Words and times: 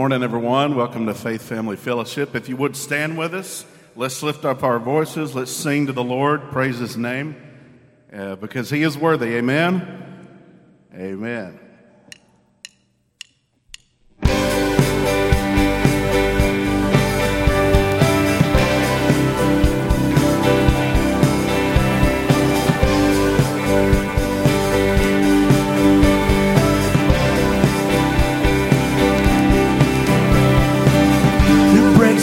Good 0.00 0.08
morning, 0.08 0.22
everyone. 0.22 0.76
Welcome 0.76 1.04
to 1.04 1.14
Faith 1.14 1.42
Family 1.42 1.76
Fellowship. 1.76 2.34
If 2.34 2.48
you 2.48 2.56
would 2.56 2.74
stand 2.74 3.18
with 3.18 3.34
us, 3.34 3.66
let's 3.94 4.22
lift 4.22 4.46
up 4.46 4.62
our 4.62 4.78
voices. 4.78 5.34
Let's 5.34 5.50
sing 5.50 5.88
to 5.88 5.92
the 5.92 6.02
Lord, 6.02 6.50
praise 6.50 6.78
His 6.78 6.96
name, 6.96 7.36
uh, 8.10 8.36
because 8.36 8.70
He 8.70 8.82
is 8.82 8.96
worthy. 8.96 9.34
Amen. 9.34 10.40
Amen. 10.94 11.60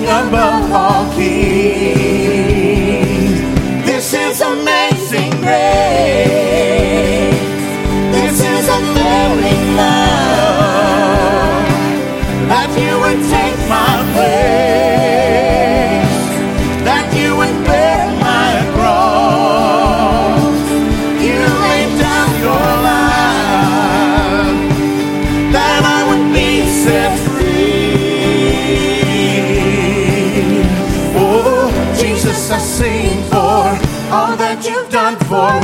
King 0.00 0.08
above 0.08 0.72
all 0.72 1.12
kings. 1.12 2.00
This 3.84 4.14
is 4.14 4.40
amazing 4.40 5.30
grace. 5.42 6.69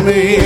Me. 0.07 0.46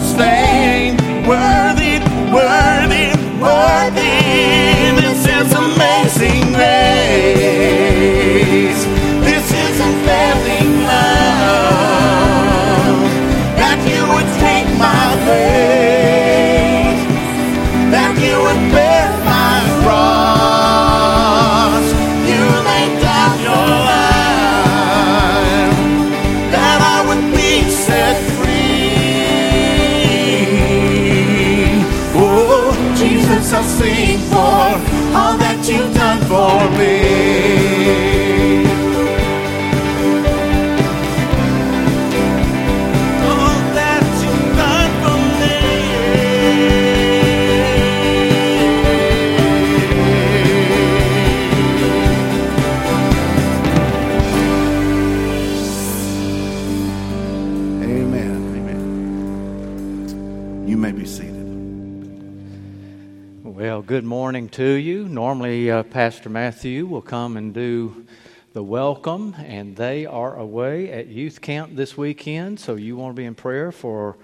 Pastor 65.91 66.29
Matthew 66.29 66.85
will 66.85 67.01
come 67.01 67.35
and 67.35 67.53
do 67.53 68.05
the 68.53 68.63
welcome, 68.63 69.35
and 69.37 69.75
they 69.75 70.05
are 70.05 70.37
away 70.37 70.89
at 70.89 71.07
youth 71.07 71.41
camp 71.41 71.75
this 71.75 71.97
weekend. 71.97 72.61
So, 72.61 72.75
you 72.75 72.95
want 72.95 73.13
to 73.13 73.19
be 73.19 73.25
in 73.25 73.35
prayer 73.35 73.73
for 73.73 74.15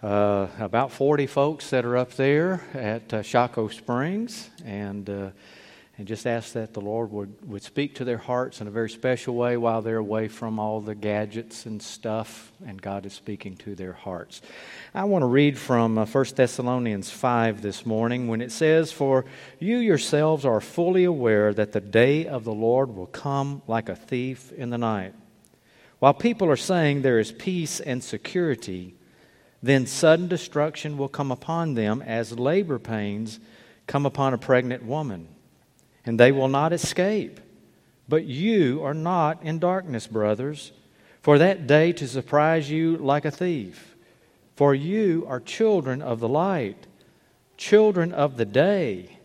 uh, 0.00 0.46
about 0.60 0.92
40 0.92 1.26
folks 1.26 1.70
that 1.70 1.84
are 1.84 1.96
up 1.96 2.12
there 2.12 2.62
at 2.72 3.12
uh, 3.12 3.22
Shocco 3.22 3.66
Springs, 3.66 4.48
and 4.64 5.10
uh, 5.10 5.30
and 5.98 6.06
just 6.06 6.26
ask 6.26 6.52
that 6.54 6.72
the 6.72 6.80
Lord 6.80 7.12
would, 7.12 7.34
would 7.48 7.62
speak 7.62 7.96
to 7.96 8.04
their 8.04 8.18
hearts 8.18 8.60
in 8.60 8.66
a 8.66 8.70
very 8.70 8.88
special 8.88 9.34
way 9.34 9.56
while 9.56 9.82
they're 9.82 9.98
away 9.98 10.28
from 10.28 10.58
all 10.58 10.80
the 10.80 10.94
gadgets 10.94 11.66
and 11.66 11.82
stuff, 11.82 12.50
and 12.64 12.80
God 12.80 13.06
is 13.06 13.12
speaking 13.12 13.56
to 13.58 13.74
their 13.74 13.92
hearts. 13.92 14.40
I 14.94 15.04
want 15.04 15.22
to 15.22 15.26
read 15.26 15.56
from 15.56 15.96
uh, 15.96 16.04
1 16.04 16.24
Thessalonians 16.36 17.08
5 17.08 17.62
this 17.62 17.86
morning 17.86 18.28
when 18.28 18.42
it 18.42 18.52
says, 18.52 18.92
For 18.92 19.24
you 19.58 19.78
yourselves 19.78 20.44
are 20.44 20.60
fully 20.60 21.04
aware 21.04 21.54
that 21.54 21.72
the 21.72 21.80
day 21.80 22.26
of 22.26 22.44
the 22.44 22.52
Lord 22.52 22.94
will 22.94 23.06
come 23.06 23.62
like 23.66 23.88
a 23.88 23.96
thief 23.96 24.52
in 24.52 24.68
the 24.68 24.76
night. 24.76 25.14
While 25.98 26.12
people 26.12 26.50
are 26.50 26.56
saying 26.56 27.00
there 27.00 27.18
is 27.18 27.32
peace 27.32 27.80
and 27.80 28.04
security, 28.04 28.94
then 29.62 29.86
sudden 29.86 30.28
destruction 30.28 30.98
will 30.98 31.08
come 31.08 31.32
upon 31.32 31.72
them 31.72 32.02
as 32.02 32.38
labor 32.38 32.78
pains 32.78 33.40
come 33.86 34.04
upon 34.04 34.34
a 34.34 34.38
pregnant 34.38 34.84
woman, 34.84 35.26
and 36.04 36.20
they 36.20 36.32
will 36.32 36.48
not 36.48 36.74
escape. 36.74 37.40
But 38.10 38.26
you 38.26 38.84
are 38.84 38.92
not 38.92 39.42
in 39.42 39.58
darkness, 39.58 40.06
brothers, 40.06 40.72
for 41.22 41.38
that 41.38 41.66
day 41.66 41.92
to 41.94 42.06
surprise 42.06 42.70
you 42.70 42.98
like 42.98 43.24
a 43.24 43.30
thief. 43.30 43.91
For 44.54 44.74
you 44.74 45.24
are 45.28 45.40
children 45.40 46.02
of 46.02 46.20
the 46.20 46.28
light, 46.28 46.86
children 47.56 48.12
of 48.12 48.36
the 48.36 48.44
day. 48.44 49.18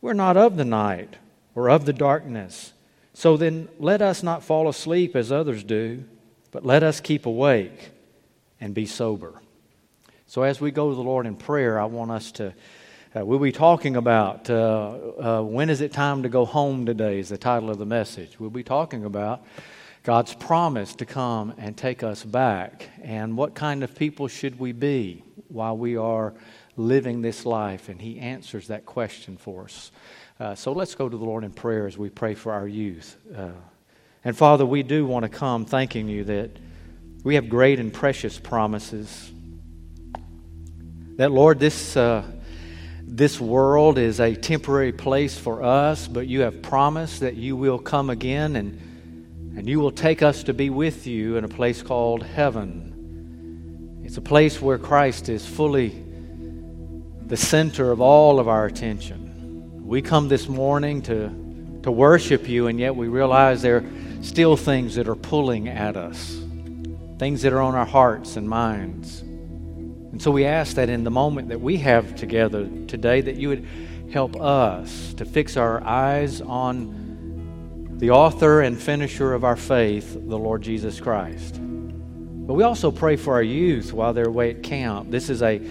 We're 0.00 0.12
not 0.12 0.36
of 0.36 0.56
the 0.56 0.64
night 0.64 1.16
or 1.54 1.70
of 1.70 1.84
the 1.84 1.92
darkness. 1.92 2.72
So 3.14 3.36
then 3.36 3.68
let 3.78 4.02
us 4.02 4.22
not 4.22 4.42
fall 4.42 4.68
asleep 4.68 5.14
as 5.14 5.30
others 5.30 5.64
do, 5.64 6.04
but 6.50 6.64
let 6.64 6.82
us 6.82 7.00
keep 7.00 7.26
awake 7.26 7.90
and 8.60 8.74
be 8.74 8.86
sober. 8.86 9.40
So 10.26 10.42
as 10.42 10.60
we 10.60 10.70
go 10.70 10.88
to 10.88 10.94
the 10.94 11.02
Lord 11.02 11.26
in 11.26 11.36
prayer, 11.36 11.78
I 11.78 11.84
want 11.84 12.10
us 12.10 12.32
to. 12.32 12.54
Uh, 13.14 13.26
we'll 13.26 13.38
be 13.38 13.52
talking 13.52 13.96
about 13.96 14.48
uh, 14.48 14.98
uh, 15.20 15.42
when 15.42 15.68
is 15.68 15.82
it 15.82 15.92
time 15.92 16.22
to 16.22 16.30
go 16.30 16.46
home 16.46 16.86
today, 16.86 17.18
is 17.18 17.28
the 17.28 17.36
title 17.36 17.68
of 17.68 17.78
the 17.78 17.84
message. 17.84 18.40
We'll 18.40 18.48
be 18.48 18.62
talking 18.62 19.04
about 19.04 19.44
God's 20.02 20.34
promise 20.34 20.96
to 20.96 21.06
come 21.06 21.54
and 21.58 21.76
take 21.76 22.02
us 22.02 22.24
back 22.24 22.88
and 23.02 23.36
what 23.36 23.54
kind 23.54 23.84
of 23.84 23.94
people 23.94 24.26
should 24.26 24.58
we 24.58 24.72
be 24.72 25.22
while 25.46 25.76
we 25.76 25.96
are 25.96 26.34
living 26.76 27.22
this 27.22 27.46
life. 27.46 27.88
And 27.88 28.00
He 28.00 28.18
answers 28.18 28.66
that 28.66 28.84
question 28.84 29.36
for 29.36 29.64
us. 29.64 29.92
Uh, 30.40 30.56
so 30.56 30.72
let's 30.72 30.96
go 30.96 31.08
to 31.08 31.16
the 31.16 31.24
Lord 31.24 31.44
in 31.44 31.52
prayer 31.52 31.86
as 31.86 31.96
we 31.96 32.10
pray 32.10 32.34
for 32.34 32.52
our 32.52 32.66
youth. 32.66 33.16
Uh, 33.36 33.50
and 34.24 34.36
Father, 34.36 34.66
we 34.66 34.82
do 34.82 35.06
want 35.06 35.22
to 35.22 35.28
come 35.28 35.64
thanking 35.64 36.08
you 36.08 36.24
that 36.24 36.50
we 37.22 37.36
have 37.36 37.48
great 37.48 37.78
and 37.78 37.92
precious 37.92 38.40
promises. 38.40 39.30
That, 41.16 41.30
Lord, 41.30 41.60
this, 41.60 41.96
uh, 41.96 42.24
this 43.02 43.40
world 43.40 43.98
is 43.98 44.18
a 44.18 44.34
temporary 44.34 44.92
place 44.92 45.38
for 45.38 45.62
us, 45.62 46.08
but 46.08 46.26
you 46.26 46.40
have 46.40 46.60
promised 46.60 47.20
that 47.20 47.36
you 47.36 47.54
will 47.54 47.78
come 47.78 48.10
again 48.10 48.56
and, 48.56 48.80
and 49.56 49.68
you 49.68 49.80
will 49.80 49.90
take 49.90 50.22
us 50.22 50.44
to 50.44 50.54
be 50.54 50.70
with 50.70 51.06
you 51.06 51.36
in 51.36 51.44
a 51.44 51.48
place 51.48 51.82
called 51.82 52.22
heaven. 52.22 54.00
It's 54.04 54.16
a 54.16 54.22
place 54.22 54.60
where 54.60 54.78
Christ 54.78 55.28
is 55.28 55.46
fully 55.46 56.02
the 57.26 57.36
center 57.36 57.90
of 57.90 58.00
all 58.00 58.40
of 58.40 58.48
our 58.48 58.66
attention. 58.66 59.86
We 59.86 60.02
come 60.02 60.28
this 60.28 60.48
morning 60.48 61.02
to, 61.02 61.28
to 61.82 61.90
worship 61.90 62.48
you, 62.48 62.66
and 62.66 62.78
yet 62.78 62.96
we 62.96 63.08
realize 63.08 63.62
there 63.62 63.78
are 63.78 63.84
still 64.22 64.56
things 64.56 64.94
that 64.94 65.08
are 65.08 65.16
pulling 65.16 65.68
at 65.68 65.96
us, 65.96 66.40
things 67.18 67.42
that 67.42 67.52
are 67.52 67.60
on 67.60 67.74
our 67.74 67.86
hearts 67.86 68.36
and 68.36 68.48
minds. 68.48 69.20
And 69.20 70.20
so 70.20 70.30
we 70.30 70.44
ask 70.44 70.76
that 70.76 70.88
in 70.88 71.04
the 71.04 71.10
moment 71.10 71.48
that 71.48 71.60
we 71.60 71.78
have 71.78 72.14
together 72.16 72.68
today, 72.86 73.20
that 73.22 73.36
you 73.36 73.48
would 73.48 73.66
help 74.12 74.38
us 74.40 75.14
to 75.14 75.24
fix 75.24 75.56
our 75.56 75.82
eyes 75.82 76.40
on 76.42 77.01
the 78.02 78.10
author 78.10 78.62
and 78.62 78.82
finisher 78.82 79.32
of 79.32 79.44
our 79.44 79.54
faith, 79.54 80.14
the 80.14 80.36
Lord 80.36 80.60
Jesus 80.60 80.98
Christ. 80.98 81.60
But 81.60 82.54
we 82.54 82.64
also 82.64 82.90
pray 82.90 83.14
for 83.14 83.34
our 83.34 83.44
youth 83.44 83.92
while 83.92 84.12
they're 84.12 84.24
away 84.24 84.50
at 84.50 84.64
camp. 84.64 85.12
This 85.12 85.30
is 85.30 85.40
a 85.40 85.62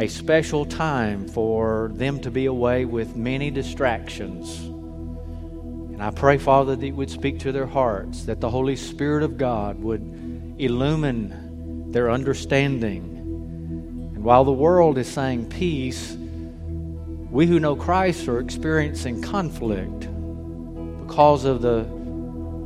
a 0.00 0.06
special 0.06 0.64
time 0.64 1.26
for 1.26 1.90
them 1.94 2.20
to 2.20 2.30
be 2.30 2.46
away 2.46 2.84
with 2.84 3.16
many 3.16 3.50
distractions. 3.50 4.60
And 4.60 6.00
I 6.00 6.12
pray, 6.12 6.38
Father, 6.38 6.76
that 6.76 6.86
you 6.86 6.94
would 6.94 7.10
speak 7.10 7.40
to 7.40 7.50
their 7.50 7.66
hearts, 7.66 8.22
that 8.26 8.40
the 8.40 8.50
Holy 8.50 8.76
Spirit 8.76 9.24
of 9.24 9.36
God 9.36 9.80
would 9.80 10.54
illumine 10.58 11.90
their 11.90 12.08
understanding. 12.08 14.12
And 14.14 14.22
while 14.22 14.44
the 14.44 14.52
world 14.52 14.96
is 14.96 15.08
saying 15.08 15.48
peace, 15.48 16.16
we 17.32 17.48
who 17.48 17.58
know 17.58 17.74
Christ 17.74 18.28
are 18.28 18.38
experiencing 18.38 19.22
conflict 19.22 20.08
because 21.06 21.44
of 21.44 21.60
the 21.60 21.84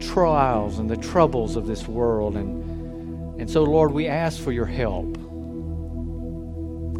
trials 0.00 0.78
and 0.78 0.88
the 0.88 0.96
troubles 0.96 1.56
of 1.56 1.66
this 1.66 1.88
world. 1.88 2.36
And, 2.36 3.40
and 3.40 3.50
so, 3.50 3.64
Lord, 3.64 3.92
we 3.92 4.06
ask 4.06 4.40
for 4.40 4.52
your 4.52 4.64
help. 4.64 5.16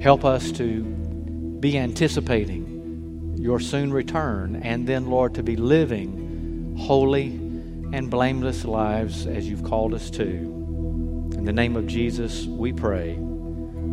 Help 0.02 0.24
us 0.24 0.50
to 0.52 0.82
be 1.60 1.78
anticipating 1.78 3.36
your 3.38 3.60
soon 3.60 3.92
return, 3.92 4.56
and 4.64 4.86
then, 4.86 5.06
Lord, 5.06 5.34
to 5.36 5.44
be 5.44 5.54
living 5.54 6.76
holy 6.76 7.26
and 7.92 8.10
blameless 8.10 8.64
lives 8.64 9.26
as 9.26 9.48
you've 9.48 9.62
called 9.62 9.94
us 9.94 10.10
to. 10.10 10.24
In 10.24 11.44
the 11.44 11.52
name 11.52 11.76
of 11.76 11.86
Jesus, 11.86 12.46
we 12.46 12.72
pray. 12.72 13.10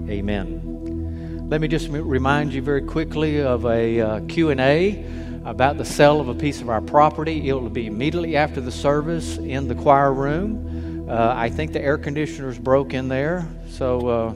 Amen. 0.09 1.47
Let 1.47 1.61
me 1.61 1.67
just 1.67 1.89
remind 1.89 2.53
you 2.53 2.63
very 2.63 2.81
quickly 2.81 3.39
of 3.39 3.65
a 3.65 4.01
uh, 4.01 4.19
Q&A 4.21 5.05
about 5.45 5.77
the 5.77 5.85
sale 5.85 6.19
of 6.19 6.27
a 6.27 6.33
piece 6.33 6.59
of 6.59 6.69
our 6.69 6.81
property. 6.81 7.47
It 7.47 7.53
will 7.53 7.69
be 7.69 7.85
immediately 7.85 8.35
after 8.35 8.59
the 8.59 8.71
service 8.71 9.37
in 9.37 9.67
the 9.67 9.75
choir 9.75 10.11
room. 10.11 11.07
Uh, 11.07 11.33
I 11.35 11.49
think 11.49 11.71
the 11.71 11.81
air 11.81 11.99
conditioner's 11.99 12.57
broke 12.57 12.95
in 12.95 13.07
there, 13.07 13.47
so 13.69 14.07
uh, 14.07 14.33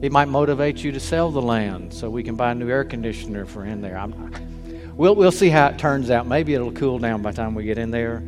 it 0.00 0.10
might 0.10 0.28
motivate 0.28 0.82
you 0.82 0.92
to 0.92 1.00
sell 1.00 1.30
the 1.30 1.42
land 1.42 1.92
so 1.92 2.08
we 2.08 2.22
can 2.22 2.36
buy 2.36 2.52
a 2.52 2.54
new 2.54 2.70
air 2.70 2.84
conditioner 2.84 3.44
for 3.44 3.66
in 3.66 3.82
there. 3.82 3.98
I'm, 3.98 4.94
we'll, 4.96 5.14
we'll 5.14 5.30
see 5.30 5.50
how 5.50 5.66
it 5.66 5.78
turns 5.78 6.10
out. 6.10 6.26
Maybe 6.26 6.54
it'll 6.54 6.72
cool 6.72 6.98
down 6.98 7.20
by 7.20 7.32
the 7.32 7.36
time 7.36 7.54
we 7.54 7.64
get 7.64 7.76
in 7.76 7.90
there. 7.90 8.22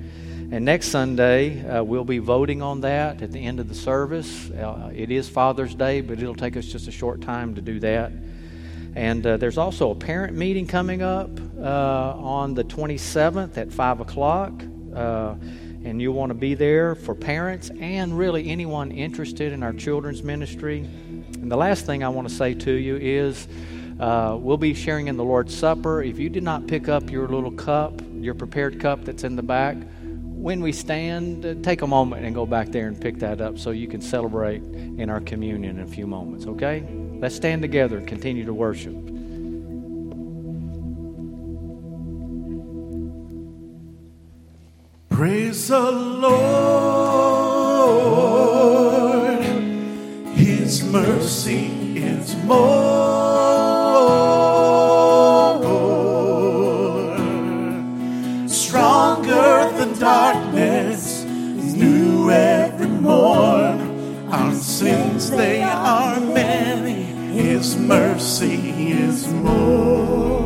And 0.53 0.67
next 0.67 0.89
Sunday, 0.89 1.67
uh, 1.67 1.83
we'll 1.83 2.05
be 2.05 2.19
voting 2.19 2.61
on 2.61 2.83
that 2.83 3.23
at 3.23 3.33
the 3.33 3.43
end 3.43 3.59
of 3.59 3.71
the 3.71 3.75
service. 3.75 4.51
Uh, 4.51 4.91
it 4.95 5.11
is 5.11 5.31
Father's 5.31 5.75
Day, 5.75 6.03
but 6.03 6.19
it'll 6.19 6.35
take 6.35 6.59
us 6.59 6.67
just 6.67 6.89
a 6.89 6.93
short 6.93 7.23
time 7.23 7.55
to 7.55 7.63
do 7.63 7.81
that. 7.81 8.13
And 8.95 9.27
uh, 9.27 9.37
there's 9.39 9.59
also 9.59 9.91
a 9.91 9.95
parent 9.95 10.37
meeting 10.37 10.67
coming 10.67 11.03
up 11.03 11.31
uh, 11.59 12.15
on 12.17 12.55
the 12.55 12.65
27th 12.65 13.57
at 13.57 13.73
5 13.73 14.01
o'clock. 14.01 14.53
Uh, 14.95 15.35
and 15.85 16.01
you'll 16.01 16.15
want 16.15 16.31
to 16.31 16.35
be 16.35 16.55
there 16.55 16.95
for 16.95 17.15
parents 17.15 17.71
and 17.81 18.17
really 18.17 18.49
anyone 18.49 18.93
interested 18.93 19.53
in 19.53 19.63
our 19.63 19.73
children's 19.73 20.23
ministry. 20.23 20.79
And 20.79 21.51
the 21.51 21.57
last 21.57 21.87
thing 21.87 22.05
I 22.05 22.09
want 22.09 22.29
to 22.29 22.35
say 22.35 22.55
to 22.55 22.73
you 22.73 22.97
is 22.97 23.49
uh, 23.99 24.37
we'll 24.39 24.57
be 24.57 24.75
sharing 24.75 25.09
in 25.09 25.17
the 25.17 25.25
Lord's 25.25 25.57
Supper. 25.57 26.03
If 26.03 26.19
you 26.19 26.29
did 26.29 26.43
not 26.43 26.67
pick 26.67 26.89
up 26.89 27.11
your 27.11 27.27
little 27.29 27.51
cup, 27.51 28.01
your 28.15 28.35
prepared 28.35 28.81
cup 28.81 29.05
that's 29.05 29.25
in 29.25 29.35
the 29.35 29.43
back, 29.43 29.77
when 30.43 30.61
we 30.61 30.73
stand, 30.73 31.47
uh, 31.47 31.55
take 31.63 31.83
a 31.83 31.87
moment 31.87 32.25
and 32.25 32.35
go 32.35 32.47
back 32.47 32.69
there 32.69 32.89
and 32.89 33.01
pick 33.01 33.19
that 33.21 33.41
up 33.41 33.59
so 33.59 33.71
you 33.71 33.89
can 33.89 34.01
celebrate 34.01 34.63
in 34.63 35.09
our 35.09 35.21
communion 35.21 35.79
in 35.79 35.85
a 35.85 35.87
few 35.87 36.07
moments, 36.07 36.47
okay? 36.47 36.85
Let's 37.23 37.37
stand 37.37 37.63
together 37.63 37.97
and 37.99 38.09
continue 38.09 38.45
to 38.47 38.53
worship. 38.53 38.93
Praise 45.09 45.69
the 45.69 45.93
Lord. 45.93 46.33
His 50.35 50.83
mercy 50.83 51.71
is 51.97 52.35
more 52.43 53.32
His 67.63 67.77
mercy 67.77 68.71
is 68.91 69.29
more. 69.29 70.43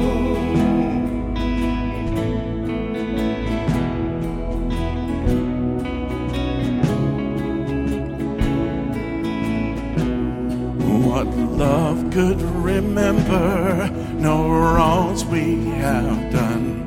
What 11.06 11.26
love 11.56 12.10
could 12.12 12.42
remember, 12.42 13.88
no 14.18 14.50
wrongs 14.50 15.24
we 15.24 15.64
have 15.80 16.30
done. 16.30 16.86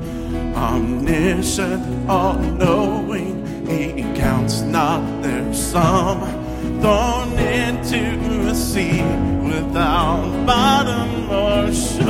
Omniscient, 0.55 2.07
all 2.07 2.37
knowing, 2.37 3.65
He 3.65 4.03
counts 4.13 4.61
not 4.61 5.23
their 5.23 5.51
sum. 5.55 6.38
Thrown 6.81 7.37
into 7.37 8.47
a 8.49 8.55
sea 8.55 9.01
without 9.43 10.45
bottom 10.45 11.29
or 11.29 11.73
shore. 11.73 12.09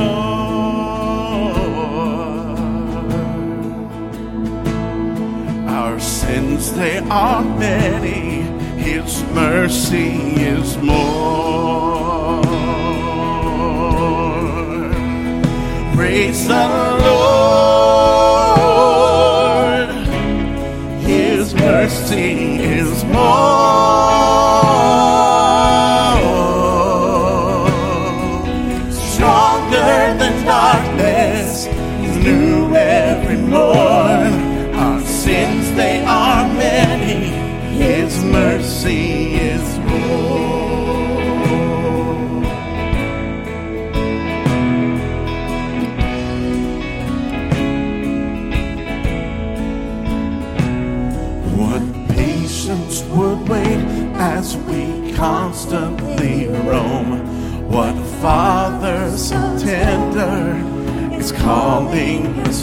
Our 5.68 5.98
sins, 5.98 6.72
they 6.72 6.98
are 6.98 7.42
many, 7.42 8.42
His 8.80 9.22
mercy 9.34 10.36
is 10.36 10.76
more. 10.78 12.42
Praise 15.96 16.46
the 16.46 16.89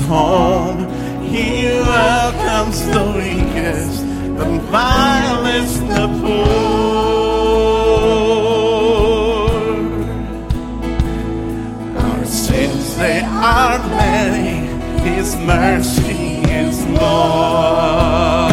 home. 0.08 0.88
He 1.22 1.66
welcomes 1.66 2.80
the 2.88 3.04
weakest, 3.18 4.02
the 4.38 4.60
vilest, 4.72 5.80
the 5.88 6.08
poor. 6.22 6.78
Our 12.02 12.26
sins, 12.26 12.96
they 12.98 13.20
are 13.22 13.80
many, 13.90 14.58
his 15.04 15.36
mercy 15.36 16.42
is 16.50 16.86
more. 16.86 18.47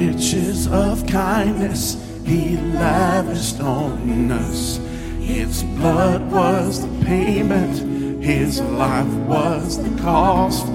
Riches 0.00 0.66
of 0.68 1.06
kindness 1.06 1.96
he 2.24 2.56
lavished 2.56 3.60
on 3.60 4.30
us. 4.32 4.78
His 5.18 5.62
blood 5.76 6.30
was 6.32 6.80
the 6.80 7.04
payment, 7.04 8.22
his 8.22 8.60
life 8.60 9.14
was 9.28 9.82
the 9.82 10.02
cost. 10.02 10.66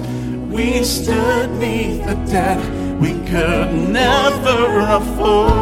We 0.56 0.84
stood 0.84 1.50
neath 1.58 2.06
the 2.06 2.14
debt 2.30 2.62
we 3.00 3.12
could 3.30 3.70
never 4.00 4.60
afford. 4.96 5.56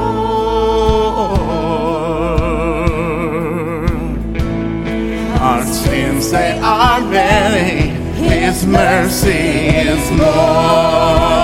Our 5.40 5.64
sins, 5.64 6.30
they 6.30 6.58
are 6.58 7.00
many. 7.00 7.88
His 8.28 8.66
mercy 8.66 9.30
is 9.90 10.10
more. 10.12 11.43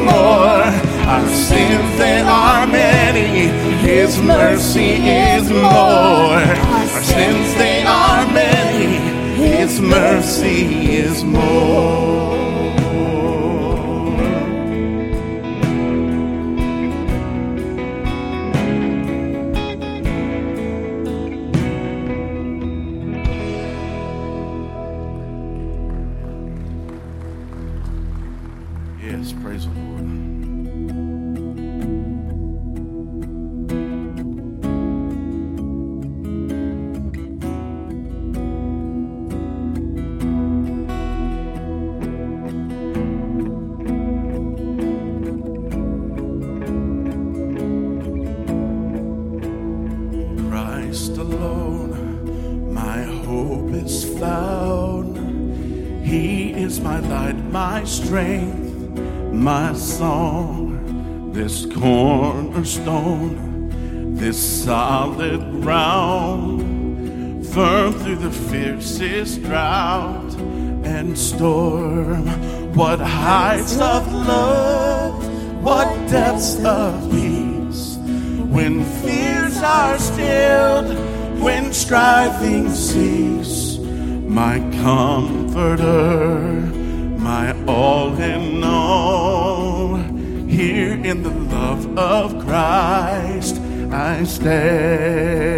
More. 0.00 0.64
Our 1.12 1.28
sins, 1.28 1.98
they 1.98 2.20
are 2.20 2.66
many. 2.66 3.48
His 3.78 4.20
mercy 4.20 4.92
is 4.92 5.50
more. 5.50 6.40
Our 6.76 6.86
sins, 7.02 7.54
they 7.54 7.84
are 7.84 8.26
many. 8.32 8.96
His 9.36 9.80
mercy 9.80 10.96
is 10.96 11.24
more. 11.24 12.29
Strength, 57.90 58.98
my 59.32 59.72
song, 59.72 61.32
this 61.32 61.66
cornerstone, 61.66 64.14
this 64.14 64.64
solid 64.64 65.40
ground, 65.60 67.44
firm 67.48 67.92
through 67.94 68.16
the 68.16 68.30
fiercest 68.30 69.42
drought 69.42 70.32
and 70.84 71.18
storm. 71.18 72.26
What 72.74 73.00
heights 73.00 73.80
of 73.80 74.12
love, 74.12 75.28
what 75.60 75.88
depths 76.08 76.64
of 76.64 77.10
peace, 77.10 77.96
when 78.54 78.84
fears 79.02 79.56
are 79.58 79.98
stilled, 79.98 80.96
when 81.42 81.72
striving 81.72 82.70
cease, 82.70 83.78
my 83.78 84.60
comforter, 84.80 86.79
my 87.30 87.54
all 87.66 88.12
in 88.20 88.64
all. 88.64 89.94
Here 90.58 90.94
in 91.10 91.22
the 91.22 91.34
love 91.54 91.84
of 91.96 92.26
Christ 92.44 93.54
I 93.92 94.24
stand. 94.24 95.49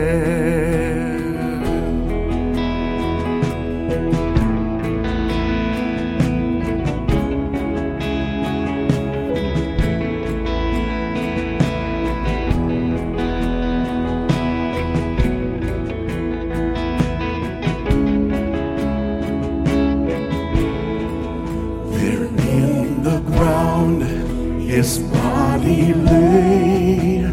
His 24.83 24.99
body 24.99 25.95
lay, 25.95 27.25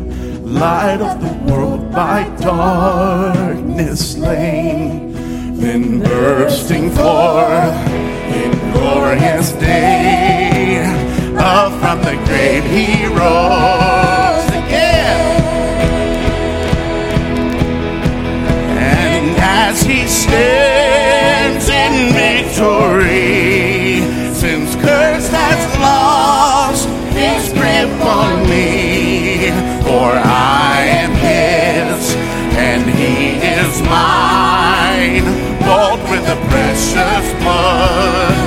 light 0.44 1.02
of 1.02 1.20
the 1.20 1.52
world 1.52 1.92
by 1.92 2.22
darkness 2.38 4.14
slain, 4.14 5.12
then 5.56 6.00
bursting 6.00 6.92
forth 6.92 7.80
in 8.42 8.52
glorious 8.72 9.52
day, 9.54 10.84
up 11.38 11.72
from 11.82 11.98
the 12.04 12.16
grave 12.28 12.66
he 12.66 13.06
rose 13.08 14.50
again. 14.62 15.22
And 18.78 19.36
as 19.40 19.82
he 19.82 20.06
stands 20.06 20.89
for 30.00 30.16
I 30.16 30.86
am 31.02 31.12
his 31.12 32.16
and 32.56 32.90
he 32.90 33.36
is 33.60 33.82
mine, 33.82 35.26
bought 35.60 36.00
with 36.10 36.24
the 36.26 36.38
precious 36.48 37.28
blood 37.44 38.39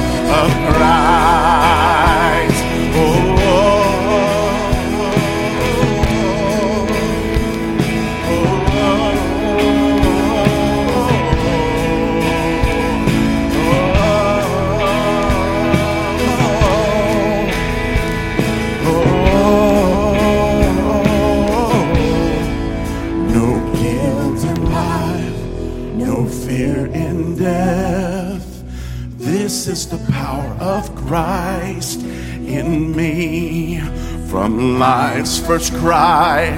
first 35.46 35.74
cry 35.74 36.50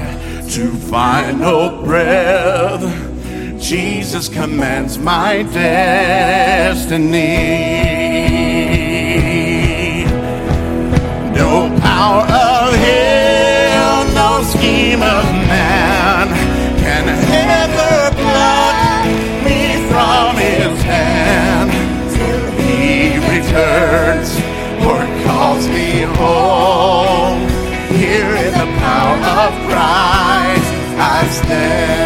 to 0.51 0.71
final 0.75 1.83
breath, 1.85 2.83
Jesus 3.61 4.29
commands 4.29 4.99
my 4.99 5.43
destiny. 5.43 7.15
No 11.35 11.75
power 11.81 12.25
of 12.25 12.75
hell, 12.75 14.05
no 14.15 14.43
scheme 14.45 15.03
of 15.03 15.25
man 15.49 16.29
can 16.79 17.09
ever 17.09 18.15
pluck 18.21 19.07
me 19.45 19.61
from 19.89 20.37
his 20.37 20.83
hand 20.83 21.71
till 22.15 22.45
he 22.61 23.17
returns 23.33 24.37
or 24.85 25.01
calls 25.25 25.67
me 25.69 26.03
home. 26.19 27.14
Of 29.35 29.53
Christ 29.67 30.71
I 30.97 31.29
stand. 31.29 32.04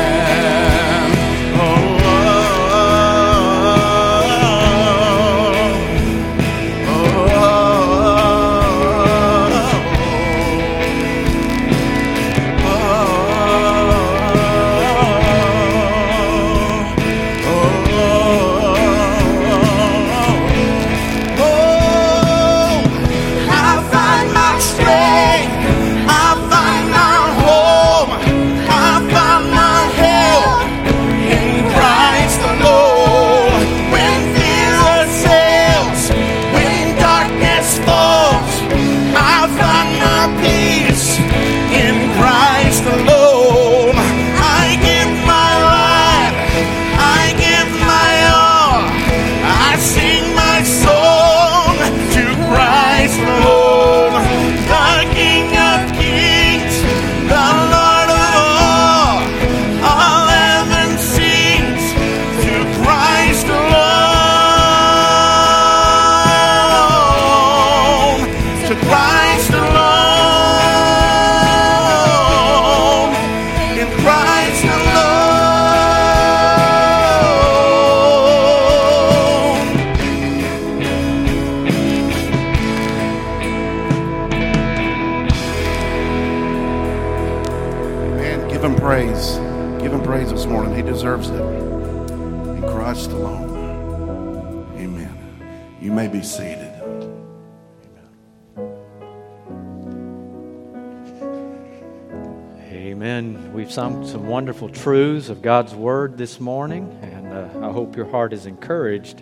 We've 103.68 103.74
sung 103.74 104.07
some 104.07 104.28
wonderful 104.28 104.70
truths 104.70 105.28
of 105.28 105.42
God's 105.42 105.74
Word 105.74 106.16
this 106.16 106.40
morning, 106.40 106.98
and 107.02 107.26
uh, 107.31 107.68
I 107.68 107.70
hope 107.70 107.96
your 107.96 108.07
heart 108.07 108.33
is 108.33 108.46
encouraged 108.46 109.20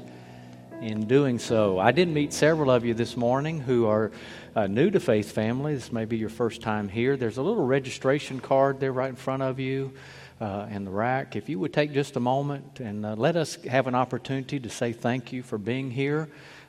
in 0.80 1.08
doing 1.08 1.40
so. 1.40 1.80
I 1.80 1.90
did 1.90 2.06
meet 2.06 2.32
several 2.32 2.70
of 2.70 2.84
you 2.84 2.94
this 2.94 3.16
morning 3.16 3.58
who 3.58 3.86
are 3.86 4.12
uh, 4.54 4.68
new 4.68 4.88
to 4.92 5.00
Faith 5.00 5.32
Family. 5.32 5.74
This 5.74 5.90
may 5.90 6.04
be 6.04 6.16
your 6.16 6.28
first 6.28 6.62
time 6.62 6.88
here. 6.88 7.16
There's 7.16 7.38
a 7.38 7.42
little 7.42 7.66
registration 7.66 8.38
card 8.38 8.78
there 8.78 8.92
right 8.92 9.10
in 9.10 9.16
front 9.16 9.42
of 9.42 9.58
you 9.58 9.92
uh, 10.40 10.68
in 10.70 10.84
the 10.84 10.92
rack. 10.92 11.34
If 11.34 11.48
you 11.48 11.58
would 11.58 11.72
take 11.72 11.92
just 11.92 12.14
a 12.14 12.20
moment 12.20 12.78
and 12.78 13.04
uh, 13.04 13.16
let 13.16 13.34
us 13.34 13.56
have 13.64 13.88
an 13.88 13.96
opportunity 13.96 14.60
to 14.60 14.70
say 14.70 14.92
thank 14.92 15.32
you 15.32 15.42
for 15.42 15.58
being 15.58 15.90
here. 15.90 16.28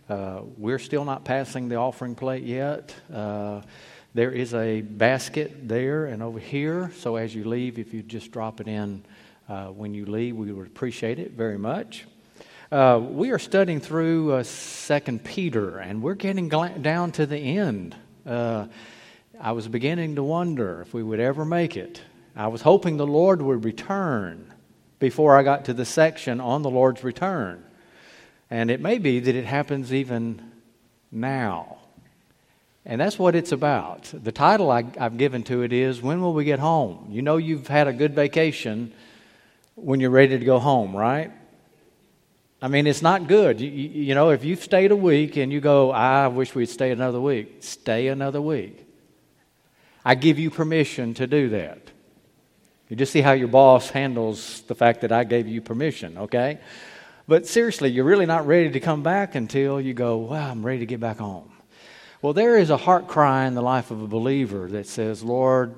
Uh, 0.10 0.42
we're 0.58 0.80
still 0.80 1.06
not 1.06 1.26
passing 1.26 1.70
the 1.70 1.76
offering 1.76 2.16
plate 2.16 2.44
yet. 2.44 2.96
There 4.18 4.32
is 4.32 4.56
a 4.56 4.82
basket 4.82 5.68
there 5.68 6.08
and 6.08 6.24
over 6.24 6.40
here. 6.40 6.92
So 6.98 7.18
as 7.18 7.36
you 7.36 7.44
leave, 7.44 7.78
if 7.78 7.94
you 7.94 8.02
just 8.02 8.32
drop 8.32 8.60
it 8.60 8.68
in 8.68 9.06
uh, 9.48 9.68
when 9.68 9.94
you 9.94 10.08
leave, 10.08 10.36
we 10.36 10.52
would 10.52 10.66
appreciate 10.66 11.20
it 11.20 11.34
very 11.34 11.60
much. 11.60 12.08
Uh, 12.72 13.00
we 13.00 13.30
are 13.30 13.38
studying 13.38 13.80
through 13.80 14.34
uh, 14.34 14.42
Second 14.42 15.24
Peter, 15.24 15.78
and 15.78 16.02
we're 16.02 16.16
getting 16.16 16.50
down 16.50 17.12
to 17.12 17.28
the 17.28 17.38
end. 17.38 17.96
Uh, 18.26 18.66
I 19.40 19.52
was 19.52 19.68
beginning 19.68 20.16
to 20.16 20.24
wonder 20.24 20.82
if 20.82 20.96
we 20.96 21.04
would 21.04 21.20
ever 21.20 21.46
make 21.46 21.78
it. 21.78 22.02
I 22.36 22.48
was 22.48 22.64
hoping 22.64 22.98
the 22.98 23.06
Lord 23.06 23.40
would 23.40 23.66
return 23.66 24.52
before 24.98 25.38
I 25.38 25.44
got 25.44 25.66
to 25.66 25.76
the 25.76 25.86
section 25.86 26.42
on 26.42 26.64
the 26.64 26.72
Lord's 26.72 27.04
return. 27.04 27.64
And 28.50 28.72
it 28.72 28.82
may 28.82 28.98
be 28.98 29.20
that 29.20 29.36
it 29.36 29.46
happens 29.46 29.94
even 29.94 30.54
now. 31.12 31.77
And 32.90 33.02
that's 33.02 33.20
what 33.20 33.36
it's 33.36 33.52
about. 33.52 34.10
The 34.14 34.32
title 34.32 34.72
I, 34.72 34.86
have 34.98 35.18
given 35.18 35.44
to 35.44 35.62
it 35.62 35.74
is 35.74 36.02
When 36.02 36.22
Will 36.22 36.34
We 36.34 36.46
Get 36.46 36.60
Home? 36.60 37.08
You 37.10 37.22
know, 37.22 37.36
you've 37.36 37.68
had 37.68 37.90
a 37.90 37.94
good 37.94 38.16
vacation 38.16 38.94
when 39.76 40.00
you're 40.00 40.10
ready 40.10 40.40
to 40.40 40.46
go 40.46 40.58
home, 40.58 40.96
right? 40.96 41.30
I 42.62 42.70
mean, 42.70 42.88
it's 42.88 43.02
not 43.02 43.28
good. 43.28 43.60
You, 43.60 43.70
you, 43.70 44.16
know, 44.16 44.30
if 44.30 44.46
you've 44.46 44.64
stayed 44.64 44.92
a 44.92 44.96
week 44.96 45.36
and 45.36 45.52
you 45.52 45.60
go, 45.60 45.92
I 45.92 46.28
wish 46.30 46.56
we'd 46.56 46.70
stay 46.70 46.92
another 46.92 47.20
week, 47.20 47.58
stay 47.60 48.08
another 48.08 48.42
week. 48.42 48.88
I 50.06 50.16
give 50.16 50.40
you 50.40 50.50
permission 50.50 51.14
to 51.16 51.28
do 51.28 51.50
that. 51.50 51.92
You 52.88 52.96
just 52.96 53.12
see 53.12 53.20
how 53.20 53.34
your 53.34 53.50
boss 53.50 53.90
handles 53.90 54.62
the 54.62 54.76
fact 54.76 55.02
that 55.02 55.12
I 55.12 55.26
gave 55.26 55.46
you 55.46 55.60
permission, 55.60 56.18
okay? 56.20 56.60
But 57.28 57.48
seriously, 57.48 57.90
you're 57.90 58.06
really 58.06 58.26
not 58.26 58.48
ready 58.48 58.72
to 58.72 58.80
come 58.80 59.04
back 59.04 59.36
until 59.36 59.82
you 59.82 59.94
go, 59.94 60.16
Wow, 60.16 60.50
I'm 60.50 60.66
ready 60.66 60.80
to 60.80 60.86
get 60.86 61.02
back 61.02 61.18
home. 61.18 61.52
Well, 62.20 62.34
there 62.34 62.58
is 62.58 62.72
a 62.72 62.78
heart 62.78 63.08
cry 63.08 63.46
in 63.46 63.54
the 63.54 63.62
life 63.62 63.92
of 63.92 64.02
a 64.02 64.08
believer 64.08 64.68
that 64.70 64.88
says, 64.88 65.22
Lord, 65.22 65.76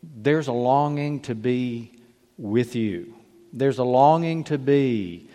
there's 0.00 0.46
a 0.46 0.52
longing 0.52 1.20
to 1.22 1.34
be 1.34 1.90
with 2.38 2.76
you. 2.76 3.14
There's 3.52 3.78
a 3.78 3.84
longing 3.84 4.44
to 4.44 4.58
be 4.58 5.28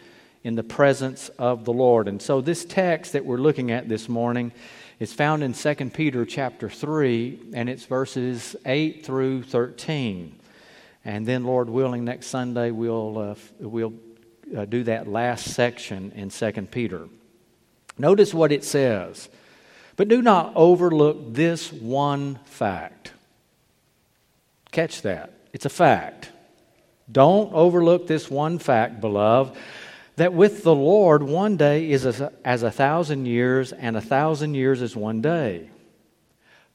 in 0.45 0.55
the 0.55 0.63
presence 0.63 1.27
of 1.37 1.65
the 1.65 1.73
Lord. 1.73 2.07
And 2.07 2.21
so, 2.21 2.39
this 2.39 2.63
text 2.63 3.11
that 3.11 3.25
we're 3.25 3.37
looking 3.37 3.71
at 3.71 3.89
this 3.89 4.07
morning 4.07 4.53
is 5.01 5.11
found 5.11 5.43
in 5.43 5.51
2 5.51 5.75
Peter 5.89 6.25
chapter 6.25 6.69
3, 6.69 7.51
and 7.53 7.69
it's 7.69 7.83
verses 7.83 8.55
8 8.65 9.05
through 9.05 9.43
13. 9.43 10.33
And 11.03 11.25
then, 11.25 11.43
Lord 11.43 11.69
willing, 11.69 12.05
next 12.05 12.27
Sunday 12.27 12.71
we'll, 12.71 13.17
uh, 13.17 13.35
we'll 13.59 13.93
uh, 14.55 14.63
do 14.63 14.85
that 14.85 15.09
last 15.09 15.53
section 15.53 16.13
in 16.15 16.29
2 16.29 16.51
Peter. 16.71 17.09
Notice 17.97 18.33
what 18.33 18.53
it 18.53 18.63
says. 18.63 19.27
But 19.97 20.07
do 20.07 20.21
not 20.21 20.53
overlook 20.55 21.33
this 21.33 21.73
one 21.73 22.39
fact. 22.45 23.11
Catch 24.71 25.01
that. 25.01 25.33
It's 25.51 25.65
a 25.65 25.69
fact. 25.69 26.31
Don't 27.11 27.51
overlook 27.53 28.05
this 28.05 28.29
one 28.29 28.59
fact, 28.59 29.01
beloved, 29.01 29.57
that 30.17 30.33
with 30.33 30.63
the 30.63 30.75
Lord, 30.75 31.23
one 31.23 31.57
day 31.57 31.89
is 31.89 32.05
as 32.05 32.21
a, 32.21 32.31
as 32.45 32.63
a 32.63 32.71
thousand 32.71 33.25
years, 33.25 33.71
and 33.71 33.97
a 33.97 34.01
thousand 34.01 34.53
years 34.53 34.81
is 34.81 34.95
one 34.95 35.21
day. 35.21 35.69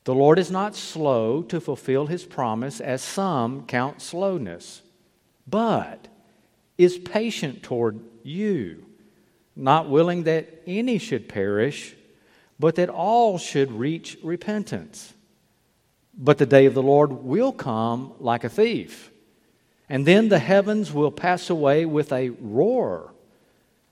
The 0.04 0.14
Lord 0.14 0.38
is 0.40 0.50
not 0.50 0.74
slow 0.74 1.42
to 1.42 1.60
fulfill 1.60 2.06
his 2.06 2.24
promise, 2.24 2.80
as 2.80 3.02
some 3.02 3.66
count 3.66 4.02
slowness, 4.02 4.82
but 5.46 6.08
is 6.76 6.98
patient 6.98 7.62
toward 7.62 8.00
you, 8.24 8.84
not 9.54 9.88
willing 9.88 10.24
that 10.24 10.62
any 10.66 10.98
should 10.98 11.28
perish, 11.28 11.94
but 12.62 12.76
that 12.76 12.88
all 12.88 13.38
should 13.38 13.72
reach 13.72 14.16
repentance. 14.22 15.14
But 16.16 16.38
the 16.38 16.46
day 16.46 16.66
of 16.66 16.74
the 16.74 16.82
Lord 16.82 17.10
will 17.10 17.50
come 17.50 18.12
like 18.20 18.44
a 18.44 18.48
thief. 18.48 19.10
And 19.88 20.06
then 20.06 20.28
the 20.28 20.38
heavens 20.38 20.92
will 20.92 21.10
pass 21.10 21.50
away 21.50 21.86
with 21.86 22.12
a 22.12 22.28
roar, 22.28 23.14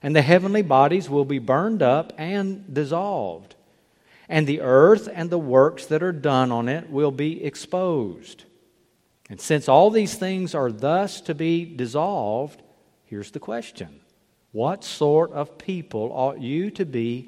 and 0.01 0.15
the 0.15 0.21
heavenly 0.21 0.61
bodies 0.61 1.09
will 1.09 1.25
be 1.25 1.37
burned 1.37 1.81
up 1.81 2.13
and 2.17 2.73
dissolved, 2.73 3.55
and 4.29 4.47
the 4.47 4.61
earth 4.61 5.09
and 5.13 5.29
the 5.29 5.37
works 5.37 5.87
that 5.87 6.01
are 6.01 6.13
done 6.13 6.49
on 6.49 6.69
it 6.69 6.89
will 6.89 7.11
be 7.11 7.43
exposed. 7.43 8.45
And 9.29 9.41
since 9.41 9.67
all 9.67 9.89
these 9.89 10.15
things 10.15 10.55
are 10.55 10.71
thus 10.71 11.19
to 11.21 11.35
be 11.35 11.65
dissolved, 11.65 12.61
here's 13.03 13.31
the 13.31 13.39
question 13.41 13.99
What 14.53 14.85
sort 14.85 15.33
of 15.33 15.57
people 15.57 16.09
ought 16.13 16.39
you 16.39 16.71
to 16.71 16.85
be 16.85 17.27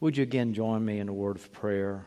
Would 0.00 0.16
you 0.16 0.22
again 0.22 0.54
join 0.54 0.82
me 0.84 0.98
in 0.98 1.08
a 1.08 1.12
word 1.12 1.36
of 1.36 1.52
prayer? 1.52 2.06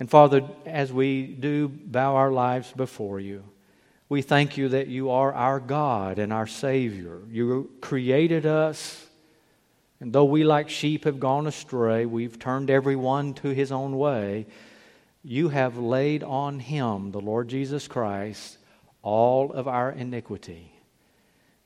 And 0.00 0.10
Father, 0.10 0.42
as 0.66 0.92
we 0.92 1.26
do 1.26 1.68
bow 1.68 2.16
our 2.16 2.32
lives 2.32 2.72
before 2.72 3.20
you, 3.20 3.44
we 4.08 4.22
thank 4.22 4.56
you 4.56 4.70
that 4.70 4.88
you 4.88 5.10
are 5.10 5.32
our 5.32 5.60
God 5.60 6.18
and 6.18 6.32
our 6.32 6.46
Savior. 6.46 7.20
You 7.30 7.70
created 7.80 8.46
us, 8.46 9.06
and 10.00 10.12
though 10.12 10.24
we 10.24 10.44
like 10.44 10.70
sheep 10.70 11.04
have 11.04 11.20
gone 11.20 11.46
astray, 11.46 12.06
we've 12.06 12.38
turned 12.38 12.70
everyone 12.70 13.34
to 13.34 13.50
his 13.50 13.70
own 13.70 13.96
way. 13.96 14.46
You 15.22 15.50
have 15.50 15.76
laid 15.76 16.22
on 16.22 16.58
him, 16.58 17.12
the 17.12 17.20
Lord 17.20 17.48
Jesus 17.48 17.86
Christ, 17.86 18.58
all 19.02 19.52
of 19.52 19.68
our 19.68 19.90
iniquity. 19.90 20.72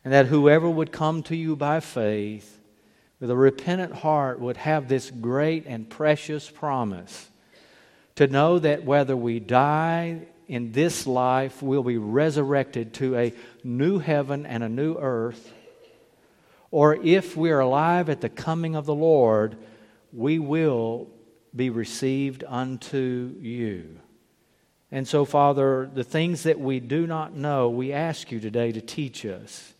And 0.05 0.13
that 0.13 0.27
whoever 0.27 0.69
would 0.69 0.93
come 0.93 1.23
to 1.25 1.37
you 1.37 1.55
by 1.55 1.81
faith 1.81 2.59
with 3.23 3.31
a 3.31 3.37
repentant 3.37 3.95
heart 3.95 4.41
would 4.41 4.57
have 4.57 4.89
this 4.89 5.09
great 5.09 5.65
and 5.67 5.89
precious 5.89 6.51
promise 6.51 7.31
to 8.17 8.27
know 8.27 8.59
that 8.59 8.85
whether 8.85 9.17
we 9.17 9.39
die 9.39 10.23
in 10.49 10.73
this 10.73 11.07
life, 11.07 11.63
we'll 11.63 11.85
be 11.85 11.99
resurrected 11.99 12.93
to 12.95 13.17
a 13.17 13.33
new 13.63 14.01
heaven 14.01 14.45
and 14.45 14.65
a 14.65 14.69
new 14.69 14.97
earth, 14.97 15.53
or 16.73 16.97
if 16.97 17.37
we 17.37 17.53
are 17.53 17.61
alive 17.61 18.11
at 18.11 18.21
the 18.21 18.29
coming 18.29 18.75
of 18.75 18.87
the 18.87 18.95
Lord, 18.95 19.57
we 20.13 20.41
will 20.41 21.09
be 21.55 21.71
received 21.71 22.43
unto 22.49 23.37
you. 23.39 24.01
And 24.91 25.07
so, 25.07 25.25
Father, 25.25 25.89
the 25.95 26.03
things 26.03 26.43
that 26.43 26.59
we 26.59 26.81
do 26.81 27.07
not 27.07 27.37
know, 27.37 27.71
we 27.71 27.93
ask 27.93 28.33
you 28.33 28.41
today 28.41 28.73
to 28.73 28.81
teach 28.81 29.25
us. 29.25 29.72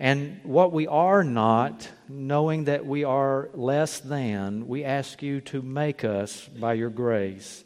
And 0.00 0.40
what 0.44 0.72
we 0.72 0.86
are 0.86 1.22
not, 1.22 1.86
knowing 2.08 2.64
that 2.64 2.86
we 2.86 3.04
are 3.04 3.50
less 3.52 4.00
than, 4.00 4.66
we 4.66 4.82
ask 4.82 5.22
you 5.22 5.42
to 5.42 5.60
make 5.60 6.04
us 6.06 6.48
by 6.48 6.72
your 6.72 6.88
grace. 6.88 7.62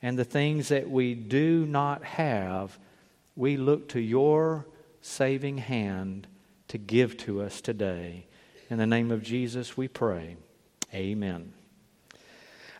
And 0.00 0.16
the 0.16 0.24
things 0.24 0.68
that 0.68 0.88
we 0.88 1.14
do 1.14 1.66
not 1.66 2.04
have, 2.04 2.78
we 3.34 3.56
look 3.56 3.88
to 3.90 4.00
your 4.00 4.68
saving 5.00 5.58
hand 5.58 6.28
to 6.68 6.78
give 6.78 7.16
to 7.18 7.42
us 7.42 7.60
today. 7.60 8.28
In 8.70 8.78
the 8.78 8.86
name 8.86 9.10
of 9.10 9.24
Jesus, 9.24 9.76
we 9.76 9.88
pray. 9.88 10.36
Amen. 10.94 11.52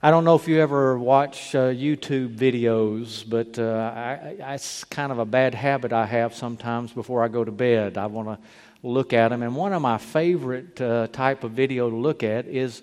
I 0.03 0.11
don't 0.11 0.25
know 0.25 0.35
if 0.35 0.49
you 0.49 0.59
ever 0.63 0.99
watch 0.99 1.55
uh, 1.55 1.69
YouTube 1.69 2.35
videos, 2.35 3.23
but 3.29 3.59
uh, 3.59 3.93
I, 3.95 4.35
I, 4.43 4.55
it's 4.55 4.83
kind 4.85 5.13
of 5.13 5.19
a 5.19 5.27
bad 5.27 5.55
habit 5.55 5.93
I 5.93 6.07
have 6.07 6.35
sometimes 6.35 6.91
before 6.91 7.23
I 7.23 7.29
go 7.29 7.45
to 7.45 7.53
bed. 7.53 7.99
I 7.99 8.07
want 8.07 8.29
to 8.29 8.39
look 8.83 9.13
at 9.13 9.29
them. 9.29 9.43
And 9.43 9.55
one 9.55 9.75
of 9.75 9.83
my 9.83 9.99
favorite 9.99 10.81
uh, 10.81 11.09
type 11.09 11.45
of 11.45 11.51
video 11.51 11.91
to 11.91 11.97
look 11.97 12.23
at 12.23 12.47
is 12.47 12.81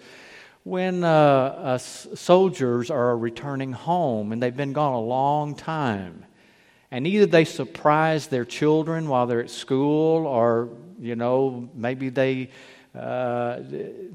when 0.63 1.03
uh, 1.03 1.09
uh, 1.09 1.77
soldiers 1.79 2.91
are 2.91 3.17
returning 3.17 3.71
home 3.71 4.31
and 4.31 4.43
they've 4.43 4.55
been 4.55 4.73
gone 4.73 4.93
a 4.93 5.01
long 5.01 5.55
time. 5.55 6.23
And 6.91 7.07
either 7.07 7.25
they 7.25 7.45
surprise 7.45 8.27
their 8.27 8.45
children 8.45 9.07
while 9.07 9.25
they're 9.25 9.41
at 9.41 9.49
school, 9.49 10.27
or, 10.27 10.69
you 10.99 11.15
know, 11.15 11.67
maybe 11.73 12.09
they 12.09 12.51
uh, 12.97 13.61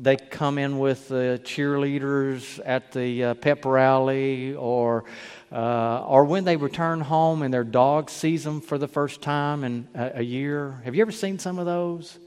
they 0.00 0.16
come 0.16 0.58
in 0.58 0.78
with 0.78 1.08
the 1.08 1.40
cheerleaders 1.44 2.60
at 2.64 2.92
the 2.92 3.24
uh, 3.24 3.34
pep 3.34 3.64
rally, 3.64 4.54
or 4.54 5.04
uh, 5.52 6.04
or 6.06 6.24
when 6.24 6.44
they 6.44 6.56
return 6.56 7.00
home 7.00 7.42
and 7.42 7.52
their 7.52 7.64
dog 7.64 8.10
sees 8.10 8.42
them 8.44 8.60
for 8.60 8.78
the 8.78 8.88
first 8.88 9.22
time 9.22 9.64
in 9.64 9.86
a, 9.94 10.18
a 10.20 10.22
year. 10.22 10.80
Have 10.84 10.94
you 10.94 11.02
ever 11.02 11.12
seen 11.12 11.38
some 11.38 11.58
of 11.58 11.66
those? 11.66 12.18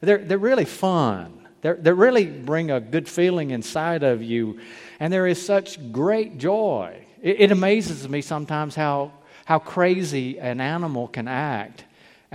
They're 0.00 0.18
they're 0.18 0.38
really 0.38 0.64
fun. 0.64 1.46
They're, 1.62 1.74
they 1.74 1.92
really 1.92 2.26
bring 2.26 2.70
a 2.70 2.80
good 2.80 3.08
feeling 3.08 3.50
inside 3.50 4.02
of 4.02 4.22
you, 4.22 4.60
and 5.00 5.12
there 5.12 5.26
is 5.26 5.44
such 5.44 5.90
great 5.90 6.38
joy. 6.38 7.04
It, 7.20 7.40
it 7.40 7.50
amazes 7.50 8.08
me 8.08 8.22
sometimes 8.22 8.76
how 8.76 9.12
how 9.46 9.58
crazy 9.58 10.38
an 10.38 10.60
animal 10.60 11.08
can 11.08 11.26
act 11.26 11.85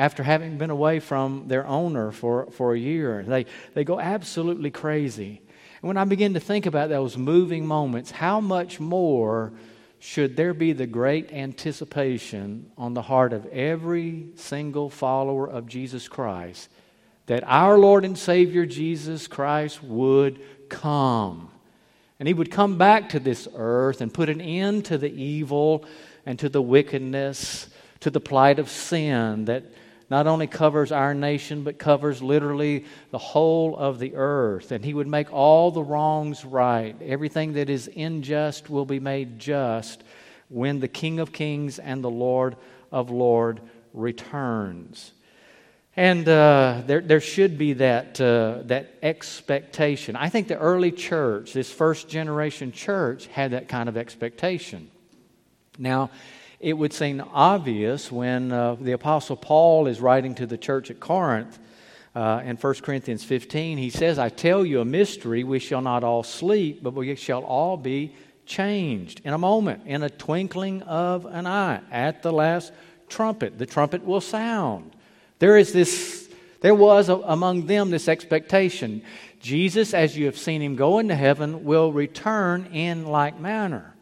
after 0.02 0.24
having 0.24 0.58
been 0.58 0.72
away 0.72 1.00
from 1.00 1.48
their 1.48 1.64
owner 1.68 2.12
for, 2.12 2.50
for 2.54 2.74
a 2.74 2.80
year. 2.80 3.22
They, 3.22 3.46
they 3.76 3.84
go 3.84 4.00
absolutely 4.00 4.72
crazy. 4.72 5.44
And 5.80 5.88
when 5.88 5.96
I 5.96 6.06
begin 6.06 6.34
to 6.34 6.40
think 6.40 6.66
about 6.66 6.90
those 6.90 7.20
moving 7.20 7.68
moments, 7.68 8.10
how 8.10 8.42
much 8.42 8.80
more 8.80 9.54
should 10.00 10.36
there 10.36 10.56
be 10.56 10.74
the 10.74 10.88
great 10.88 11.32
anticipation 11.32 12.72
on 12.80 12.96
the 12.96 13.04
heart 13.04 13.32
of 13.32 13.46
every 13.46 14.30
single 14.38 14.90
follower 14.90 15.48
of 15.48 15.68
Jesus 15.68 16.08
Christ 16.08 16.68
that 17.28 17.44
our 17.46 17.78
Lord 17.78 18.04
and 18.04 18.18
Savior 18.18 18.66
Jesus 18.66 19.28
Christ 19.28 19.84
would 19.84 20.42
come? 20.68 21.52
And 22.18 22.28
he 22.28 22.34
would 22.34 22.50
come 22.50 22.80
back 22.80 23.10
to 23.10 23.20
this 23.20 23.48
earth 23.56 24.02
and 24.02 24.12
put 24.12 24.30
an 24.30 24.42
end 24.42 24.86
to 24.86 24.98
the 24.98 25.14
evil 25.14 25.86
and 26.26 26.40
to 26.40 26.50
the 26.50 26.62
wickedness, 26.62 27.70
to 28.00 28.10
the 28.10 28.20
plight 28.20 28.58
of 28.58 28.68
sin 28.68 29.46
that 29.46 29.66
not 30.12 30.28
only 30.28 30.46
covers 30.46 30.92
our 30.92 31.14
nation, 31.14 31.64
but 31.64 31.80
covers 31.80 32.22
literally 32.22 32.84
the 33.12 33.18
whole 33.18 33.78
of 33.78 33.98
the 33.98 34.16
earth. 34.16 34.74
And 34.74 34.84
He 34.84 34.94
would 34.94 35.08
make 35.08 35.32
all 35.32 35.72
the 35.72 35.82
wrongs 35.82 36.44
right. 36.44 37.02
Everything 37.02 37.54
that 37.54 37.70
is 37.70 37.90
unjust 37.96 38.70
will 38.70 38.84
be 38.84 39.00
made 39.00 39.40
just 39.40 40.04
when 40.50 40.82
the 40.82 40.90
King 40.90 41.22
of 41.22 41.32
Kings 41.32 41.80
and 41.80 42.04
the 42.04 42.10
Lord 42.10 42.58
of 42.92 43.10
Lords 43.10 43.62
returns. 43.94 45.14
And 45.96 46.28
uh, 46.28 46.82
there, 46.86 47.00
there 47.00 47.22
should 47.22 47.58
be 47.58 47.72
that, 47.74 48.20
uh, 48.20 48.64
that 48.66 48.96
expectation. 49.02 50.18
I 50.18 50.28
think 50.28 50.50
the 50.50 50.58
early 50.58 50.92
church, 50.92 51.54
this 51.54 51.72
first 51.72 52.10
generation 52.10 52.74
church, 52.74 53.28
had 53.28 53.52
that 53.52 53.70
kind 53.70 53.88
of 53.88 53.96
expectation. 53.96 54.92
Now, 55.80 56.10
it 56.62 56.74
would 56.74 56.94
seem 56.94 57.24
obvious 57.34 58.12
when 58.12 58.52
uh, 58.52 58.76
the 58.76 58.92
Apostle 58.92 59.36
Paul 59.36 59.88
is 59.88 60.00
writing 60.00 60.36
to 60.36 60.46
the 60.46 60.58
church 60.58 60.92
at 60.92 61.00
Corinth 61.00 61.58
uh, 62.14 62.42
in 62.46 62.56
1 62.56 62.74
Corinthians 62.76 63.24
15. 63.24 63.80
He 63.80 63.90
says, 63.90 64.20
I 64.20 64.30
tell 64.30 64.64
you 64.64 64.80
a 64.80 64.86
mystery, 64.86 65.44
we 65.44 65.58
shall 65.58 65.82
not 65.82 66.04
all 66.04 66.22
sleep, 66.22 66.84
but 66.84 66.94
we 66.94 67.16
shall 67.16 67.44
all 67.44 67.78
be 67.78 68.16
changed 68.46 69.22
in 69.24 69.34
a 69.34 69.40
moment, 69.40 69.84
in 69.88 70.04
a 70.04 70.10
twinkling 70.10 70.84
of 70.84 71.26
an 71.26 71.48
eye, 71.48 71.82
at 71.90 72.22
the 72.22 72.32
last 72.32 72.72
trumpet. 73.10 73.58
The 73.58 73.66
trumpet 73.66 74.06
will 74.06 74.22
sound. 74.22 74.92
There 75.40 75.58
is 75.58 75.74
this, 75.74 76.30
there 76.62 76.76
was 76.76 77.10
among 77.10 77.66
them 77.66 77.90
this 77.90 78.08
expectation. 78.08 79.02
Jesus, 79.40 79.96
as 79.96 80.16
you 80.16 80.28
have 80.28 80.38
seen 80.38 80.62
him 80.62 80.76
go 80.76 81.00
into 81.00 81.16
heaven, 81.16 81.64
will 81.64 81.92
return 81.92 82.68
in 82.68 83.08
like 83.08 83.40
manner. 83.40 83.96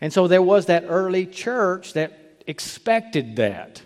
And 0.00 0.12
so 0.12 0.28
there 0.28 0.42
was 0.42 0.66
that 0.66 0.84
early 0.86 1.26
church 1.26 1.92
that 1.92 2.42
expected 2.46 3.36
that. 3.36 3.82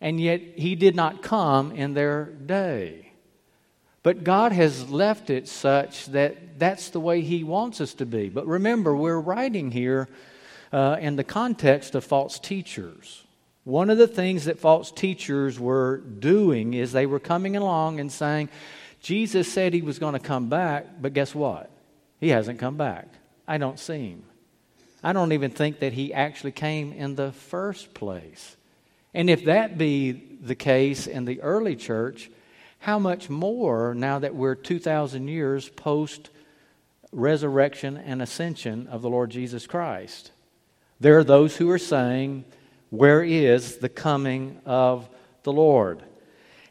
And 0.00 0.20
yet 0.20 0.40
he 0.40 0.74
did 0.74 0.96
not 0.96 1.22
come 1.22 1.72
in 1.72 1.94
their 1.94 2.24
day. 2.24 3.10
But 4.02 4.24
God 4.24 4.52
has 4.52 4.90
left 4.90 5.28
it 5.28 5.46
such 5.46 6.06
that 6.06 6.58
that's 6.58 6.90
the 6.90 7.00
way 7.00 7.20
He 7.20 7.44
wants 7.44 7.80
us 7.80 7.94
to 7.94 8.06
be. 8.06 8.30
But 8.30 8.46
remember, 8.46 8.96
we're 8.96 9.20
writing 9.20 9.70
here 9.70 10.08
uh, 10.72 10.96
in 11.00 11.16
the 11.16 11.24
context 11.24 11.94
of 11.94 12.04
false 12.04 12.38
teachers. 12.38 13.24
One 13.64 13.90
of 13.90 13.98
the 13.98 14.06
things 14.06 14.46
that 14.46 14.58
false 14.58 14.90
teachers 14.90 15.60
were 15.60 15.98
doing 15.98 16.72
is 16.72 16.92
they 16.92 17.04
were 17.04 17.20
coming 17.20 17.56
along 17.56 18.00
and 18.00 18.10
saying, 18.10 18.48
Jesus 19.00 19.52
said 19.52 19.74
He 19.74 19.82
was 19.82 19.98
going 19.98 20.14
to 20.14 20.18
come 20.18 20.48
back, 20.48 20.86
but 21.00 21.12
guess 21.12 21.34
what? 21.34 21.70
He 22.20 22.30
hasn't 22.30 22.58
come 22.58 22.76
back. 22.76 23.08
I 23.46 23.58
don't 23.58 23.78
see 23.78 24.10
Him. 24.10 24.24
I 25.02 25.12
don't 25.12 25.32
even 25.32 25.50
think 25.50 25.80
that 25.80 25.92
He 25.92 26.12
actually 26.12 26.52
came 26.52 26.92
in 26.92 27.14
the 27.14 27.32
first 27.32 27.94
place. 27.94 28.56
And 29.14 29.28
if 29.28 29.44
that 29.46 29.78
be 29.78 30.12
the 30.12 30.54
case 30.54 31.06
in 31.06 31.24
the 31.24 31.40
early 31.40 31.76
church, 31.76 32.30
how 32.78 32.98
much 32.98 33.28
more 33.28 33.94
now 33.94 34.18
that 34.18 34.34
we're 34.34 34.54
2,000 34.54 35.28
years 35.28 35.68
post 35.68 36.30
resurrection 37.12 37.96
and 37.96 38.22
ascension 38.22 38.86
of 38.86 39.02
the 39.02 39.10
Lord 39.10 39.30
Jesus 39.30 39.66
Christ? 39.66 40.30
There 41.00 41.18
are 41.18 41.24
those 41.24 41.56
who 41.56 41.70
are 41.70 41.78
saying, 41.78 42.44
Where 42.90 43.22
is 43.22 43.78
the 43.78 43.88
coming 43.88 44.60
of 44.64 45.08
the 45.42 45.52
Lord? 45.52 46.02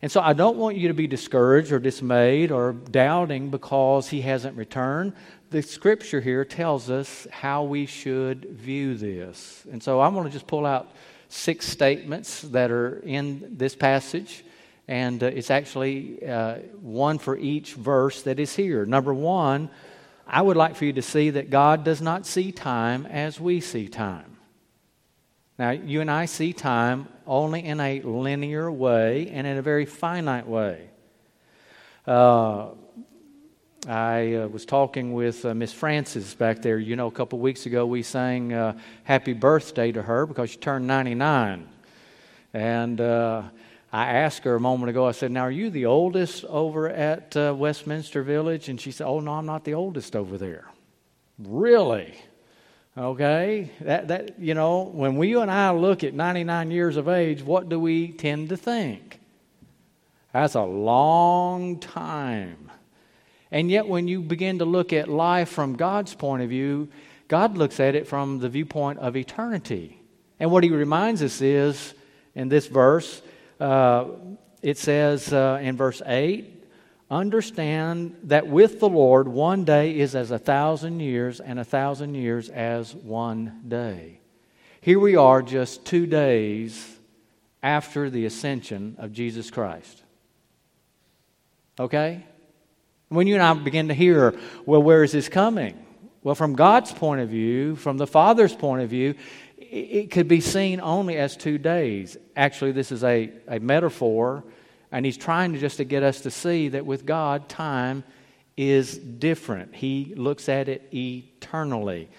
And 0.01 0.11
so 0.11 0.21
I 0.21 0.33
don't 0.33 0.57
want 0.57 0.77
you 0.77 0.87
to 0.87 0.93
be 0.93 1.07
discouraged 1.07 1.71
or 1.71 1.79
dismayed 1.79 2.51
or 2.51 2.71
doubting 2.71 3.49
because 3.49 4.07
he 4.07 4.21
hasn't 4.21 4.55
returned. 4.55 5.13
The 5.49 5.63
scripture 5.63 6.21
here 6.21 6.45
tells 6.45 6.89
us 6.89 7.27
how 7.31 7.63
we 7.63 7.85
should 7.87 8.45
view 8.45 8.95
this. 8.95 9.65
And 9.71 9.81
so 9.81 9.99
I'm 9.99 10.13
going 10.13 10.25
to 10.25 10.31
just 10.31 10.45
pull 10.45 10.65
out 10.65 10.91
six 11.27 11.67
statements 11.67 12.41
that 12.41 12.69
are 12.69 12.99
in 12.99 13.57
this 13.57 13.75
passage 13.75 14.43
and 14.89 15.21
uh, 15.21 15.27
it's 15.27 15.51
actually 15.51 16.27
uh, 16.27 16.55
one 16.81 17.19
for 17.19 17.37
each 17.37 17.75
verse 17.75 18.23
that 18.23 18.39
is 18.39 18.55
here. 18.55 18.87
Number 18.87 19.13
one, 19.13 19.69
I 20.25 20.41
would 20.41 20.57
like 20.57 20.75
for 20.75 20.85
you 20.85 20.93
to 20.93 21.03
see 21.03 21.29
that 21.29 21.51
God 21.51 21.83
does 21.83 22.01
not 22.01 22.25
see 22.25 22.51
time 22.51 23.05
as 23.05 23.39
we 23.39 23.61
see 23.61 23.87
time. 23.87 24.37
Now, 25.59 25.69
you 25.69 26.01
and 26.01 26.09
I 26.09 26.25
see 26.25 26.53
time 26.53 27.07
only 27.27 27.63
in 27.63 27.79
a 27.79 28.01
linear 28.01 28.71
way 28.71 29.29
and 29.29 29.45
in 29.45 29.57
a 29.57 29.61
very 29.61 29.85
finite 29.85 30.47
way. 30.47 30.89
Uh, 32.07 32.69
I 33.87 34.35
uh, 34.35 34.47
was 34.47 34.65
talking 34.65 35.13
with 35.13 35.45
uh, 35.45 35.53
Miss 35.53 35.71
Francis 35.71 36.33
back 36.33 36.61
there. 36.61 36.77
You 36.77 36.95
know, 36.95 37.07
a 37.07 37.11
couple 37.11 37.39
weeks 37.39 37.65
ago 37.65 37.85
we 37.85 38.03
sang 38.03 38.51
uh, 38.51 38.77
Happy 39.03 39.33
Birthday 39.33 39.91
to 39.93 40.01
her 40.01 40.25
because 40.25 40.49
she 40.49 40.57
turned 40.57 40.85
99. 40.85 41.67
And 42.53 42.99
uh, 42.99 43.43
I 43.93 44.05
asked 44.13 44.43
her 44.43 44.55
a 44.55 44.59
moment 44.59 44.89
ago, 44.89 45.05
I 45.07 45.11
said, 45.11 45.31
Now, 45.31 45.43
are 45.43 45.51
you 45.51 45.69
the 45.69 45.85
oldest 45.85 46.43
over 46.45 46.89
at 46.89 47.35
uh, 47.37 47.55
Westminster 47.57 48.21
Village? 48.21 48.67
And 48.67 48.81
she 48.81 48.91
said, 48.91 49.07
Oh, 49.07 49.21
no, 49.21 49.33
I'm 49.33 49.45
not 49.45 49.63
the 49.63 49.75
oldest 49.75 50.15
over 50.15 50.37
there. 50.37 50.65
Really? 51.37 52.13
Okay? 52.97 53.71
That, 53.79 54.09
that, 54.09 54.39
you 54.39 54.55
know, 54.55 54.83
when 54.83 55.21
you 55.23 55.39
and 55.39 55.49
I 55.49 55.71
look 55.71 56.03
at 56.03 56.13
99 56.13 56.69
years 56.69 56.97
of 56.97 57.07
age, 57.07 57.41
what 57.41 57.69
do 57.69 57.79
we 57.79 58.09
tend 58.09 58.49
to 58.49 58.57
think? 58.57 59.21
That's 60.33 60.55
a 60.55 60.63
long 60.63 61.79
time. 61.79 62.68
And 63.51 63.71
yet, 63.71 63.87
when 63.87 64.07
you 64.07 64.21
begin 64.21 64.59
to 64.59 64.65
look 64.65 64.93
at 64.93 65.07
life 65.07 65.49
from 65.49 65.75
God's 65.75 66.13
point 66.13 66.43
of 66.43 66.49
view, 66.49 66.89
God 67.27 67.57
looks 67.57 67.79
at 67.79 67.95
it 67.95 68.07
from 68.07 68.39
the 68.39 68.49
viewpoint 68.49 68.99
of 68.99 69.15
eternity. 69.15 70.01
And 70.39 70.51
what 70.51 70.63
he 70.63 70.69
reminds 70.69 71.21
us 71.23 71.41
is, 71.41 71.93
in 72.35 72.49
this 72.49 72.67
verse, 72.67 73.21
uh, 73.59 74.05
it 74.61 74.77
says 74.77 75.33
uh, 75.33 75.59
in 75.61 75.75
verse 75.77 76.01
8 76.05 76.57
Understand 77.11 78.15
that 78.25 78.47
with 78.47 78.79
the 78.79 78.89
Lord, 78.89 79.27
one 79.27 79.65
day 79.65 79.97
is 79.97 80.13
as 80.15 80.29
a 80.29 80.37
thousand 80.37 80.99
years, 80.99 81.39
and 81.39 81.59
a 81.59 81.63
thousand 81.63 82.13
years 82.13 82.49
as 82.49 82.93
one 82.93 83.61
day. 83.67 84.19
Here 84.81 84.99
we 84.99 85.15
are, 85.15 85.41
just 85.41 85.85
two 85.85 86.05
days 86.05 86.97
after 87.63 88.11
the 88.11 88.25
ascension 88.25 88.95
of 88.99 89.11
Jesus 89.11 89.49
Christ. 89.49 90.03
Okay? 91.79 92.25
When 93.09 93.25
you 93.25 93.33
and 93.33 93.43
I 93.43 93.53
begin 93.53 93.87
to 93.87 93.93
hear, 93.95 94.37
well, 94.65 94.83
where 94.83 95.03
is 95.03 95.11
this 95.11 95.29
coming? 95.29 95.83
Well, 96.21 96.35
from 96.35 96.53
God's 96.53 96.91
point 96.91 97.21
of 97.21 97.29
view, 97.29 97.75
from 97.75 97.97
the 97.97 98.05
Father's 98.05 98.55
point 98.55 98.83
of 98.83 98.89
view, 98.89 99.15
it 99.57 100.11
could 100.11 100.27
be 100.27 100.41
seen 100.41 100.79
only 100.79 101.17
as 101.17 101.35
two 101.35 101.57
days. 101.57 102.17
Actually, 102.35 102.71
this 102.71 102.91
is 102.91 103.03
a, 103.03 103.31
a 103.47 103.59
metaphor, 103.59 104.43
and 104.91 105.05
he's 105.05 105.17
trying 105.17 105.53
to 105.53 105.59
just 105.59 105.77
to 105.77 105.85
get 105.85 106.03
us 106.03 106.21
to 106.21 106.31
see 106.31 106.69
that 106.69 106.85
with 106.85 107.05
God, 107.05 107.49
time 107.49 108.03
is 108.55 108.97
different. 108.97 109.75
He 109.75 110.13
looks 110.15 110.47
at 110.47 110.69
it 110.69 110.93
eternally. 110.93 112.09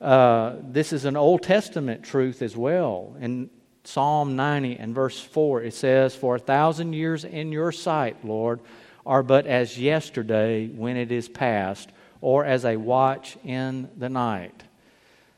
Uh, 0.00 0.56
this 0.62 0.92
is 0.92 1.04
an 1.04 1.16
Old 1.16 1.44
Testament 1.44 2.02
truth 2.02 2.42
as 2.42 2.56
well. 2.56 3.14
In 3.20 3.48
Psalm 3.84 4.34
90 4.34 4.76
and 4.76 4.92
verse 4.92 5.20
4, 5.20 5.62
it 5.62 5.74
says, 5.74 6.16
For 6.16 6.34
a 6.34 6.40
thousand 6.40 6.94
years 6.94 7.24
in 7.24 7.52
your 7.52 7.70
sight, 7.70 8.24
Lord, 8.24 8.60
are 9.04 9.22
but 9.22 9.46
as 9.46 9.78
yesterday 9.78 10.68
when 10.68 10.96
it 10.96 11.10
is 11.12 11.28
past, 11.28 11.90
or 12.20 12.44
as 12.44 12.64
a 12.64 12.76
watch 12.76 13.36
in 13.44 13.90
the 13.96 14.08
night. 14.08 14.62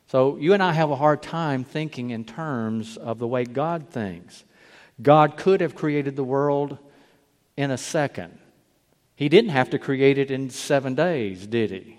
So 0.07 0.37
you 0.37 0.53
and 0.53 0.61
I 0.61 0.71
have 0.71 0.91
a 0.91 0.95
hard 0.95 1.23
time 1.23 1.63
thinking 1.63 2.11
in 2.11 2.23
terms 2.23 2.95
of 2.95 3.17
the 3.17 3.27
way 3.27 3.43
God 3.43 3.89
thinks. 3.89 4.43
God 5.01 5.35
could 5.35 5.61
have 5.61 5.75
created 5.75 6.15
the 6.15 6.23
world 6.23 6.77
in 7.57 7.71
a 7.71 7.77
second. 7.77 8.37
He 9.15 9.29
didn't 9.29 9.49
have 9.49 9.71
to 9.71 9.79
create 9.79 10.17
it 10.17 10.29
in 10.29 10.49
seven 10.49 10.93
days, 10.93 11.47
did 11.47 11.71
he? 11.71 11.97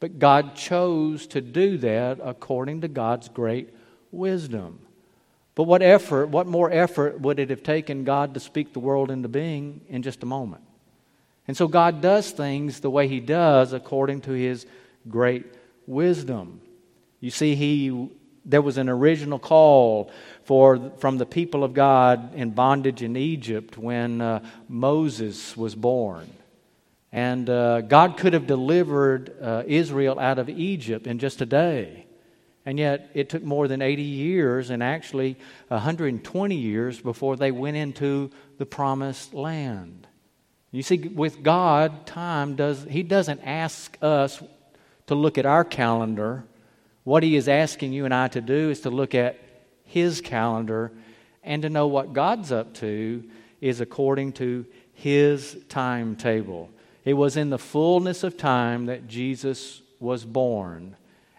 But 0.00 0.18
God 0.20 0.54
chose 0.54 1.26
to 1.28 1.40
do 1.40 1.78
that 1.78 2.20
according 2.22 2.82
to 2.82 2.88
God's 2.88 3.28
great 3.28 3.74
wisdom. 4.12 4.78
But 5.56 5.64
what 5.64 5.82
effort, 5.82 6.28
what 6.28 6.46
more 6.46 6.70
effort 6.70 7.20
would 7.20 7.40
it 7.40 7.50
have 7.50 7.64
taken 7.64 8.04
God 8.04 8.34
to 8.34 8.40
speak 8.40 8.72
the 8.72 8.78
world 8.78 9.10
into 9.10 9.28
being 9.28 9.80
in 9.88 10.02
just 10.02 10.22
a 10.22 10.26
moment? 10.26 10.62
And 11.48 11.56
so 11.56 11.66
God 11.66 12.00
does 12.00 12.30
things 12.30 12.80
the 12.80 12.90
way 12.90 13.08
He 13.08 13.20
does 13.20 13.72
according 13.72 14.20
to 14.22 14.32
His 14.32 14.66
great 15.08 15.46
wisdom. 15.86 16.60
You 17.20 17.30
see, 17.30 17.54
he, 17.54 18.10
there 18.44 18.62
was 18.62 18.78
an 18.78 18.88
original 18.88 19.38
call 19.38 20.10
for, 20.44 20.92
from 20.98 21.18
the 21.18 21.26
people 21.26 21.64
of 21.64 21.74
God 21.74 22.34
in 22.34 22.50
bondage 22.50 23.02
in 23.02 23.16
Egypt 23.16 23.76
when 23.76 24.20
uh, 24.20 24.44
Moses 24.68 25.56
was 25.56 25.74
born. 25.74 26.30
And 27.10 27.48
uh, 27.48 27.80
God 27.80 28.18
could 28.18 28.34
have 28.34 28.46
delivered 28.46 29.34
uh, 29.40 29.62
Israel 29.66 30.20
out 30.20 30.38
of 30.38 30.48
Egypt 30.48 31.06
in 31.06 31.18
just 31.18 31.40
a 31.40 31.46
day. 31.46 32.04
And 32.66 32.78
yet, 32.78 33.10
it 33.14 33.30
took 33.30 33.42
more 33.42 33.66
than 33.66 33.80
80 33.80 34.02
years 34.02 34.68
and 34.68 34.82
actually 34.82 35.38
120 35.68 36.54
years 36.54 37.00
before 37.00 37.36
they 37.36 37.50
went 37.50 37.78
into 37.78 38.30
the 38.58 38.66
promised 38.66 39.32
land. 39.32 40.07
You 40.70 40.82
see, 40.82 40.98
with 40.98 41.42
God, 41.42 42.06
time 42.06 42.56
does, 42.56 42.84
He 42.88 43.02
doesn't 43.02 43.40
ask 43.42 43.96
us 44.02 44.42
to 45.06 45.14
look 45.14 45.38
at 45.38 45.46
our 45.46 45.64
calendar 45.64 46.44
what 47.08 47.22
he 47.22 47.36
is 47.36 47.48
asking 47.48 47.94
you 47.94 48.04
and 48.04 48.12
I 48.12 48.28
to 48.28 48.42
do 48.42 48.68
is 48.68 48.82
to 48.82 48.90
look 48.90 49.14
at 49.14 49.38
his 49.86 50.20
calendar 50.20 50.92
and 51.42 51.62
to 51.62 51.70
know 51.70 51.86
what 51.86 52.12
God's 52.12 52.52
up 52.52 52.74
to 52.74 53.24
is 53.62 53.80
according 53.80 54.32
to 54.34 54.66
his 54.92 55.56
timetable. 55.70 56.68
It 57.06 57.14
was 57.14 57.38
in 57.38 57.48
the 57.48 57.58
fullness 57.58 58.24
of 58.24 58.36
time 58.36 58.84
that 58.86 59.08
Jesus 59.08 59.80
was 59.98 60.26
born, 60.26 60.96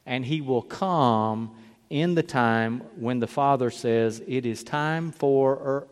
and 0.08 0.26
he 0.26 0.42
will 0.42 0.64
come 0.64 1.56
in 1.92 2.16
the 2.16 2.24
time 2.24 2.80
when 2.96 3.20
the 3.20 3.28
Father 3.28 3.70
says 3.70 4.24
it 4.26 4.48
is 4.48 4.64
time 4.64 5.12
for 5.12 5.86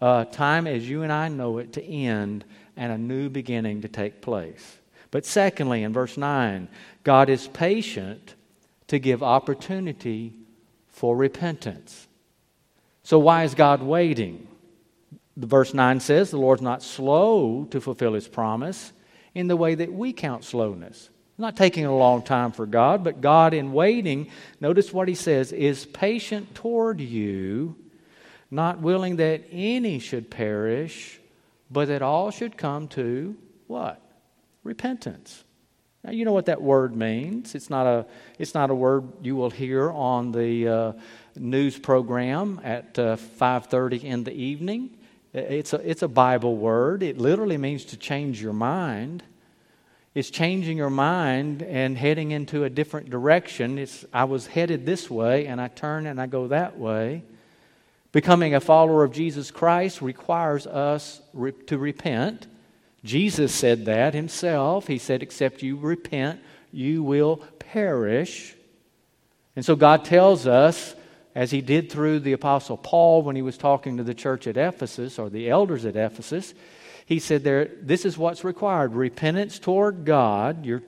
uh, 0.00 0.24
time 0.24 0.66
as 0.66 0.88
you 0.88 1.02
and 1.02 1.12
I 1.12 1.28
know 1.28 1.58
it 1.58 1.74
to 1.74 1.84
end 1.84 2.46
and 2.78 2.92
a 2.92 2.96
new 2.96 3.28
beginning 3.28 3.82
to 3.82 3.88
take 3.88 4.22
place. 4.22 4.78
But 5.10 5.26
secondly, 5.26 5.82
in 5.82 5.92
verse 5.92 6.16
9, 6.16 6.68
God 7.02 7.28
is 7.28 7.48
patient 7.48 8.34
to 8.86 8.98
give 8.98 9.22
opportunity 9.22 10.32
for 10.88 11.16
repentance. 11.16 12.06
So, 13.02 13.18
why 13.18 13.44
is 13.44 13.54
God 13.54 13.82
waiting? 13.82 14.46
The 15.36 15.46
verse 15.46 15.74
9 15.74 16.00
says, 16.00 16.30
The 16.30 16.38
Lord's 16.38 16.62
not 16.62 16.82
slow 16.82 17.64
to 17.70 17.80
fulfill 17.80 18.14
his 18.14 18.28
promise 18.28 18.92
in 19.34 19.48
the 19.48 19.56
way 19.56 19.74
that 19.74 19.92
we 19.92 20.12
count 20.12 20.44
slowness. 20.44 21.10
Not 21.36 21.56
taking 21.56 21.84
a 21.84 21.96
long 21.96 22.22
time 22.22 22.50
for 22.50 22.66
God, 22.66 23.04
but 23.04 23.20
God 23.20 23.54
in 23.54 23.72
waiting, 23.72 24.30
notice 24.60 24.92
what 24.92 25.06
he 25.06 25.14
says, 25.14 25.52
is 25.52 25.86
patient 25.86 26.54
toward 26.54 27.00
you, 27.00 27.76
not 28.50 28.80
willing 28.80 29.16
that 29.16 29.44
any 29.52 30.00
should 30.00 30.30
perish, 30.30 31.17
but 31.70 31.88
that 31.88 32.02
all 32.02 32.30
should 32.30 32.56
come 32.56 32.88
to 32.88 33.36
what? 33.66 34.00
Repentance. 34.62 35.44
Now, 36.04 36.12
you 36.12 36.24
know 36.24 36.32
what 36.32 36.46
that 36.46 36.62
word 36.62 36.94
means. 36.94 37.54
It's 37.54 37.68
not 37.68 37.86
a, 37.86 38.06
it's 38.38 38.54
not 38.54 38.70
a 38.70 38.74
word 38.74 39.04
you 39.22 39.36
will 39.36 39.50
hear 39.50 39.90
on 39.90 40.32
the 40.32 40.68
uh, 40.68 40.92
news 41.36 41.78
program 41.78 42.60
at 42.62 42.98
uh, 42.98 43.16
5.30 43.16 44.04
in 44.04 44.24
the 44.24 44.32
evening. 44.32 44.96
It's 45.34 45.72
a, 45.72 45.76
it's 45.88 46.02
a 46.02 46.08
Bible 46.08 46.56
word. 46.56 47.02
It 47.02 47.18
literally 47.18 47.58
means 47.58 47.84
to 47.86 47.96
change 47.96 48.40
your 48.40 48.52
mind. 48.52 49.22
It's 50.14 50.30
changing 50.30 50.76
your 50.76 50.90
mind 50.90 51.62
and 51.62 51.98
heading 51.98 52.30
into 52.30 52.64
a 52.64 52.70
different 52.70 53.10
direction. 53.10 53.78
It's, 53.78 54.04
I 54.12 54.24
was 54.24 54.46
headed 54.46 54.86
this 54.86 55.10
way, 55.10 55.46
and 55.46 55.60
I 55.60 55.68
turn 55.68 56.06
and 56.06 56.20
I 56.20 56.26
go 56.26 56.48
that 56.48 56.78
way. 56.78 57.24
Becoming 58.18 58.52
a 58.52 58.60
follower 58.60 59.04
of 59.04 59.12
Jesus 59.12 59.52
Christ 59.52 60.02
requires 60.02 60.66
us 60.66 61.20
re- 61.32 61.52
to 61.68 61.78
repent. 61.78 62.48
Jesus 63.04 63.54
said 63.54 63.84
that 63.84 64.12
himself. 64.12 64.88
He 64.88 64.98
said, 64.98 65.22
Except 65.22 65.62
you 65.62 65.76
repent, 65.76 66.40
you 66.72 67.04
will 67.04 67.36
perish. 67.60 68.56
And 69.54 69.64
so 69.64 69.76
God 69.76 70.04
tells 70.04 70.48
us, 70.48 70.96
as 71.36 71.52
he 71.52 71.60
did 71.60 71.92
through 71.92 72.18
the 72.18 72.32
Apostle 72.32 72.76
Paul 72.76 73.22
when 73.22 73.36
he 73.36 73.42
was 73.42 73.56
talking 73.56 73.98
to 73.98 74.02
the 74.02 74.14
church 74.14 74.48
at 74.48 74.56
Ephesus 74.56 75.20
or 75.20 75.30
the 75.30 75.48
elders 75.48 75.84
at 75.84 75.94
Ephesus, 75.94 76.54
he 77.06 77.20
said, 77.20 77.44
there, 77.44 77.70
This 77.80 78.04
is 78.04 78.18
what's 78.18 78.42
required 78.42 78.94
repentance 78.94 79.60
toward 79.60 80.04
God. 80.04 80.66
You're 80.66 80.82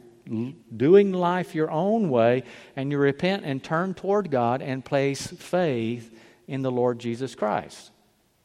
doing 0.76 1.12
life 1.12 1.54
your 1.54 1.70
own 1.70 2.10
way, 2.10 2.42
and 2.74 2.90
you 2.90 2.98
repent 2.98 3.44
and 3.44 3.62
turn 3.62 3.94
toward 3.94 4.32
God 4.32 4.62
and 4.62 4.84
place 4.84 5.28
faith 5.28 6.12
in 6.50 6.62
the 6.62 6.70
Lord 6.70 6.98
Jesus 6.98 7.34
Christ. 7.34 7.92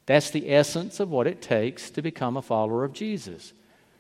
That's 0.06 0.30
the 0.30 0.52
essence 0.52 1.00
of 1.00 1.10
what 1.10 1.28
it 1.28 1.42
takes 1.42 1.90
to 1.90 2.02
become 2.02 2.38
a 2.38 2.42
follower 2.42 2.86
of 2.86 2.94
Jesus 2.94 3.52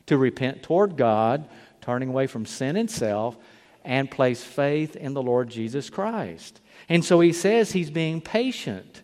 to 0.05 0.17
repent 0.17 0.61
toward 0.61 0.95
God, 0.97 1.47
turning 1.81 2.09
away 2.09 2.27
from 2.27 2.45
sin 2.45 2.75
and 2.75 2.89
self, 2.89 3.35
and 3.83 4.09
place 4.09 4.43
faith 4.43 4.95
in 4.95 5.13
the 5.13 5.21
Lord 5.21 5.49
Jesus 5.49 5.89
Christ. 5.89 6.61
And 6.89 7.03
so 7.03 7.19
he 7.19 7.33
says 7.33 7.71
he's 7.71 7.89
being 7.89 8.21
patient 8.21 9.01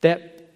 that, 0.00 0.48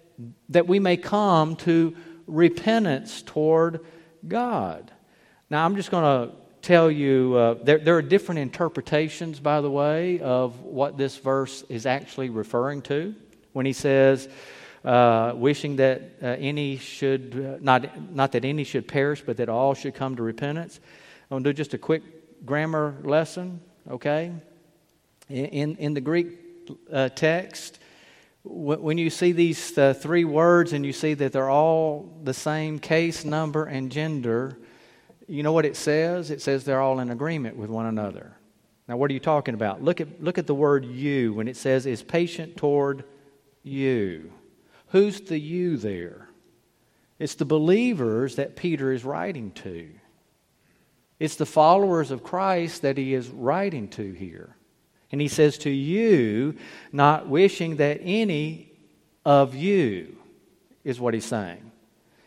that 0.49 0.67
we 0.67 0.79
may 0.79 0.97
come 0.97 1.55
to 1.57 1.95
repentance 2.25 3.21
toward 3.21 3.81
God. 4.27 4.91
Now, 5.49 5.65
I'm 5.65 5.75
just 5.75 5.91
going 5.91 6.29
to 6.29 6.35
tell 6.63 6.89
you 6.89 7.35
uh, 7.35 7.53
there, 7.63 7.77
there 7.77 7.97
are 7.97 8.01
different 8.01 8.39
interpretations, 8.39 9.39
by 9.39 9.61
the 9.61 9.69
way, 9.69 10.19
of 10.21 10.59
what 10.61 10.97
this 10.97 11.17
verse 11.17 11.63
is 11.69 11.85
actually 11.85 12.29
referring 12.29 12.81
to 12.83 13.13
when 13.53 13.65
he 13.65 13.73
says, 13.73 14.27
uh, 14.83 15.31
wishing 15.35 15.77
that 15.77 16.01
uh, 16.21 16.25
any 16.25 16.77
should, 16.77 17.33
uh, 17.33 17.63
not, 17.63 18.11
not 18.13 18.31
that 18.33 18.43
any 18.43 18.63
should 18.63 18.87
perish, 18.87 19.23
but 19.25 19.37
that 19.37 19.49
all 19.49 19.73
should 19.73 19.95
come 19.95 20.15
to 20.15 20.23
repentance. 20.23 20.79
I'm 21.31 21.35
going 21.35 21.43
to 21.45 21.53
do 21.53 21.57
just 21.57 21.73
a 21.73 21.77
quick 21.77 22.03
grammar 22.45 22.97
lesson, 23.03 23.61
okay? 23.89 24.33
In, 25.29 25.77
in 25.77 25.93
the 25.93 26.01
Greek 26.01 26.27
uh, 26.91 27.09
text, 27.09 27.79
when 28.43 28.97
you 28.97 29.09
see 29.09 29.31
these 29.31 29.77
uh, 29.77 29.93
three 29.93 30.25
words 30.25 30.73
and 30.73 30.85
you 30.85 30.91
see 30.91 31.13
that 31.13 31.31
they're 31.31 31.49
all 31.49 32.13
the 32.23 32.33
same 32.33 32.77
case, 32.77 33.23
number, 33.23 33.65
and 33.65 33.89
gender, 33.89 34.57
you 35.27 35.43
know 35.43 35.53
what 35.53 35.65
it 35.65 35.77
says? 35.77 36.29
It 36.29 36.41
says 36.41 36.65
they're 36.65 36.81
all 36.81 36.99
in 36.99 37.09
agreement 37.09 37.55
with 37.55 37.69
one 37.69 37.85
another. 37.85 38.35
Now, 38.89 38.97
what 38.97 39.09
are 39.09 39.13
you 39.13 39.21
talking 39.21 39.53
about? 39.53 39.81
Look 39.81 40.01
at, 40.01 40.21
look 40.21 40.37
at 40.37 40.45
the 40.45 40.53
word 40.53 40.83
you 40.83 41.33
when 41.33 41.47
it 41.47 41.55
says 41.55 41.85
is 41.85 42.03
patient 42.03 42.57
toward 42.57 43.05
you. 43.63 44.31
Who's 44.87 45.21
the 45.21 45.39
you 45.39 45.77
there? 45.77 46.29
It's 47.19 47.35
the 47.35 47.45
believers 47.45 48.35
that 48.35 48.55
Peter 48.55 48.91
is 48.91 49.03
writing 49.05 49.51
to. 49.51 49.89
It's 51.19 51.35
the 51.35 51.45
followers 51.45 52.11
of 52.11 52.23
Christ 52.23 52.81
that 52.81 52.97
he 52.97 53.13
is 53.13 53.29
writing 53.29 53.87
to 53.89 54.11
here. 54.11 54.55
And 55.11 55.21
he 55.21 55.27
says, 55.27 55.57
To 55.59 55.69
you, 55.69 56.55
not 56.91 57.29
wishing 57.29 57.77
that 57.77 57.99
any 58.01 58.71
of 59.25 59.55
you, 59.55 60.17
is 60.83 60.99
what 60.99 61.13
he's 61.13 61.25
saying. 61.25 61.71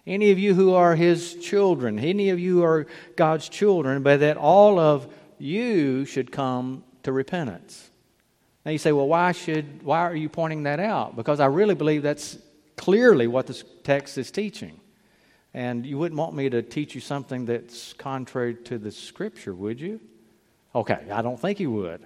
Any 0.06 0.30
of 0.30 0.38
you 0.38 0.54
who 0.54 0.72
are 0.74 0.94
his 0.94 1.34
children, 1.34 1.98
any 1.98 2.30
of 2.30 2.38
you 2.38 2.64
are 2.64 2.86
God's 3.16 3.48
children, 3.48 4.02
but 4.02 4.20
that 4.20 4.36
all 4.36 4.78
of 4.78 5.12
you 5.38 6.04
should 6.04 6.30
come 6.30 6.84
to 7.02 7.12
repentance. 7.12 7.90
Now 8.66 8.72
you 8.72 8.78
say, 8.78 8.90
well, 8.90 9.06
why 9.06 9.30
should 9.30 9.84
why 9.84 10.00
are 10.00 10.16
you 10.16 10.28
pointing 10.28 10.64
that 10.64 10.80
out? 10.80 11.14
Because 11.14 11.38
I 11.38 11.46
really 11.46 11.76
believe 11.76 12.02
that's 12.02 12.36
clearly 12.76 13.28
what 13.28 13.46
this 13.46 13.62
text 13.84 14.18
is 14.18 14.32
teaching. 14.32 14.80
And 15.54 15.86
you 15.86 15.96
wouldn't 15.98 16.18
want 16.18 16.34
me 16.34 16.50
to 16.50 16.62
teach 16.62 16.92
you 16.96 17.00
something 17.00 17.46
that's 17.46 17.92
contrary 17.92 18.56
to 18.64 18.76
the 18.76 18.90
scripture, 18.90 19.54
would 19.54 19.80
you? 19.80 20.00
Okay, 20.74 20.98
I 21.12 21.22
don't 21.22 21.38
think 21.38 21.60
you 21.60 21.70
would. 21.70 22.04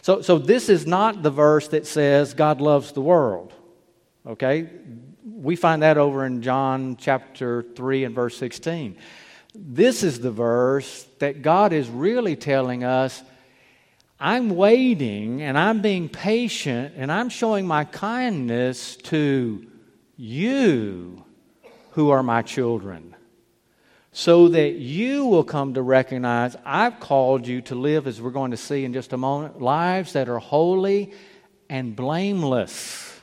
So, 0.00 0.22
so 0.22 0.38
this 0.38 0.70
is 0.70 0.86
not 0.86 1.22
the 1.22 1.30
verse 1.30 1.68
that 1.68 1.86
says 1.86 2.32
God 2.32 2.62
loves 2.62 2.92
the 2.92 3.02
world. 3.02 3.52
Okay? 4.26 4.70
We 5.22 5.54
find 5.54 5.82
that 5.82 5.98
over 5.98 6.24
in 6.24 6.40
John 6.40 6.96
chapter 6.96 7.62
3 7.62 8.04
and 8.04 8.14
verse 8.14 8.38
16. 8.38 8.96
This 9.54 10.02
is 10.02 10.18
the 10.18 10.30
verse 10.30 11.06
that 11.18 11.42
God 11.42 11.74
is 11.74 11.90
really 11.90 12.36
telling 12.36 12.84
us 12.84 13.22
I'm 14.24 14.56
waiting 14.56 15.42
and 15.42 15.58
I'm 15.58 15.82
being 15.82 16.08
patient 16.08 16.94
and 16.96 17.12
I'm 17.12 17.28
showing 17.28 17.66
my 17.66 17.84
kindness 17.84 18.96
to 18.96 19.66
you 20.16 21.22
who 21.90 22.08
are 22.08 22.22
my 22.22 22.40
children 22.40 23.14
so 24.12 24.48
that 24.48 24.76
you 24.76 25.26
will 25.26 25.44
come 25.44 25.74
to 25.74 25.82
recognize 25.82 26.56
I've 26.64 27.00
called 27.00 27.46
you 27.46 27.60
to 27.62 27.74
live, 27.74 28.06
as 28.06 28.18
we're 28.18 28.30
going 28.30 28.52
to 28.52 28.56
see 28.56 28.86
in 28.86 28.94
just 28.94 29.12
a 29.12 29.18
moment, 29.18 29.60
lives 29.60 30.14
that 30.14 30.30
are 30.30 30.38
holy 30.38 31.12
and 31.68 31.94
blameless. 31.94 33.20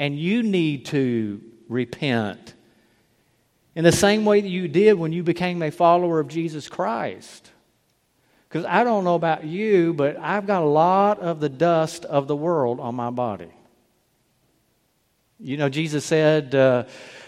And 0.00 0.18
you 0.18 0.42
need 0.42 0.86
to 0.86 1.40
repent 1.68 2.54
in 3.76 3.84
the 3.84 3.92
same 3.92 4.24
way 4.24 4.40
that 4.40 4.48
you 4.48 4.66
did 4.66 4.94
when 4.94 5.12
you 5.12 5.22
became 5.22 5.62
a 5.62 5.70
follower 5.70 6.18
of 6.18 6.26
Jesus 6.26 6.68
Christ. 6.68 7.52
Because 8.54 8.66
I 8.70 8.84
don't 8.84 9.02
know 9.02 9.16
about 9.16 9.42
you, 9.42 9.94
but 9.94 10.16
I've 10.16 10.46
got 10.46 10.62
a 10.62 10.66
lot 10.66 11.18
of 11.18 11.40
the 11.40 11.48
dust 11.48 12.04
of 12.04 12.28
the 12.28 12.36
world 12.36 12.78
on 12.78 12.94
my 12.94 13.10
body. 13.10 13.50
You 15.40 15.56
know, 15.56 15.68
Jesus 15.68 16.04
said, 16.04 16.54
uh, 16.54 16.84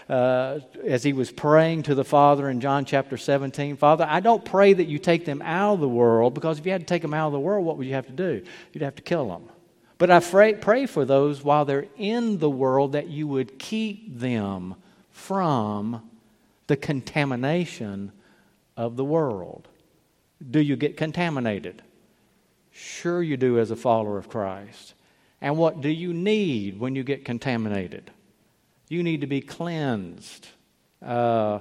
uh, 0.07 0.59
as 0.85 1.03
he 1.03 1.11
was 1.11 1.29
praying 1.29 1.83
to 1.83 1.95
the 1.95 2.05
Father 2.05 2.49
in 2.49 2.61
John 2.61 2.85
chapter 2.85 3.17
17, 3.17 3.75
Father, 3.75 4.07
I 4.07 4.21
don't 4.21 4.45
pray 4.45 4.71
that 4.71 4.85
you 4.85 4.99
take 4.99 5.25
them 5.25 5.41
out 5.41 5.73
of 5.73 5.79
the 5.81 5.89
world, 5.89 6.33
because 6.33 6.59
if 6.59 6.65
you 6.65 6.71
had 6.71 6.79
to 6.79 6.87
take 6.87 7.01
them 7.01 7.13
out 7.13 7.27
of 7.27 7.33
the 7.33 7.41
world, 7.41 7.65
what 7.65 7.75
would 7.75 7.87
you 7.87 7.93
have 7.95 8.07
to 8.07 8.13
do? 8.13 8.41
You'd 8.71 8.83
have 8.83 8.95
to 8.95 9.01
kill 9.01 9.27
them. 9.27 9.49
But 9.97 10.09
I 10.09 10.21
pray, 10.21 10.53
pray 10.53 10.85
for 10.85 11.03
those 11.03 11.43
while 11.43 11.65
they're 11.65 11.87
in 11.97 12.37
the 12.37 12.49
world 12.49 12.93
that 12.93 13.09
you 13.09 13.27
would 13.27 13.59
keep 13.59 14.17
them 14.17 14.75
from 15.11 16.09
the 16.67 16.77
contamination 16.77 18.13
of 18.77 18.95
the 18.95 19.03
world. 19.03 19.67
Do 20.49 20.59
you 20.59 20.75
get 20.75 20.97
contaminated? 20.97 21.81
Sure, 22.71 23.23
you 23.23 23.37
do 23.37 23.59
as 23.59 23.71
a 23.71 23.75
follower 23.75 24.17
of 24.17 24.29
Christ. 24.29 24.93
And 25.41 25.57
what 25.57 25.81
do 25.81 25.89
you 25.89 26.13
need 26.13 26.79
when 26.79 26.95
you 26.95 27.03
get 27.03 27.25
contaminated? 27.25 28.11
You 28.89 29.03
need 29.03 29.21
to 29.21 29.27
be 29.27 29.41
cleansed. 29.41 30.47
Uh, 31.05 31.59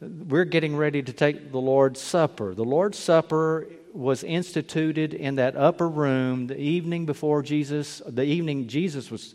we're 0.00 0.44
getting 0.44 0.76
ready 0.76 1.02
to 1.02 1.12
take 1.12 1.50
the 1.50 1.58
Lord's 1.58 2.00
Supper. 2.00 2.54
The 2.54 2.64
Lord's 2.64 2.98
Supper 2.98 3.66
was 3.92 4.22
instituted 4.22 5.14
in 5.14 5.36
that 5.36 5.56
upper 5.56 5.88
room 5.88 6.46
the 6.46 6.58
evening 6.58 7.04
before 7.04 7.42
Jesus, 7.42 8.00
the 8.06 8.22
evening 8.22 8.68
Jesus 8.68 9.10
was 9.10 9.34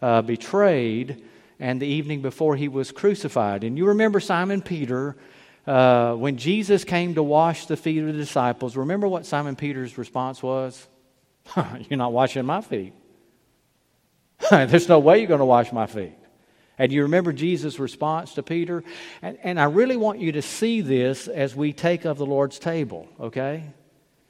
uh, 0.00 0.22
betrayed, 0.22 1.24
and 1.58 1.80
the 1.80 1.86
evening 1.86 2.20
before 2.20 2.56
he 2.56 2.68
was 2.68 2.92
crucified. 2.92 3.64
And 3.64 3.76
you 3.76 3.86
remember 3.86 4.20
Simon 4.20 4.62
Peter. 4.62 5.16
Uh, 5.66 6.14
when 6.14 6.36
Jesus 6.36 6.84
came 6.84 7.14
to 7.14 7.22
wash 7.22 7.66
the 7.66 7.76
feet 7.76 7.98
of 7.98 8.06
the 8.06 8.12
disciples, 8.12 8.76
remember 8.76 9.08
what 9.08 9.24
Simon 9.24 9.56
Peter's 9.56 9.96
response 9.96 10.42
was? 10.42 10.86
You're 11.56 11.98
not 11.98 12.12
washing 12.12 12.44
my 12.44 12.60
feet. 12.60 12.92
There's 14.50 14.88
no 14.88 14.98
way 14.98 15.20
you're 15.20 15.28
going 15.28 15.38
to 15.38 15.46
wash 15.46 15.72
my 15.72 15.86
feet. 15.86 16.18
And 16.76 16.90
you 16.90 17.02
remember 17.02 17.32
Jesus' 17.32 17.78
response 17.78 18.34
to 18.34 18.42
Peter? 18.42 18.82
And, 19.22 19.38
and 19.42 19.60
I 19.60 19.64
really 19.64 19.96
want 19.96 20.18
you 20.18 20.32
to 20.32 20.42
see 20.42 20.80
this 20.80 21.28
as 21.28 21.54
we 21.54 21.72
take 21.72 22.04
of 22.04 22.18
the 22.18 22.26
Lord's 22.26 22.58
table, 22.58 23.08
okay? 23.20 23.72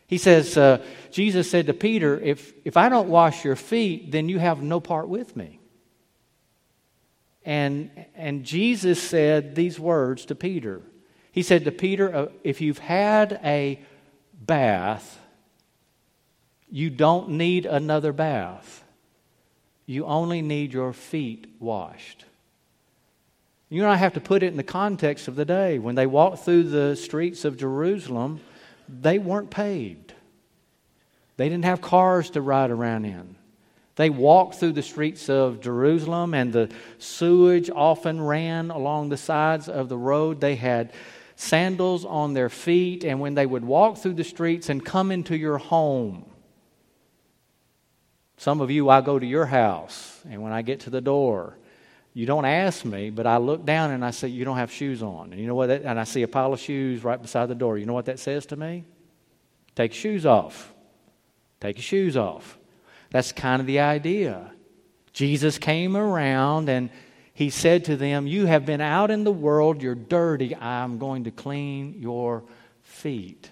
He 0.06 0.18
says, 0.18 0.56
uh, 0.56 0.84
Jesus 1.10 1.50
said 1.50 1.66
to 1.66 1.72
Peter, 1.72 2.20
if, 2.20 2.52
if 2.64 2.76
I 2.76 2.90
don't 2.90 3.08
wash 3.08 3.44
your 3.44 3.56
feet, 3.56 4.12
then 4.12 4.28
you 4.28 4.38
have 4.38 4.62
no 4.62 4.78
part 4.78 5.08
with 5.08 5.34
me. 5.34 5.58
And, 7.44 7.90
and 8.14 8.44
Jesus 8.44 9.02
said 9.02 9.54
these 9.54 9.80
words 9.80 10.26
to 10.26 10.34
Peter. 10.34 10.82
He 11.34 11.42
said 11.42 11.64
to 11.64 11.72
Peter, 11.72 12.14
uh, 12.14 12.26
If 12.44 12.60
you've 12.60 12.78
had 12.78 13.40
a 13.42 13.80
bath, 14.40 15.18
you 16.70 16.90
don't 16.90 17.30
need 17.30 17.66
another 17.66 18.12
bath. 18.12 18.84
You 19.84 20.04
only 20.04 20.42
need 20.42 20.72
your 20.72 20.92
feet 20.92 21.48
washed. 21.58 22.24
You 23.68 23.82
and 23.82 23.90
I 23.90 23.96
have 23.96 24.14
to 24.14 24.20
put 24.20 24.44
it 24.44 24.46
in 24.46 24.56
the 24.56 24.62
context 24.62 25.26
of 25.26 25.34
the 25.34 25.44
day. 25.44 25.80
When 25.80 25.96
they 25.96 26.06
walked 26.06 26.44
through 26.44 26.64
the 26.64 26.94
streets 26.94 27.44
of 27.44 27.56
Jerusalem, 27.56 28.38
they 28.88 29.18
weren't 29.18 29.50
paved. 29.50 30.14
They 31.36 31.48
didn't 31.48 31.64
have 31.64 31.80
cars 31.80 32.30
to 32.30 32.42
ride 32.42 32.70
around 32.70 33.06
in. 33.06 33.34
They 33.96 34.08
walked 34.08 34.54
through 34.54 34.72
the 34.72 34.82
streets 34.82 35.28
of 35.28 35.60
Jerusalem, 35.60 36.32
and 36.32 36.52
the 36.52 36.70
sewage 36.98 37.70
often 37.70 38.20
ran 38.22 38.70
along 38.70 39.08
the 39.08 39.16
sides 39.16 39.68
of 39.68 39.88
the 39.88 39.98
road. 39.98 40.40
They 40.40 40.54
had 40.54 40.92
sandals 41.36 42.04
on 42.04 42.34
their 42.34 42.48
feet, 42.48 43.04
and 43.04 43.20
when 43.20 43.34
they 43.34 43.46
would 43.46 43.64
walk 43.64 43.98
through 43.98 44.14
the 44.14 44.24
streets 44.24 44.68
and 44.68 44.84
come 44.84 45.10
into 45.10 45.36
your 45.36 45.58
home, 45.58 46.24
some 48.36 48.60
of 48.60 48.70
you, 48.70 48.88
I 48.88 49.00
go 49.00 49.18
to 49.18 49.26
your 49.26 49.46
house, 49.46 50.20
and 50.28 50.42
when 50.42 50.52
I 50.52 50.62
get 50.62 50.80
to 50.80 50.90
the 50.90 51.00
door, 51.00 51.56
you 52.12 52.26
don't 52.26 52.44
ask 52.44 52.84
me, 52.84 53.10
but 53.10 53.26
I 53.26 53.38
look 53.38 53.64
down 53.64 53.90
and 53.90 54.04
I 54.04 54.12
say, 54.12 54.28
You 54.28 54.44
don't 54.44 54.56
have 54.56 54.70
shoes 54.70 55.02
on. 55.02 55.32
And 55.32 55.40
you 55.40 55.48
know 55.48 55.56
what? 55.56 55.66
That, 55.66 55.82
and 55.82 55.98
I 55.98 56.04
see 56.04 56.22
a 56.22 56.28
pile 56.28 56.52
of 56.52 56.60
shoes 56.60 57.02
right 57.02 57.20
beside 57.20 57.46
the 57.46 57.56
door. 57.56 57.76
You 57.76 57.86
know 57.86 57.92
what 57.92 58.04
that 58.04 58.20
says 58.20 58.46
to 58.46 58.56
me? 58.56 58.84
Take 59.74 59.92
your 59.92 60.00
shoes 60.00 60.24
off. 60.24 60.72
Take 61.60 61.76
your 61.76 61.82
shoes 61.82 62.16
off. 62.16 62.56
That's 63.10 63.32
kind 63.32 63.60
of 63.60 63.66
the 63.66 63.80
idea. 63.80 64.52
Jesus 65.12 65.58
came 65.58 65.96
around 65.96 66.68
and 66.68 66.90
he 67.34 67.50
said 67.50 67.84
to 67.86 67.96
them, 67.96 68.26
You 68.26 68.46
have 68.46 68.64
been 68.64 68.80
out 68.80 69.10
in 69.10 69.24
the 69.24 69.32
world, 69.32 69.82
you're 69.82 69.94
dirty, 69.94 70.56
I'm 70.56 70.98
going 70.98 71.24
to 71.24 71.30
clean 71.30 71.96
your 72.00 72.44
feet. 72.82 73.50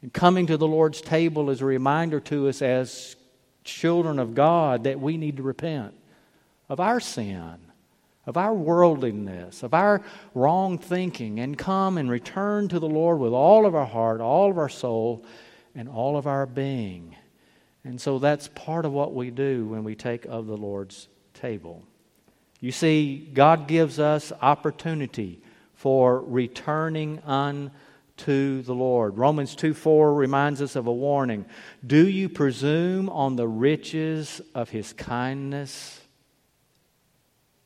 And 0.00 0.12
coming 0.12 0.48
to 0.48 0.56
the 0.56 0.66
Lord's 0.66 1.00
table 1.00 1.50
is 1.50 1.60
a 1.60 1.66
reminder 1.66 2.18
to 2.20 2.48
us 2.48 2.60
as 2.60 3.14
children 3.62 4.18
of 4.18 4.34
God 4.34 4.84
that 4.84 4.98
we 4.98 5.16
need 5.16 5.36
to 5.36 5.42
repent 5.44 5.94
of 6.68 6.80
our 6.80 6.98
sin 6.98 7.58
of 8.26 8.36
our 8.36 8.54
worldliness, 8.54 9.62
of 9.62 9.74
our 9.74 10.00
wrong 10.34 10.78
thinking, 10.78 11.40
and 11.40 11.58
come 11.58 11.98
and 11.98 12.10
return 12.10 12.68
to 12.68 12.78
the 12.78 12.88
Lord 12.88 13.18
with 13.18 13.32
all 13.32 13.66
of 13.66 13.74
our 13.74 13.86
heart, 13.86 14.20
all 14.20 14.50
of 14.50 14.58
our 14.58 14.68
soul, 14.68 15.24
and 15.74 15.88
all 15.88 16.16
of 16.16 16.26
our 16.26 16.46
being. 16.46 17.16
And 17.84 18.00
so 18.00 18.18
that's 18.18 18.48
part 18.48 18.84
of 18.84 18.92
what 18.92 19.12
we 19.12 19.30
do 19.30 19.66
when 19.66 19.82
we 19.82 19.96
take 19.96 20.24
of 20.26 20.46
the 20.46 20.56
Lord's 20.56 21.08
table. 21.34 21.82
You 22.62 22.70
see, 22.70 23.28
God 23.34 23.66
gives 23.66 23.98
us 23.98 24.32
opportunity 24.40 25.42
for 25.74 26.20
returning 26.20 27.18
unto 27.26 28.62
the 28.62 28.72
Lord. 28.72 29.18
Romans 29.18 29.56
2 29.56 29.74
4 29.74 30.14
reminds 30.14 30.62
us 30.62 30.76
of 30.76 30.86
a 30.86 30.92
warning. 30.92 31.44
Do 31.84 32.06
you 32.06 32.28
presume 32.28 33.10
on 33.10 33.34
the 33.34 33.48
riches 33.48 34.40
of 34.54 34.70
his 34.70 34.92
kindness? 34.92 36.00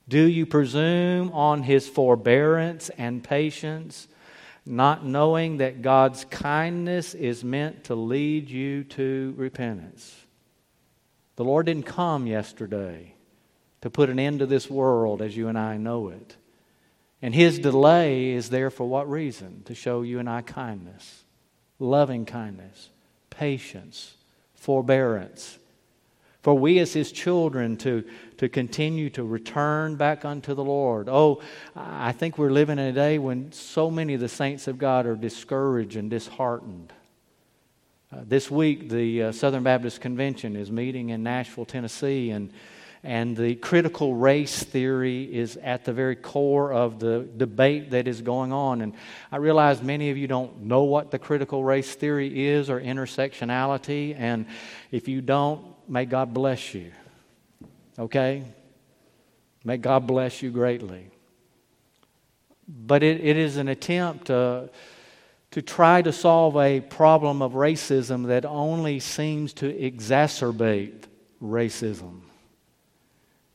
Do 0.09 0.23
you 0.23 0.47
presume 0.47 1.31
on 1.33 1.63
his 1.63 1.87
forbearance 1.87 2.89
and 2.97 3.23
patience, 3.23 4.09
not 4.65 5.05
knowing 5.05 5.59
that 5.59 5.83
God's 5.83 6.25
kindness 6.25 7.13
is 7.13 7.45
meant 7.45 7.85
to 7.85 7.95
lead 7.95 8.49
you 8.49 8.85
to 8.85 9.35
repentance? 9.37 10.25
The 11.35 11.45
Lord 11.45 11.67
didn't 11.67 11.85
come 11.85 12.27
yesterday 12.27 13.16
to 13.87 13.91
put 13.91 14.11
an 14.11 14.19
end 14.19 14.41
to 14.41 14.47
this 14.47 14.69
world 14.69 15.23
as 15.23 15.37
you 15.37 15.47
and 15.47 15.57
I 15.57 15.77
know 15.77 16.09
it. 16.09 16.35
And 17.23 17.33
his 17.33 17.61
delay 17.61 18.31
is 18.33 18.51
there 18.51 18.69
for 18.69 18.85
what 18.85 19.09
reason? 19.09 19.63
To 19.67 19.77
show 19.77 20.03
you 20.03 20.19
and 20.19 20.29
I 20.29 20.43
kindness, 20.43 21.23
loving 21.79 22.25
kindness, 22.25 22.91
patience, 23.31 24.15
forbearance 24.55 25.61
for 26.43 26.57
we 26.57 26.79
as 26.79 26.93
his 26.93 27.11
children 27.11 27.77
to, 27.77 28.05
to 28.39 28.49
continue 28.49 29.11
to 29.11 29.25
return 29.25 29.97
back 29.97 30.25
unto 30.25 30.55
the 30.55 30.63
Lord. 30.63 31.09
Oh, 31.09 31.43
I 31.75 32.13
think 32.13 32.39
we're 32.39 32.53
living 32.53 32.79
in 32.79 32.87
a 32.87 32.93
day 32.93 33.19
when 33.19 33.51
so 33.51 33.91
many 33.91 34.15
of 34.15 34.21
the 34.21 34.29
saints 34.29 34.69
of 34.69 34.79
God 34.79 35.07
are 35.07 35.17
discouraged 35.17 35.97
and 35.97 36.09
disheartened. 36.09 36.93
Uh, 38.13 38.19
this 38.25 38.49
week, 38.49 38.91
the 38.91 39.25
uh, 39.25 39.33
Southern 39.33 39.65
Baptist 39.65 40.01
Convention 40.01 40.55
is 40.55 40.71
meeting 40.71 41.11
in 41.11 41.25
Nashville, 41.25 41.65
Tennessee, 41.65 42.31
and, 42.31 42.53
and 43.03 43.37
the 43.37 43.55
critical 43.57 44.15
race 44.15 44.63
theory 44.63 45.23
is 45.25 45.57
at 45.59 45.85
the 45.85 45.93
very 45.93 46.17
core 46.17 46.73
of 46.73 46.99
the 46.99 47.29
debate 47.37 47.91
that 47.91 48.09
is 48.09 48.21
going 48.23 48.53
on. 48.53 48.81
And 48.81 48.95
I 49.31 49.37
realize 49.37 49.83
many 49.83 50.11
of 50.11 50.17
you 50.17 50.27
don't 50.27 50.63
know 50.63 50.85
what 50.85 51.11
the 51.11 51.19
critical 51.19 51.63
race 51.63 51.95
theory 51.95 52.47
is 52.49 52.69
or 52.71 52.81
intersectionality, 52.81 54.15
and 54.19 54.47
if 54.91 55.09
you 55.09 55.21
don't, 55.21 55.65
may 55.89 56.05
God 56.05 56.35
bless 56.35 56.75
you. 56.75 56.93
Okay? 57.99 58.45
May 59.65 59.77
God 59.79 60.07
bless 60.07 60.43
you 60.43 60.51
greatly. 60.51 61.11
But 62.69 63.03
it, 63.03 63.25
it 63.25 63.37
is 63.37 63.57
an 63.57 63.69
attempt 63.69 64.27
to, 64.27 64.71
to 65.53 65.63
try 65.63 66.03
to 66.03 66.13
solve 66.13 66.57
a 66.57 66.81
problem 66.81 67.43
of 67.43 67.53
racism 67.53 68.27
that 68.27 68.45
only 68.45 69.01
seems 69.01 69.53
to 69.55 69.73
exacerbate 69.73 71.05
racism. 71.43 72.23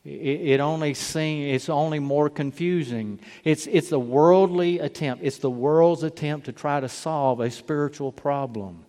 It, 0.04 0.60
only 0.60 0.96
seems, 0.96 1.56
it's 1.56 1.70
only 1.70 2.00
more 2.00 2.30
confusing. 2.30 3.20
It's, 3.44 3.68
it's 3.68 3.92
a 3.92 4.00
worldly 4.00 4.80
attempt. 4.80 5.24
It's 5.24 5.38
the 5.38 5.52
world's 5.52 6.02
attempt 6.02 6.48
to 6.48 6.52
try 6.52 6.80
to 6.80 6.90
solve 6.90 7.40
a 7.40 7.52
spiritual 7.52 8.12
problem. 8.12 8.86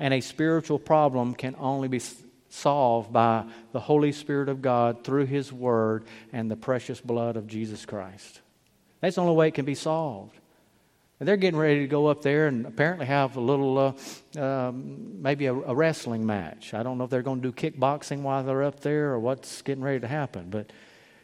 And 0.00 0.12
a 0.12 0.20
spiritual 0.20 0.80
problem 0.80 1.34
can 1.34 1.54
only 1.58 1.86
be 1.86 2.00
solved 2.48 3.12
by 3.12 3.44
the 3.72 3.80
Holy 3.80 4.10
Spirit 4.10 4.48
of 4.48 4.60
God 4.60 5.04
through 5.04 5.26
His 5.26 5.52
Word 5.52 6.04
and 6.32 6.50
the 6.50 6.56
precious 6.56 7.00
blood 7.00 7.36
of 7.36 7.46
Jesus 7.46 7.86
Christ. 7.86 8.40
That's 9.00 9.14
the 9.14 9.22
only 9.22 9.34
way 9.34 9.48
it 9.48 9.54
can 9.54 9.64
be 9.64 9.76
solved. 9.76 10.37
And 11.18 11.28
they're 11.28 11.36
getting 11.36 11.58
ready 11.58 11.80
to 11.80 11.86
go 11.88 12.06
up 12.06 12.22
there 12.22 12.46
and 12.46 12.64
apparently 12.64 13.06
have 13.06 13.36
a 13.36 13.40
little, 13.40 13.96
uh, 14.36 14.40
um, 14.40 15.20
maybe 15.20 15.46
a, 15.46 15.54
a, 15.54 15.74
wrestling 15.74 16.24
match. 16.24 16.74
I 16.74 16.84
don't 16.84 16.96
know 16.96 17.04
if 17.04 17.10
they're 17.10 17.22
going 17.22 17.42
to 17.42 17.50
do 17.50 17.52
kickboxing 17.52 18.22
while 18.22 18.44
they're 18.44 18.62
up 18.62 18.80
there 18.80 19.10
or 19.10 19.18
what's 19.18 19.62
getting 19.62 19.82
ready 19.82 19.98
to 20.00 20.06
happen, 20.06 20.48
but 20.48 20.70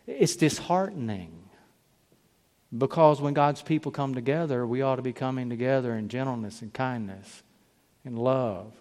it's 0.06 0.34
disheartening. 0.34 1.30
Because 2.76 3.20
when 3.20 3.34
God's 3.34 3.62
people 3.62 3.92
come 3.92 4.14
together, 4.14 4.66
we 4.66 4.82
ought 4.82 4.96
to 4.96 5.02
be 5.02 5.12
coming 5.12 5.48
together 5.48 5.94
in 5.94 6.08
gentleness 6.08 6.60
and 6.60 6.72
kindness 6.72 7.44
and 8.04 8.18
love 8.18 8.72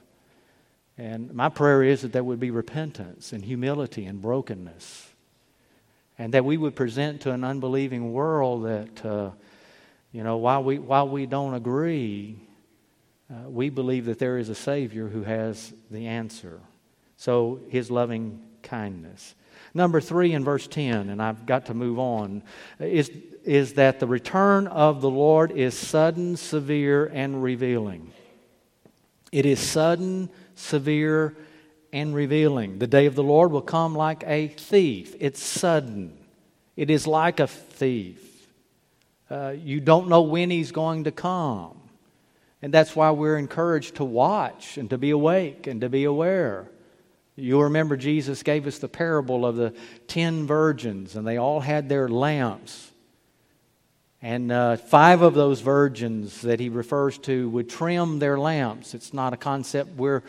and 0.97 1.33
my 1.33 1.49
prayer 1.49 1.83
is 1.83 2.03
that 2.03 2.11
there 2.11 2.23
would 2.23 2.39
be 2.39 2.51
repentance 2.51 3.33
and 3.33 3.43
humility 3.43 4.05
and 4.05 4.21
brokenness. 4.21 5.09
And 6.19 6.33
that 6.35 6.45
we 6.45 6.57
would 6.57 6.75
present 6.75 7.21
to 7.21 7.31
an 7.31 7.43
unbelieving 7.43 8.13
world 8.13 8.65
that, 8.65 9.05
uh, 9.05 9.31
you 10.13 10.23
know, 10.23 10.37
while 10.37 10.63
we, 10.63 10.77
while 10.77 11.09
we 11.09 11.25
don't 11.25 11.55
agree, 11.55 12.37
uh, 13.29 13.49
we 13.49 13.69
believe 13.69 14.05
that 14.05 14.19
there 14.19 14.37
is 14.37 14.47
a 14.47 14.55
Savior 14.55 15.09
who 15.09 15.23
has 15.23 15.73
the 15.89 16.07
answer. 16.07 16.59
So, 17.17 17.59
his 17.69 17.89
loving 17.89 18.39
kindness. 18.61 19.33
Number 19.73 19.99
three 19.99 20.33
in 20.33 20.43
verse 20.43 20.67
10, 20.67 21.09
and 21.09 21.21
I've 21.21 21.47
got 21.47 21.65
to 21.65 21.73
move 21.73 21.97
on, 21.97 22.43
is, 22.79 23.09
is 23.43 23.73
that 23.73 23.99
the 23.99 24.05
return 24.05 24.67
of 24.67 25.01
the 25.01 25.09
Lord 25.09 25.51
is 25.51 25.73
sudden, 25.75 26.37
severe, 26.37 27.07
and 27.07 27.41
revealing. 27.41 28.13
It 29.31 29.47
is 29.47 29.59
sudden, 29.59 30.29
severe, 30.53 31.35
and 31.91 32.13
revealing. 32.13 32.77
The 32.77 32.87
day 32.87 33.07
of 33.07 33.15
the 33.15 33.23
Lord 33.23 33.51
will 33.51 33.61
come 33.61 33.95
like 33.95 34.23
a 34.27 34.49
thief. 34.49 35.15
It's 35.19 35.41
sudden, 35.41 36.15
it 36.75 36.91
is 36.91 37.07
like 37.07 37.39
a 37.39 37.47
thief. 37.47 38.32
Uh, 39.33 39.49
you 39.49 39.79
don't 39.79 40.09
know 40.09 40.21
when 40.21 40.51
he's 40.51 40.71
going 40.71 41.05
to 41.05 41.11
come. 41.11 41.75
And 42.61 42.71
that's 42.71 42.95
why 42.95 43.09
we're 43.09 43.39
encouraged 43.39 43.95
to 43.95 44.03
watch 44.03 44.77
and 44.77 44.91
to 44.91 44.97
be 44.99 45.09
awake 45.09 45.65
and 45.65 45.81
to 45.81 45.89
be 45.89 46.03
aware. 46.03 46.69
You'll 47.35 47.63
remember 47.63 47.97
Jesus 47.97 48.43
gave 48.43 48.67
us 48.67 48.77
the 48.77 48.87
parable 48.87 49.43
of 49.43 49.55
the 49.55 49.73
ten 50.05 50.45
virgins, 50.45 51.15
and 51.15 51.25
they 51.25 51.37
all 51.37 51.61
had 51.61 51.89
their 51.89 52.07
lamps. 52.07 52.91
And 54.21 54.51
uh, 54.51 54.75
five 54.75 55.23
of 55.23 55.33
those 55.33 55.61
virgins 55.61 56.41
that 56.41 56.59
he 56.59 56.69
refers 56.69 57.17
to 57.19 57.49
would 57.49 57.71
trim 57.71 58.19
their 58.19 58.37
lamps. 58.37 58.93
It's 58.93 59.15
not 59.15 59.33
a 59.33 59.37
concept 59.37 59.97
we're 59.97 60.21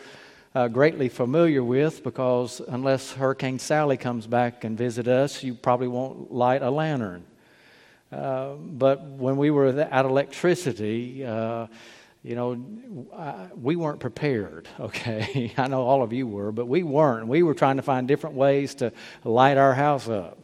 uh, 0.55 0.67
greatly 0.67 1.09
familiar 1.09 1.63
with 1.63 2.03
because 2.03 2.59
unless 2.59 3.11
Hurricane 3.11 3.59
Sally 3.59 3.97
comes 3.97 4.25
back 4.25 4.63
and 4.63 4.75
visit 4.75 5.07
us, 5.07 5.43
you 5.43 5.53
probably 5.53 5.89
won't 5.89 6.33
light 6.33 6.63
a 6.63 6.71
lantern. 6.71 7.23
Uh, 8.11 8.53
but 8.53 9.03
when 9.03 9.37
we 9.37 9.49
were 9.49 9.67
at 9.67 10.05
electricity, 10.05 11.25
uh, 11.25 11.67
you 12.23 12.35
know, 12.35 12.53
we 13.55 13.75
weren't 13.75 13.99
prepared, 13.99 14.67
okay? 14.79 15.53
I 15.57 15.67
know 15.67 15.83
all 15.83 16.01
of 16.01 16.11
you 16.11 16.25
were, 16.27 16.51
but 16.51 16.67
we 16.67 16.83
weren't. 16.83 17.27
We 17.27 17.43
were 17.43 17.53
trying 17.53 17.77
to 17.77 17.83
find 17.83 18.07
different 18.07 18.35
ways 18.35 18.75
to 18.75 18.91
light 19.23 19.57
our 19.57 19.73
house 19.73 20.09
up. 20.09 20.39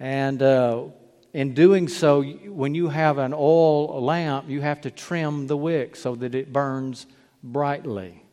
And 0.00 0.42
uh, 0.42 0.84
in 1.32 1.54
doing 1.54 1.88
so, 1.88 2.22
when 2.22 2.74
you 2.74 2.88
have 2.88 3.18
an 3.18 3.34
oil 3.34 4.02
lamp, 4.02 4.48
you 4.48 4.60
have 4.60 4.80
to 4.82 4.90
trim 4.90 5.46
the 5.46 5.56
wick 5.56 5.96
so 5.96 6.14
that 6.16 6.34
it 6.34 6.52
burns 6.52 7.06
brightly. 7.42 8.24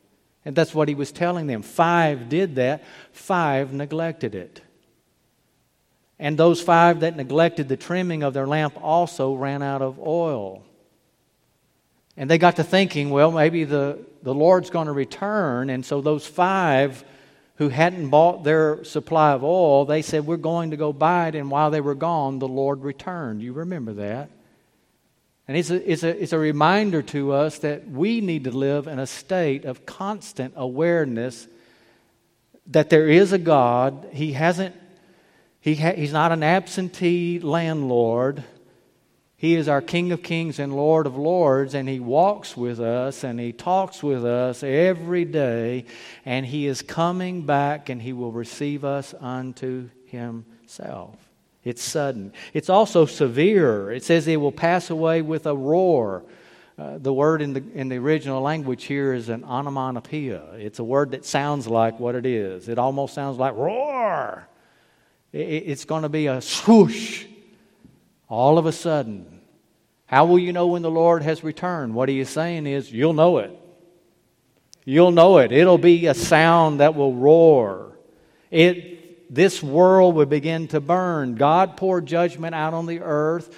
And 0.45 0.55
that's 0.55 0.75
what 0.75 0.87
he 0.87 0.95
was 0.95 1.11
telling 1.11 1.47
them. 1.47 1.61
Five 1.61 2.29
did 2.29 2.55
that, 2.55 2.83
five 3.11 3.73
neglected 3.73 4.35
it. 4.35 4.61
And 6.17 6.37
those 6.37 6.61
five 6.61 7.01
that 7.01 7.15
neglected 7.15 7.67
the 7.67 7.77
trimming 7.77 8.23
of 8.23 8.33
their 8.33 8.47
lamp 8.47 8.77
also 8.81 9.33
ran 9.33 9.61
out 9.61 9.81
of 9.81 9.99
oil. 9.99 10.63
And 12.17 12.29
they 12.29 12.37
got 12.37 12.55
to 12.55 12.63
thinking, 12.63 13.09
well, 13.09 13.31
maybe 13.31 13.65
the, 13.65 13.99
the 14.23 14.33
Lord's 14.33 14.69
going 14.69 14.87
to 14.87 14.93
return. 14.93 15.69
And 15.69 15.85
so 15.85 15.99
those 15.99 16.25
five 16.25 17.03
who 17.57 17.69
hadn't 17.69 18.09
bought 18.09 18.43
their 18.43 18.83
supply 18.83 19.31
of 19.31 19.43
oil, 19.43 19.85
they 19.85 20.01
said, 20.01 20.25
We're 20.25 20.37
going 20.37 20.71
to 20.71 20.77
go 20.77 20.91
buy 20.93 21.29
it. 21.29 21.35
And 21.35 21.49
while 21.49 21.71
they 21.71 21.81
were 21.81 21.95
gone, 21.95 22.39
the 22.39 22.47
Lord 22.47 22.83
returned. 22.83 23.41
You 23.41 23.53
remember 23.53 23.93
that? 23.93 24.29
And 25.47 25.55
it's 25.55 25.69
a, 25.69 25.91
it's, 25.91 26.03
a, 26.03 26.21
it's 26.21 26.33
a 26.33 26.39
reminder 26.39 27.01
to 27.03 27.33
us 27.33 27.59
that 27.59 27.87
we 27.87 28.19
need 28.19 28.45
to 28.45 28.51
live 28.51 28.87
in 28.87 28.99
a 28.99 29.07
state 29.07 29.65
of 29.65 29.85
constant 29.85 30.53
awareness 30.55 31.47
that 32.67 32.89
there 32.89 33.07
is 33.07 33.31
a 33.31 33.37
God. 33.37 34.09
He 34.11 34.33
hasn't, 34.33 34.75
he 35.65 35.73
ha, 35.73 35.93
he's 35.93 36.13
not 36.13 36.31
an 36.31 36.43
absentee 36.43 37.39
landlord. 37.39 38.43
He 39.35 39.55
is 39.55 39.67
our 39.67 39.81
King 39.81 40.11
of 40.11 40.21
Kings 40.21 40.59
and 40.59 40.75
Lord 40.75 41.07
of 41.07 41.17
Lords, 41.17 41.73
and 41.73 41.89
He 41.89 41.99
walks 41.99 42.55
with 42.55 42.79
us 42.79 43.23
and 43.23 43.39
He 43.39 43.51
talks 43.51 44.03
with 44.03 44.23
us 44.23 44.61
every 44.61 45.25
day, 45.25 45.85
and 46.23 46.45
He 46.45 46.67
is 46.67 46.83
coming 46.83 47.47
back 47.47 47.89
and 47.89 47.99
He 47.99 48.13
will 48.13 48.31
receive 48.31 48.85
us 48.85 49.15
unto 49.19 49.89
Himself. 50.05 51.15
It's 51.63 51.81
sudden. 51.81 52.31
It's 52.53 52.69
also 52.69 53.07
severe. 53.07 53.91
It 53.91 54.03
says 54.03 54.27
it 54.27 54.39
will 54.39 54.51
pass 54.51 54.91
away 54.91 55.23
with 55.23 55.47
a 55.47 55.55
roar. 55.55 56.25
Uh, 56.77 56.99
the 56.99 57.11
word 57.11 57.41
in 57.41 57.53
the, 57.53 57.63
in 57.73 57.89
the 57.89 57.97
original 57.97 58.39
language 58.39 58.83
here 58.83 59.15
is 59.15 59.29
an 59.29 59.43
onomatopoeia. 59.43 60.43
It's 60.59 60.77
a 60.77 60.83
word 60.83 61.09
that 61.11 61.25
sounds 61.25 61.67
like 61.67 61.99
what 61.99 62.13
it 62.13 62.27
is. 62.27 62.69
It 62.69 62.77
almost 62.77 63.15
sounds 63.15 63.39
like 63.39 63.55
roar. 63.55 64.47
It, 65.35 65.63
it's 65.67 65.85
going 65.85 66.03
to 66.03 66.09
be 66.09 66.27
a 66.27 66.41
swoosh 66.41 67.25
all 68.29 68.57
of 68.57 68.65
a 68.65 68.71
sudden. 68.71 69.41
How 70.05 70.25
will 70.25 70.39
you 70.39 70.53
know 70.53 70.67
when 70.67 70.81
the 70.81 70.91
Lord 70.91 71.23
has 71.23 71.43
returned? 71.43 71.93
What 71.93 72.09
he 72.09 72.19
is 72.19 72.29
saying 72.29 72.67
is, 72.67 72.91
you'll 72.91 73.13
know 73.13 73.39
it. 73.39 73.51
You'll 74.85 75.11
know 75.11 75.39
it. 75.39 75.51
It'll 75.51 75.79
be 75.79 76.05
a 76.05 76.13
sound 76.13 76.79
that 76.79 76.95
will 76.95 77.13
roar. 77.13 77.97
It 78.51 79.33
this 79.33 79.61
world 79.63 80.15
would 80.15 80.29
begin 80.29 80.67
to 80.69 80.79
burn. 80.79 81.33
God 81.35 81.77
poured 81.77 82.05
judgment 82.05 82.53
out 82.53 82.75
on 82.75 82.85
the 82.85 83.01
earth 83.01 83.57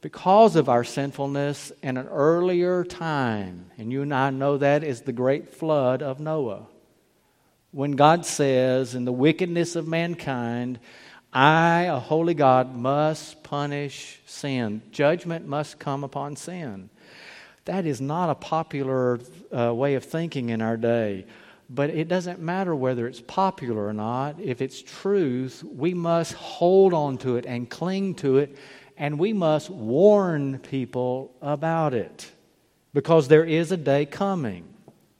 because 0.00 0.56
of 0.56 0.68
our 0.68 0.82
sinfulness 0.82 1.72
in 1.82 1.96
an 1.96 2.08
earlier 2.08 2.84
time. 2.84 3.70
And 3.78 3.92
you 3.92 4.02
and 4.02 4.12
I 4.12 4.30
know 4.30 4.58
that 4.58 4.82
is 4.82 5.02
the 5.02 5.12
great 5.12 5.54
flood 5.54 6.02
of 6.02 6.18
Noah. 6.18 6.66
When 7.70 7.92
God 7.92 8.26
says, 8.26 8.96
in 8.96 9.04
the 9.04 9.12
wickedness 9.12 9.76
of 9.76 9.86
mankind, 9.86 10.80
I, 11.34 11.82
a 11.82 11.98
holy 11.98 12.34
God, 12.34 12.76
must 12.76 13.42
punish 13.42 14.20
sin. 14.24 14.82
Judgment 14.92 15.48
must 15.48 15.80
come 15.80 16.04
upon 16.04 16.36
sin. 16.36 16.90
That 17.64 17.86
is 17.86 18.00
not 18.00 18.30
a 18.30 18.36
popular 18.36 19.18
uh, 19.50 19.74
way 19.74 19.94
of 19.94 20.04
thinking 20.04 20.50
in 20.50 20.62
our 20.62 20.76
day. 20.76 21.26
But 21.68 21.90
it 21.90 22.06
doesn't 22.06 22.38
matter 22.38 22.74
whether 22.74 23.08
it's 23.08 23.20
popular 23.20 23.86
or 23.86 23.92
not. 23.92 24.38
If 24.38 24.62
it's 24.62 24.80
truth, 24.80 25.64
we 25.64 25.92
must 25.92 26.34
hold 26.34 26.94
on 26.94 27.18
to 27.18 27.36
it 27.36 27.46
and 27.46 27.68
cling 27.68 28.14
to 28.16 28.38
it, 28.38 28.56
and 28.96 29.18
we 29.18 29.32
must 29.32 29.70
warn 29.70 30.58
people 30.58 31.34
about 31.42 31.94
it 31.94 32.30
because 32.92 33.26
there 33.26 33.44
is 33.44 33.72
a 33.72 33.76
day 33.76 34.06
coming. 34.06 34.68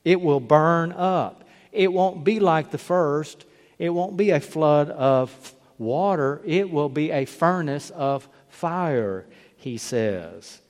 It 0.05 0.21
will 0.21 0.39
burn 0.39 0.93
up. 0.93 1.45
It 1.73 1.93
won't 1.93 2.23
be 2.23 2.39
like 2.39 2.71
the 2.71 2.79
first, 2.79 3.45
it 3.79 3.91
won't 3.91 4.17
be 4.17 4.31
a 4.31 4.39
flood 4.39 4.91
of 4.91 5.55
water, 5.79 6.41
it 6.45 6.71
will 6.71 6.89
be 6.89 7.11
a 7.11 7.25
furnace 7.25 7.91
of 7.91 8.29
fire, 8.49 9.27
he 9.57 9.77
says 9.79 10.61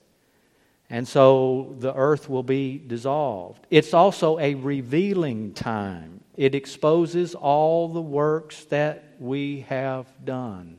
and 0.91 1.09
so 1.09 1.75
the 1.79 1.95
earth 1.95 2.29
will 2.29 2.43
be 2.43 2.79
dissolved. 2.79 3.67
It's 3.71 3.95
also 3.95 4.39
a 4.39 4.55
revealing 4.55 5.53
time, 5.53 6.21
it 6.37 6.55
exposes 6.55 7.35
all 7.35 7.89
the 7.89 8.01
works 8.01 8.65
that 8.67 9.05
we 9.19 9.61
have 9.69 10.07
done. 10.25 10.77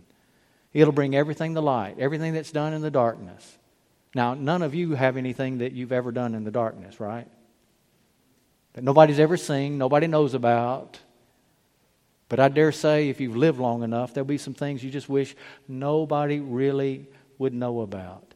It'll 0.73 0.93
bring 0.93 1.15
everything 1.15 1.53
to 1.55 1.61
light, 1.61 1.97
everything 1.99 2.33
that's 2.33 2.51
done 2.51 2.73
in 2.73 2.81
the 2.81 2.91
darkness. 2.91 3.57
Now, 4.13 4.33
none 4.33 4.61
of 4.61 4.75
you 4.75 4.95
have 4.95 5.17
anything 5.17 5.57
that 5.57 5.71
you've 5.71 5.91
ever 5.91 6.11
done 6.11 6.35
in 6.35 6.43
the 6.43 6.51
darkness, 6.51 6.99
right? 6.99 7.27
That 8.73 8.83
nobody's 8.83 9.19
ever 9.19 9.37
seen, 9.37 9.77
nobody 9.77 10.07
knows 10.07 10.33
about. 10.33 10.99
But 12.27 12.39
I 12.39 12.49
dare 12.49 12.71
say, 12.71 13.09
if 13.09 13.19
you've 13.21 13.37
lived 13.37 13.59
long 13.59 13.83
enough, 13.83 14.13
there'll 14.13 14.25
be 14.25 14.37
some 14.37 14.53
things 14.53 14.83
you 14.83 14.89
just 14.89 15.09
wish 15.09 15.35
nobody 15.67 16.39
really 16.39 17.07
would 17.37 17.53
know 17.53 17.81
about. 17.81 18.33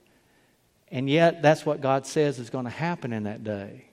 And 0.91 1.09
yet, 1.09 1.41
that's 1.41 1.65
what 1.65 1.81
God 1.81 2.05
says 2.05 2.39
is 2.39 2.49
going 2.49 2.65
to 2.65 2.71
happen 2.71 3.13
in 3.13 3.23
that 3.23 3.43
day. 3.43 3.85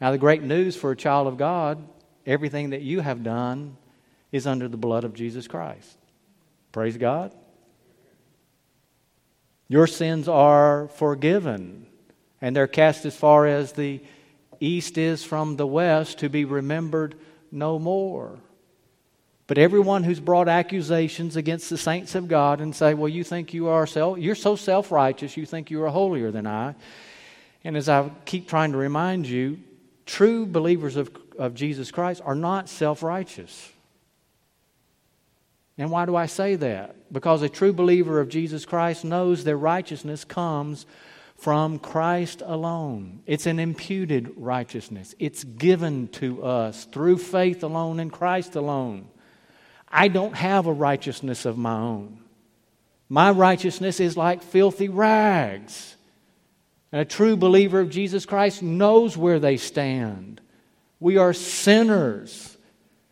Now, 0.00 0.10
the 0.10 0.18
great 0.18 0.42
news 0.42 0.76
for 0.76 0.90
a 0.90 0.96
child 0.96 1.26
of 1.26 1.36
God 1.36 1.86
everything 2.26 2.70
that 2.70 2.82
you 2.82 3.00
have 3.00 3.22
done 3.22 3.76
is 4.32 4.46
under 4.46 4.68
the 4.68 4.76
blood 4.76 5.04
of 5.04 5.14
Jesus 5.14 5.46
Christ. 5.46 5.96
Praise 6.72 6.96
God. 6.96 7.32
Your 9.68 9.86
sins 9.86 10.28
are 10.28 10.88
forgiven, 10.88 11.86
and 12.40 12.54
they're 12.54 12.66
cast 12.66 13.06
as 13.06 13.16
far 13.16 13.46
as 13.46 13.72
the 13.72 14.00
east 14.60 14.98
is 14.98 15.24
from 15.24 15.56
the 15.56 15.66
west 15.66 16.18
to 16.18 16.28
be 16.28 16.44
remembered 16.44 17.14
no 17.50 17.78
more. 17.78 18.38
But 19.46 19.58
everyone 19.58 20.02
who's 20.02 20.18
brought 20.18 20.48
accusations 20.48 21.36
against 21.36 21.70
the 21.70 21.78
saints 21.78 22.14
of 22.14 22.26
God 22.26 22.60
and 22.60 22.74
say, 22.74 22.94
well, 22.94 23.08
you 23.08 23.22
think 23.22 23.54
you 23.54 23.68
are 23.68 23.86
self, 23.86 24.18
you're 24.18 24.34
so 24.34 24.56
self 24.56 24.90
righteous, 24.90 25.36
you 25.36 25.46
think 25.46 25.70
you 25.70 25.82
are 25.84 25.90
holier 25.90 26.30
than 26.30 26.46
I. 26.46 26.74
And 27.62 27.76
as 27.76 27.88
I 27.88 28.10
keep 28.24 28.48
trying 28.48 28.72
to 28.72 28.78
remind 28.78 29.26
you, 29.26 29.58
true 30.04 30.46
believers 30.46 30.96
of, 30.96 31.10
of 31.38 31.54
Jesus 31.54 31.90
Christ 31.90 32.22
are 32.24 32.34
not 32.34 32.68
self 32.68 33.02
righteous. 33.02 33.72
And 35.78 35.90
why 35.90 36.06
do 36.06 36.16
I 36.16 36.26
say 36.26 36.56
that? 36.56 37.12
Because 37.12 37.42
a 37.42 37.48
true 37.48 37.72
believer 37.72 38.18
of 38.18 38.28
Jesus 38.28 38.64
Christ 38.64 39.04
knows 39.04 39.44
their 39.44 39.58
righteousness 39.58 40.24
comes 40.24 40.86
from 41.36 41.78
Christ 41.78 42.42
alone. 42.44 43.20
It's 43.26 43.46
an 43.46 43.60
imputed 43.60 44.32
righteousness, 44.36 45.14
it's 45.20 45.44
given 45.44 46.08
to 46.08 46.42
us 46.42 46.84
through 46.86 47.18
faith 47.18 47.62
alone 47.62 48.00
in 48.00 48.10
Christ 48.10 48.56
alone. 48.56 49.08
I 49.88 50.08
don't 50.08 50.34
have 50.34 50.66
a 50.66 50.72
righteousness 50.72 51.44
of 51.44 51.56
my 51.56 51.78
own. 51.78 52.18
My 53.08 53.30
righteousness 53.30 54.00
is 54.00 54.16
like 54.16 54.42
filthy 54.42 54.88
rags. 54.88 55.96
And 56.92 57.00
a 57.00 57.04
true 57.04 57.36
believer 57.36 57.80
of 57.80 57.90
Jesus 57.90 58.26
Christ 58.26 58.62
knows 58.62 59.16
where 59.16 59.38
they 59.38 59.56
stand. 59.56 60.40
We 60.98 61.18
are 61.18 61.32
sinners, 61.32 62.56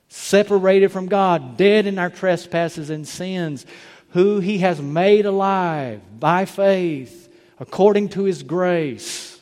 separated 0.08 0.90
from 0.90 1.06
God, 1.06 1.56
dead 1.56 1.86
in 1.86 1.98
our 1.98 2.10
trespasses 2.10 2.90
and 2.90 3.06
sins, 3.06 3.66
who 4.10 4.40
He 4.40 4.58
has 4.58 4.80
made 4.80 5.26
alive 5.26 6.00
by 6.18 6.44
faith 6.44 7.32
according 7.60 8.10
to 8.10 8.24
His 8.24 8.42
grace. 8.42 9.38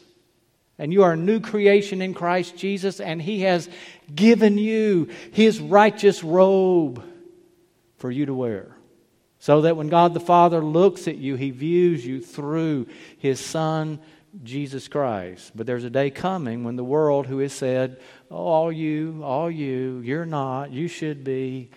And 0.78 0.92
you 0.92 1.04
are 1.04 1.12
a 1.12 1.16
new 1.16 1.40
creation 1.40 2.02
in 2.02 2.14
Christ 2.14 2.56
Jesus, 2.56 3.00
and 3.00 3.22
He 3.22 3.42
has 3.42 3.68
given 4.12 4.58
you 4.58 5.08
His 5.30 5.60
righteous 5.60 6.24
robe 6.24 7.04
for 8.02 8.10
you 8.10 8.26
to 8.26 8.34
wear. 8.34 8.76
So 9.38 9.60
that 9.60 9.76
when 9.76 9.88
God 9.88 10.12
the 10.12 10.18
Father 10.18 10.60
looks 10.60 11.06
at 11.06 11.18
you, 11.18 11.36
He 11.36 11.52
views 11.52 12.04
you 12.04 12.20
through 12.20 12.88
His 13.16 13.38
Son, 13.38 14.00
Jesus 14.42 14.88
Christ. 14.88 15.52
But 15.54 15.68
there's 15.68 15.84
a 15.84 15.90
day 15.90 16.10
coming 16.10 16.64
when 16.64 16.74
the 16.74 16.82
world 16.82 17.28
who 17.28 17.38
has 17.38 17.52
said, 17.52 18.00
oh, 18.28 18.44
all 18.44 18.72
you, 18.72 19.20
all 19.22 19.48
you, 19.48 20.00
you're 20.04 20.26
not, 20.26 20.72
you 20.72 20.88
should 20.88 21.22
be, 21.22 21.70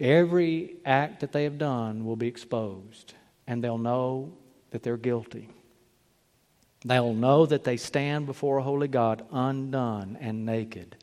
every 0.00 0.76
act 0.86 1.20
that 1.20 1.32
they 1.32 1.44
have 1.44 1.58
done 1.58 2.06
will 2.06 2.16
be 2.16 2.28
exposed. 2.28 3.12
And 3.46 3.62
they'll 3.62 3.76
know 3.76 4.32
that 4.70 4.82
they're 4.82 4.96
guilty. 4.96 5.50
They'll 6.82 7.12
know 7.12 7.44
that 7.44 7.64
they 7.64 7.76
stand 7.76 8.24
before 8.24 8.56
a 8.56 8.62
holy 8.62 8.88
God 8.88 9.26
undone 9.30 10.16
and 10.18 10.46
naked. 10.46 10.96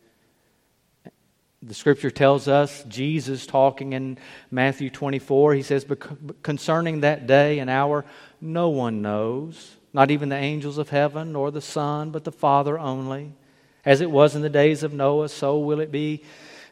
The 1.67 1.73
scripture 1.73 2.11
tells 2.11 2.47
us, 2.47 2.83
Jesus 2.83 3.47
talking 3.47 3.93
in 3.93 4.19
Matthew 4.51 4.91
24, 4.91 5.55
he 5.55 5.63
says, 5.63 5.85
Concerning 6.43 7.01
that 7.01 7.25
day 7.25 7.57
and 7.57 7.71
hour, 7.71 8.05
no 8.39 8.69
one 8.69 9.01
knows, 9.01 9.75
not 9.91 10.11
even 10.11 10.29
the 10.29 10.35
angels 10.35 10.77
of 10.77 10.89
heaven, 10.89 11.31
nor 11.31 11.49
the 11.49 11.61
Son, 11.61 12.11
but 12.11 12.23
the 12.23 12.31
Father 12.31 12.77
only. 12.77 13.33
As 13.83 14.01
it 14.01 14.11
was 14.11 14.35
in 14.35 14.43
the 14.43 14.49
days 14.49 14.83
of 14.83 14.93
Noah, 14.93 15.29
so 15.29 15.57
will 15.57 15.79
it 15.79 15.91
be 15.91 16.23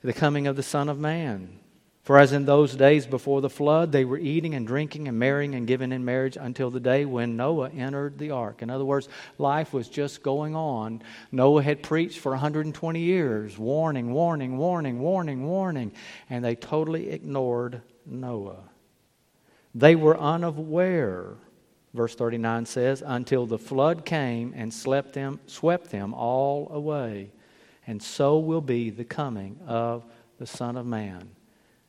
the 0.03 0.13
coming 0.13 0.45
of 0.45 0.55
the 0.55 0.63
Son 0.63 0.89
of 0.89 0.99
Man. 0.99 1.59
For 2.03 2.19
as 2.19 2.33
in 2.33 2.43
those 2.43 2.75
days 2.75 3.07
before 3.07 3.39
the 3.39 3.49
flood, 3.49 3.93
they 3.93 4.03
were 4.03 4.17
eating 4.17 4.55
and 4.55 4.67
drinking 4.67 5.07
and 5.07 5.17
marrying 5.17 5.55
and 5.55 5.65
giving 5.65 5.93
in 5.93 6.03
marriage 6.03 6.37
until 6.37 6.69
the 6.69 6.81
day 6.81 7.05
when 7.05 7.37
Noah 7.37 7.69
entered 7.69 8.17
the 8.17 8.31
ark. 8.31 8.61
In 8.61 8.69
other 8.69 8.83
words, 8.83 9.07
life 9.37 9.71
was 9.71 9.87
just 9.87 10.21
going 10.21 10.53
on. 10.53 11.01
Noah 11.31 11.63
had 11.63 11.81
preached 11.81 12.19
for 12.19 12.33
120 12.33 12.99
years, 12.99 13.57
warning, 13.57 14.11
warning, 14.11 14.57
warning, 14.57 14.99
warning, 14.99 15.47
warning, 15.47 15.93
and 16.29 16.43
they 16.43 16.55
totally 16.55 17.09
ignored 17.09 17.81
Noah. 18.05 18.63
They 19.73 19.95
were 19.95 20.19
unaware, 20.19 21.35
verse 21.93 22.15
39 22.15 22.65
says, 22.65 23.01
until 23.05 23.45
the 23.45 23.57
flood 23.57 24.03
came 24.03 24.53
and 24.57 24.73
slept 24.73 25.13
them, 25.13 25.39
swept 25.47 25.89
them 25.89 26.13
all 26.13 26.67
away. 26.73 27.31
And 27.87 28.03
so 28.03 28.39
will 28.39 28.61
be 28.61 28.89
the 28.89 29.05
coming 29.05 29.57
of 29.65 30.03
the 30.37 30.45
Son 30.45 30.75
of 30.75 30.85
Man. 30.85 31.29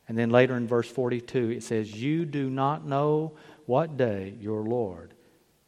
And 0.09 0.19
then 0.19 0.31
later 0.31 0.57
in 0.57 0.67
verse 0.67 0.89
42, 0.89 1.51
it 1.51 1.63
says, 1.63 1.95
You 1.95 2.25
do 2.25 2.51
not 2.51 2.87
know 2.87 3.33
what 3.67 3.97
day 3.97 4.35
your 4.41 4.63
Lord 4.63 5.15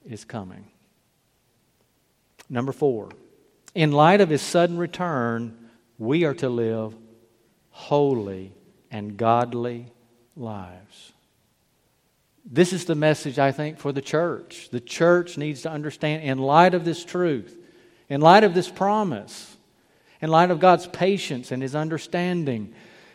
is 0.05 0.25
coming. 0.25 0.67
Number 2.49 2.73
four, 2.73 3.11
in 3.75 3.93
light 3.93 4.21
of 4.21 4.31
his 4.31 4.43
sudden 4.43 4.79
return, 4.79 5.57
we 5.99 6.25
are 6.25 6.35
to 6.35 6.49
live 6.49 6.95
holy 7.71 8.53
and 8.91 9.17
godly 9.17 9.87
lives. 10.37 11.13
This 12.49 12.73
is 12.73 12.85
the 12.85 12.95
message, 12.95 13.39
I 13.39 13.51
think, 13.51 13.79
for 13.79 13.93
the 13.93 14.01
church. 14.01 14.69
The 14.71 14.81
church 14.81 15.37
needs 15.37 15.63
to 15.63 15.71
understand, 15.71 16.23
in 16.23 16.39
light 16.39 16.75
of 16.75 16.85
this 16.85 17.05
truth, 17.05 17.57
in 18.09 18.21
light 18.21 18.45
of 18.45 18.55
this 18.55 18.71
promise, 18.71 19.57
in 20.21 20.31
light 20.31 20.51
of 20.51 20.61
God's 20.61 20.87
patience 20.87 21.51
and 21.51 21.61
his 21.61 21.75
understanding, 21.75 22.73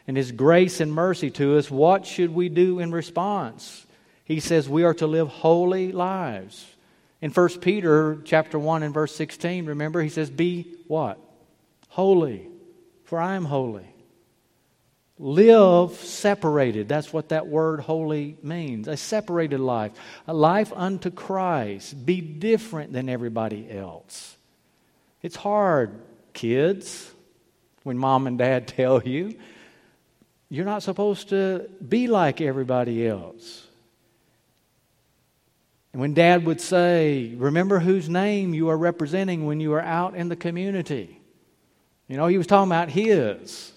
and 0.07 0.17
his 0.17 0.31
grace 0.31 0.79
and 0.79 0.91
mercy 0.91 1.29
to 1.31 1.57
us, 1.57 1.69
what 1.69 2.05
should 2.05 2.33
we 2.33 2.49
do 2.49 2.79
in 2.79 2.91
response? 2.91 3.85
He 4.23 4.39
says 4.39 4.67
we 4.67 4.83
are 4.83 4.93
to 4.95 5.07
live 5.07 5.27
holy 5.27 5.91
lives. 5.91 6.65
In 7.21 7.31
1 7.31 7.59
Peter 7.59 8.19
chapter 8.23 8.57
1 8.57 8.83
and 8.83 8.93
verse 8.93 9.15
16, 9.15 9.65
remember 9.65 10.01
he 10.01 10.09
says 10.09 10.29
be 10.29 10.75
what? 10.87 11.19
Holy, 11.89 12.47
for 13.03 13.19
I 13.19 13.35
am 13.35 13.45
holy. 13.45 13.85
Live 15.19 15.93
separated. 15.97 16.89
That's 16.89 17.13
what 17.13 17.29
that 17.29 17.45
word 17.45 17.81
holy 17.81 18.37
means. 18.41 18.87
A 18.87 18.97
separated 18.97 19.59
life. 19.59 19.91
A 20.25 20.33
life 20.33 20.73
unto 20.75 21.11
Christ. 21.11 22.05
Be 22.05 22.21
different 22.21 22.91
than 22.91 23.07
everybody 23.07 23.69
else. 23.69 24.35
It's 25.21 25.35
hard, 25.35 26.01
kids, 26.33 27.11
when 27.83 27.99
mom 27.99 28.25
and 28.25 28.39
dad 28.39 28.67
tell 28.69 29.03
you 29.03 29.37
you're 30.51 30.65
not 30.65 30.83
supposed 30.83 31.29
to 31.29 31.69
be 31.87 32.07
like 32.07 32.41
everybody 32.41 33.07
else. 33.07 33.65
And 35.93 36.01
when 36.01 36.13
dad 36.13 36.45
would 36.45 36.59
say, 36.59 37.33
Remember 37.37 37.79
whose 37.79 38.09
name 38.09 38.53
you 38.53 38.67
are 38.67 38.77
representing 38.77 39.45
when 39.45 39.61
you 39.61 39.71
are 39.73 39.81
out 39.81 40.13
in 40.13 40.27
the 40.27 40.35
community. 40.35 41.21
You 42.09 42.17
know, 42.17 42.27
he 42.27 42.37
was 42.37 42.47
talking 42.47 42.69
about 42.69 42.89
his. 42.89 43.71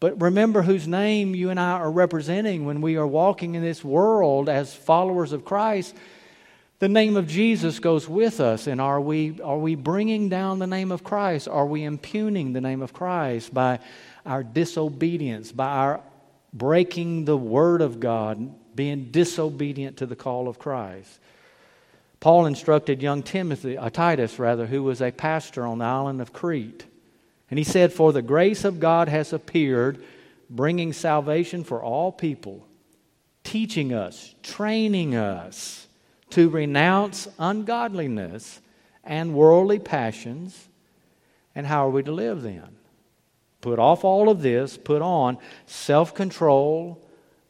But 0.00 0.20
remember 0.20 0.62
whose 0.62 0.88
name 0.88 1.36
you 1.36 1.50
and 1.50 1.60
I 1.60 1.74
are 1.74 1.90
representing 1.90 2.66
when 2.66 2.80
we 2.80 2.96
are 2.96 3.06
walking 3.06 3.54
in 3.54 3.62
this 3.62 3.84
world 3.84 4.48
as 4.48 4.74
followers 4.74 5.30
of 5.30 5.44
Christ. 5.44 5.94
The 6.80 6.88
name 6.88 7.16
of 7.16 7.28
Jesus 7.28 7.78
goes 7.78 8.08
with 8.08 8.40
us. 8.40 8.66
And 8.66 8.80
are 8.80 9.00
we, 9.00 9.40
are 9.42 9.58
we 9.58 9.76
bringing 9.76 10.28
down 10.28 10.58
the 10.58 10.66
name 10.66 10.90
of 10.90 11.04
Christ? 11.04 11.46
Are 11.46 11.66
we 11.66 11.84
impugning 11.84 12.52
the 12.52 12.60
name 12.60 12.82
of 12.82 12.92
Christ 12.92 13.54
by 13.54 13.78
our 14.24 14.42
disobedience, 14.42 15.52
by 15.52 15.68
our 15.68 16.00
breaking 16.52 17.24
the 17.24 17.36
word 17.36 17.80
of 17.80 18.00
God, 18.00 18.54
being 18.74 19.10
disobedient 19.10 19.98
to 19.98 20.06
the 20.06 20.16
call 20.16 20.48
of 20.48 20.58
Christ. 20.58 21.18
Paul 22.20 22.46
instructed 22.46 23.02
young 23.02 23.22
Timothy, 23.22 23.76
uh, 23.76 23.90
Titus 23.90 24.38
rather, 24.38 24.66
who 24.66 24.82
was 24.82 25.02
a 25.02 25.10
pastor 25.10 25.66
on 25.66 25.78
the 25.78 25.84
island 25.84 26.20
of 26.20 26.32
Crete. 26.32 26.84
And 27.50 27.58
he 27.58 27.64
said, 27.64 27.92
For 27.92 28.12
the 28.12 28.22
grace 28.22 28.64
of 28.64 28.80
God 28.80 29.08
has 29.08 29.32
appeared, 29.32 30.02
bringing 30.48 30.92
salvation 30.92 31.64
for 31.64 31.82
all 31.82 32.12
people, 32.12 32.66
teaching 33.42 33.92
us, 33.92 34.34
training 34.42 35.16
us 35.16 35.86
to 36.30 36.48
renounce 36.48 37.28
ungodliness 37.38 38.60
and 39.04 39.34
worldly 39.34 39.78
passions. 39.78 40.68
And 41.54 41.66
how 41.66 41.88
are 41.88 41.90
we 41.90 42.02
to 42.04 42.12
live 42.12 42.42
then? 42.42 42.76
Put 43.62 43.78
off 43.78 44.04
all 44.04 44.28
of 44.28 44.42
this, 44.42 44.76
put 44.76 45.00
on 45.00 45.38
self 45.66 46.14
control, 46.14 47.00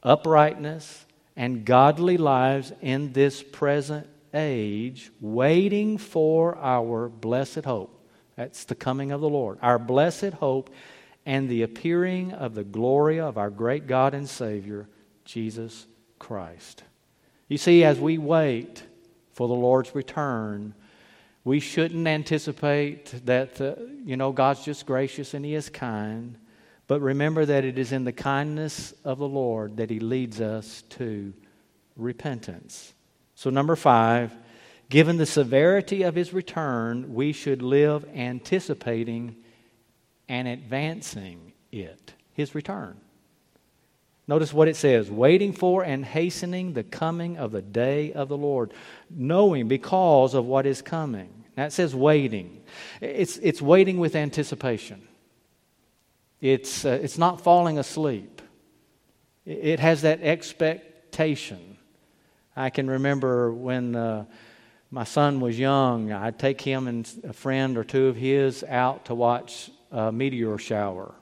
uprightness, 0.01 1.05
and 1.35 1.65
godly 1.65 2.17
lives 2.17 2.71
in 2.81 3.11
this 3.11 3.43
present 3.43 4.07
age, 4.33 5.11
waiting 5.19 5.97
for 5.97 6.55
our 6.57 7.09
blessed 7.09 7.65
hope. 7.65 7.99
That's 8.35 8.63
the 8.63 8.75
coming 8.75 9.11
of 9.11 9.21
the 9.21 9.29
Lord. 9.29 9.57
Our 9.61 9.79
blessed 9.79 10.33
hope 10.33 10.69
and 11.25 11.49
the 11.49 11.63
appearing 11.63 12.31
of 12.31 12.53
the 12.53 12.63
glory 12.63 13.19
of 13.19 13.37
our 13.37 13.49
great 13.49 13.87
God 13.87 14.13
and 14.13 14.29
Savior, 14.29 14.87
Jesus 15.25 15.87
Christ. 16.19 16.83
You 17.47 17.57
see, 17.57 17.83
as 17.83 17.99
we 17.99 18.19
wait 18.19 18.83
for 19.33 19.47
the 19.47 19.53
Lord's 19.53 19.95
return, 19.95 20.75
we 21.45 21.59
shouldn't 21.59 22.07
anticipate 22.07 23.25
that, 23.25 23.59
uh, 23.59 23.75
you 24.05 24.15
know, 24.15 24.31
God's 24.31 24.63
just 24.63 24.85
gracious 24.85 25.33
and 25.33 25.43
He 25.43 25.55
is 25.55 25.69
kind. 25.69 26.37
But 26.87 27.01
remember 27.01 27.45
that 27.45 27.65
it 27.65 27.77
is 27.77 27.91
in 27.91 28.03
the 28.03 28.13
kindness 28.13 28.93
of 29.03 29.17
the 29.17 29.27
Lord 29.27 29.77
that 29.77 29.89
He 29.89 29.99
leads 29.99 30.39
us 30.39 30.83
to 30.91 31.33
repentance. 31.95 32.93
So, 33.35 33.49
number 33.49 33.75
five, 33.75 34.33
given 34.89 35.17
the 35.17 35.25
severity 35.25 36.03
of 36.03 36.15
His 36.15 36.33
return, 36.33 37.13
we 37.13 37.33
should 37.33 37.61
live 37.61 38.05
anticipating 38.15 39.35
and 40.29 40.47
advancing 40.47 41.53
it, 41.71 42.13
His 42.31 42.55
return. 42.55 42.99
Notice 44.27 44.53
what 44.53 44.67
it 44.67 44.75
says 44.75 45.11
waiting 45.11 45.51
for 45.51 45.83
and 45.83 46.05
hastening 46.05 46.73
the 46.73 46.83
coming 46.83 47.37
of 47.37 47.51
the 47.51 47.61
day 47.61 48.13
of 48.13 48.29
the 48.29 48.37
Lord, 48.37 48.73
knowing 49.09 49.67
because 49.67 50.33
of 50.33 50.45
what 50.45 50.65
is 50.65 50.81
coming. 50.81 51.43
It 51.57 51.73
says 51.73 51.93
waiting. 51.93 52.61
It's, 53.01 53.37
it's 53.37 53.61
waiting 53.61 53.99
with 53.99 54.15
anticipation, 54.15 55.07
it's, 56.41 56.85
uh, 56.85 56.99
it's 57.01 57.17
not 57.17 57.41
falling 57.41 57.77
asleep, 57.77 58.41
it 59.45 59.79
has 59.79 60.01
that 60.01 60.21
expectation. 60.21 61.77
I 62.55 62.69
can 62.69 62.87
remember 62.87 63.51
when 63.51 63.95
uh, 63.95 64.25
my 64.91 65.05
son 65.05 65.39
was 65.39 65.57
young, 65.57 66.11
I'd 66.11 66.37
take 66.37 66.61
him 66.61 66.87
and 66.87 67.09
a 67.23 67.33
friend 67.33 67.77
or 67.77 67.83
two 67.83 68.07
of 68.07 68.15
his 68.15 68.63
out 68.63 69.05
to 69.05 69.15
watch 69.15 69.71
a 69.91 70.11
meteor 70.11 70.57
shower. 70.59 71.15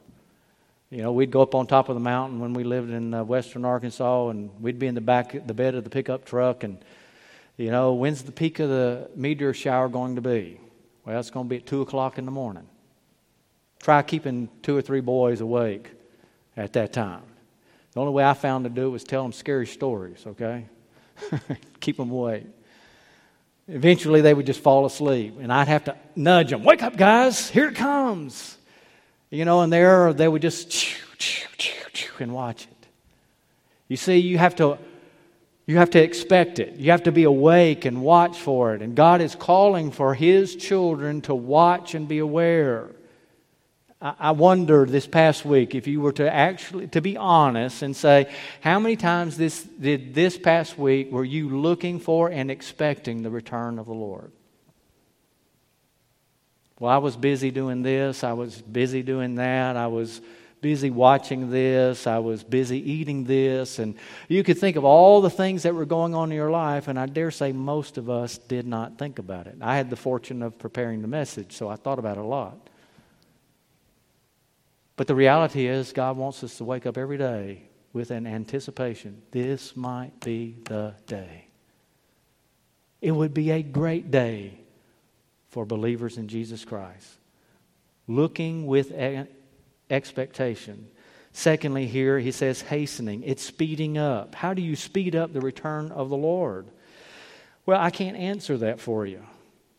You 0.92 1.02
know, 1.02 1.14
we'd 1.14 1.32
go 1.32 1.42
up 1.42 1.56
on 1.56 1.68
top 1.68 1.88
of 1.88 1.96
the 1.96 2.02
mountain 2.02 2.42
when 2.42 2.54
we 2.54 2.66
lived 2.66 2.92
in 2.92 3.14
uh, 3.14 3.24
western 3.24 3.64
Arkansas, 3.64 4.28
and 4.28 4.52
we'd 4.62 4.78
be 4.78 4.88
in 4.88 4.96
the 4.96 5.00
back, 5.00 5.32
the 5.48 5.54
bed 5.54 5.74
of 5.74 5.86
the 5.86 5.90
pickup 5.90 6.26
truck, 6.26 6.66
and 6.66 6.84
you 7.56 7.72
know, 7.72 7.94
when's 7.94 8.24
the 8.24 8.32
peak 8.34 8.60
of 8.60 8.68
the 8.68 9.10
meteor 9.16 9.54
shower 9.54 9.88
going 9.88 10.16
to 10.16 10.22
be? 10.22 10.60
Well, 11.06 11.18
it's 11.18 11.30
going 11.30 11.46
to 11.46 11.50
be 11.50 11.56
at 11.58 11.66
two 11.66 11.82
o'clock 11.82 12.18
in 12.18 12.26
the 12.26 12.32
morning. 12.32 12.68
Try 13.82 14.02
keeping 14.02 14.50
two 14.64 14.76
or 14.76 14.82
three 14.82 15.00
boys 15.00 15.40
awake 15.40 15.90
at 16.58 16.74
that 16.74 16.92
time. 16.92 17.24
The 17.94 18.02
only 18.02 18.12
way 18.12 18.26
I 18.26 18.34
found 18.34 18.66
to 18.66 18.70
do 18.70 18.88
it 18.88 18.90
was 18.90 19.06
tell 19.06 19.24
them 19.24 19.32
scary 19.32 19.68
stories. 19.68 20.26
Okay, 20.28 20.66
keep 21.80 21.96
them 21.96 22.12
awake. 22.12 22.48
Eventually, 23.70 24.20
they 24.20 24.34
would 24.34 24.46
just 24.46 24.60
fall 24.60 24.86
asleep, 24.86 25.38
and 25.40 25.54
I'd 25.54 25.70
have 25.70 25.86
to 25.86 25.96
nudge 26.18 26.50
them. 26.50 26.66
Wake 26.66 26.84
up, 26.84 26.98
guys! 26.98 27.50
Here 27.50 27.70
it 27.70 27.76
comes. 27.76 28.58
You 29.32 29.46
know, 29.46 29.62
and 29.62 29.74
there 29.74 30.14
they 30.14 30.28
would 30.28 30.44
just 30.44 30.72
and 32.22 32.34
watch 32.34 32.64
it. 32.64 32.88
You 33.88 33.98
see, 33.98 34.18
you 34.18 34.38
have 34.38 34.56
to 34.58 34.78
you 35.68 35.78
have 35.78 35.92
to 35.92 36.02
expect 36.02 36.60
it. 36.60 36.76
You 36.76 36.92
have 36.92 37.04
to 37.04 37.12
be 37.12 37.24
awake 37.24 37.86
and 37.86 38.02
watch 38.02 38.38
for 38.38 38.74
it. 38.74 38.82
And 38.82 38.96
God 38.96 39.22
is 39.22 39.36
calling 39.36 39.92
for 39.92 40.14
His 40.14 40.56
children 40.56 41.22
to 41.22 41.36
watch 41.36 41.94
and 41.94 42.08
be 42.08 42.18
aware. 42.20 42.90
I 44.02 44.32
wonder 44.32 44.86
this 44.86 45.06
past 45.06 45.46
week 45.46 45.76
if 45.76 45.86
you 45.86 46.02
were 46.02 46.14
to 46.14 46.34
actually 46.34 46.88
to 46.88 47.02
be 47.02 47.18
honest 47.18 47.84
and 47.84 47.96
say, 47.96 48.34
how 48.62 48.80
many 48.80 48.96
times 48.96 49.38
this 49.38 49.62
did 49.64 50.16
this 50.16 50.38
past 50.38 50.78
week 50.78 51.12
were 51.12 51.24
you 51.24 51.50
looking 51.50 52.00
for 52.00 52.30
and 52.30 52.50
expecting 52.50 53.22
the 53.22 53.30
return 53.30 53.78
of 53.78 53.86
the 53.86 53.94
Lord? 53.94 54.32
Well, 56.82 56.92
I 56.92 56.98
was 56.98 57.16
busy 57.16 57.52
doing 57.52 57.84
this, 57.84 58.24
I 58.24 58.34
was 58.34 58.60
busy 58.60 59.04
doing 59.04 59.36
that, 59.36 59.78
I 59.78 59.86
was 59.86 60.20
busy 60.62 60.90
watching 60.90 61.52
this, 61.52 62.08
I 62.08 62.18
was 62.18 62.44
busy 62.44 62.80
eating 62.80 63.24
this, 63.24 63.78
and 63.78 63.94
you 64.28 64.44
could 64.44 64.58
think 64.58 64.78
of 64.78 64.84
all 64.84 65.22
the 65.22 65.30
things 65.30 65.62
that 65.62 65.76
were 65.76 65.86
going 65.86 66.16
on 66.16 66.32
in 66.32 66.36
your 66.36 66.50
life, 66.50 66.88
and 66.88 67.00
I 67.00 67.06
dare 67.06 67.30
say 67.30 67.52
most 67.52 68.00
of 68.00 68.10
us 68.10 68.40
did 68.40 68.66
not 68.66 68.98
think 68.98 69.20
about 69.20 69.46
it. 69.46 69.58
I 69.62 69.78
had 69.78 69.92
the 69.92 69.96
fortune 69.96 70.42
of 70.42 70.58
preparing 70.58 71.04
the 71.04 71.08
message, 71.08 71.54
so 71.54 71.70
I 71.70 71.76
thought 71.76 72.00
about 72.00 72.18
it 72.18 72.22
a 72.22 72.26
lot. 72.26 72.58
But 74.96 75.06
the 75.06 75.14
reality 75.14 75.68
is, 75.68 75.94
God 75.94 76.18
wants 76.18 76.44
us 76.44 76.58
to 76.58 76.64
wake 76.64 76.88
up 76.88 76.98
every 76.98 77.20
day 77.20 77.70
with 77.94 78.10
an 78.10 78.26
anticipation 78.26 79.22
this 79.30 79.78
might 79.78 80.20
be 80.22 80.58
the 80.64 80.96
day. 81.06 81.46
It 83.02 83.12
would 83.12 83.36
be 83.36 83.52
a 83.52 83.62
great 83.62 84.10
day 84.10 84.61
for 85.52 85.66
believers 85.66 86.18
in 86.18 86.28
Jesus 86.28 86.66
Christ. 86.66 87.08
Looking 88.08 88.66
with 88.66 88.92
expectation. 89.90 90.88
Secondly, 91.34 91.88
here 91.88 92.20
he 92.20 92.32
says 92.32 92.62
hastening. 92.62 93.24
It's 93.24 93.44
speeding 93.44 93.98
up. 93.98 94.36
How 94.36 94.54
do 94.54 94.62
you 94.62 94.76
speed 94.76 95.16
up 95.16 95.32
the 95.32 95.40
return 95.40 95.92
of 95.92 96.10
the 96.10 96.18
Lord? 96.18 96.68
Well, 97.66 97.80
I 97.80 97.90
can't 97.90 98.18
answer 98.18 98.58
that 98.58 98.80
for 98.80 99.06
you, 99.06 99.22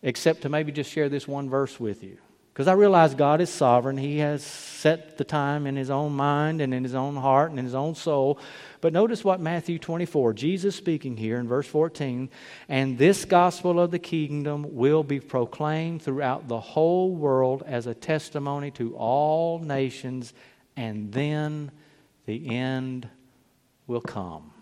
except 0.02 0.42
to 0.42 0.48
maybe 0.48 0.72
just 0.72 0.90
share 0.90 1.08
this 1.08 1.26
one 1.26 1.50
verse 1.50 1.80
with 1.80 2.04
you. 2.04 2.18
Because 2.52 2.68
I 2.68 2.74
realize 2.74 3.14
God 3.14 3.40
is 3.40 3.48
sovereign. 3.48 3.96
He 3.96 4.18
has 4.18 4.42
set 4.42 5.16
the 5.16 5.24
time 5.24 5.66
in 5.66 5.74
His 5.74 5.88
own 5.88 6.12
mind 6.12 6.60
and 6.60 6.74
in 6.74 6.84
His 6.84 6.94
own 6.94 7.16
heart 7.16 7.48
and 7.48 7.58
in 7.58 7.64
His 7.64 7.74
own 7.74 7.94
soul. 7.94 8.38
But 8.82 8.92
notice 8.92 9.24
what 9.24 9.40
Matthew 9.40 9.78
24, 9.78 10.34
Jesus 10.34 10.76
speaking 10.76 11.16
here 11.16 11.38
in 11.38 11.48
verse 11.48 11.66
14, 11.66 12.28
and 12.68 12.98
this 12.98 13.24
gospel 13.24 13.80
of 13.80 13.90
the 13.90 13.98
kingdom 13.98 14.66
will 14.74 15.02
be 15.02 15.18
proclaimed 15.18 16.02
throughout 16.02 16.46
the 16.46 16.60
whole 16.60 17.14
world 17.14 17.62
as 17.66 17.86
a 17.86 17.94
testimony 17.94 18.70
to 18.72 18.94
all 18.96 19.58
nations, 19.58 20.34
and 20.76 21.10
then 21.10 21.70
the 22.26 22.54
end 22.54 23.08
will 23.86 24.02
come. 24.02 24.52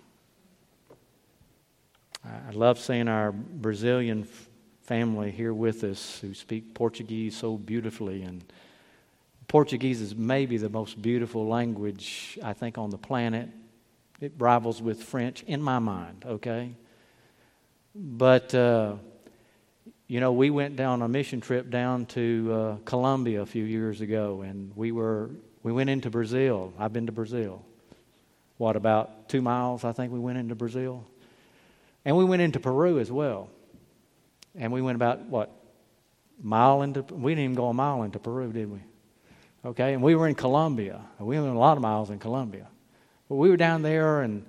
I 2.25 2.53
love 2.53 2.79
seeing 2.79 3.09
our 3.09 3.33
Brazilian 3.33 4.29
family 4.91 5.31
here 5.31 5.55
with 5.55 5.85
us 5.85 6.19
who 6.21 6.35
speak 6.35 6.75
Portuguese 6.75 7.37
so 7.37 7.57
beautifully. 7.57 8.25
And 8.25 8.43
Portuguese 9.47 10.01
is 10.01 10.17
maybe 10.17 10.57
the 10.57 10.69
most 10.69 11.01
beautiful 11.01 11.47
language, 11.47 12.37
I 12.43 12.55
think, 12.55 12.77
on 12.77 12.91
the 12.91 12.99
planet. 12.99 13.49
It 14.21 14.33
rivals 14.37 14.83
with 14.83 15.01
French 15.01 15.45
in 15.45 15.63
my 15.63 15.79
mind, 15.79 16.25
okay? 16.27 16.75
But, 17.95 18.53
uh, 18.53 18.95
you 20.09 20.19
know, 20.19 20.33
we 20.33 20.51
went 20.51 20.75
down 20.75 21.03
a 21.03 21.09
mission 21.09 21.41
trip 21.41 21.71
down 21.71 22.07
to 22.07 22.53
uh, 22.53 22.77
Colombia 22.85 23.43
a 23.43 23.47
few 23.47 23.63
years 23.63 24.01
ago, 24.01 24.43
and 24.43 24.73
we 24.75 24.91
were 24.91 25.31
we 25.63 25.71
went 25.71 25.89
into 25.89 26.11
Brazil. 26.11 26.73
I've 26.81 26.93
been 26.93 27.07
to 27.07 27.13
Brazil. 27.13 27.65
What 28.57 28.75
about 28.75 29.29
two 29.29 29.41
miles? 29.41 29.85
I 29.85 29.93
think 29.93 30.13
we 30.13 30.19
went 30.19 30.39
into 30.39 30.57
Brazil, 30.57 31.07
and 32.05 32.17
we 32.17 32.25
went 32.25 32.43
into 32.43 32.59
Peru 32.59 32.99
as 32.99 33.13
well. 33.13 33.51
And 34.57 34.73
we 34.73 34.83
went 34.83 34.97
about, 34.97 35.21
what, 35.27 35.51
mile 36.43 36.83
into, 36.83 37.03
we 37.03 37.33
didn't 37.33 37.45
even 37.45 37.57
go 37.57 37.69
a 37.69 37.75
mile 37.75 38.03
into 38.03 38.19
Peru, 38.19 38.53
did 38.53 38.71
we? 38.71 38.81
Okay, 39.65 39.93
and 39.93 40.03
we 40.03 40.15
were 40.15 40.27
in 40.27 40.35
Colombia. 40.35 41.01
We 41.19 41.39
went 41.39 41.55
a 41.55 41.59
lot 41.59 41.77
of 41.77 41.83
miles 41.83 42.11
in 42.11 42.19
Colombia. 42.19 42.67
But 43.29 43.37
we 43.37 43.51
were 43.51 43.57
down 43.57 43.83
there 43.83 44.23
and 44.23 44.45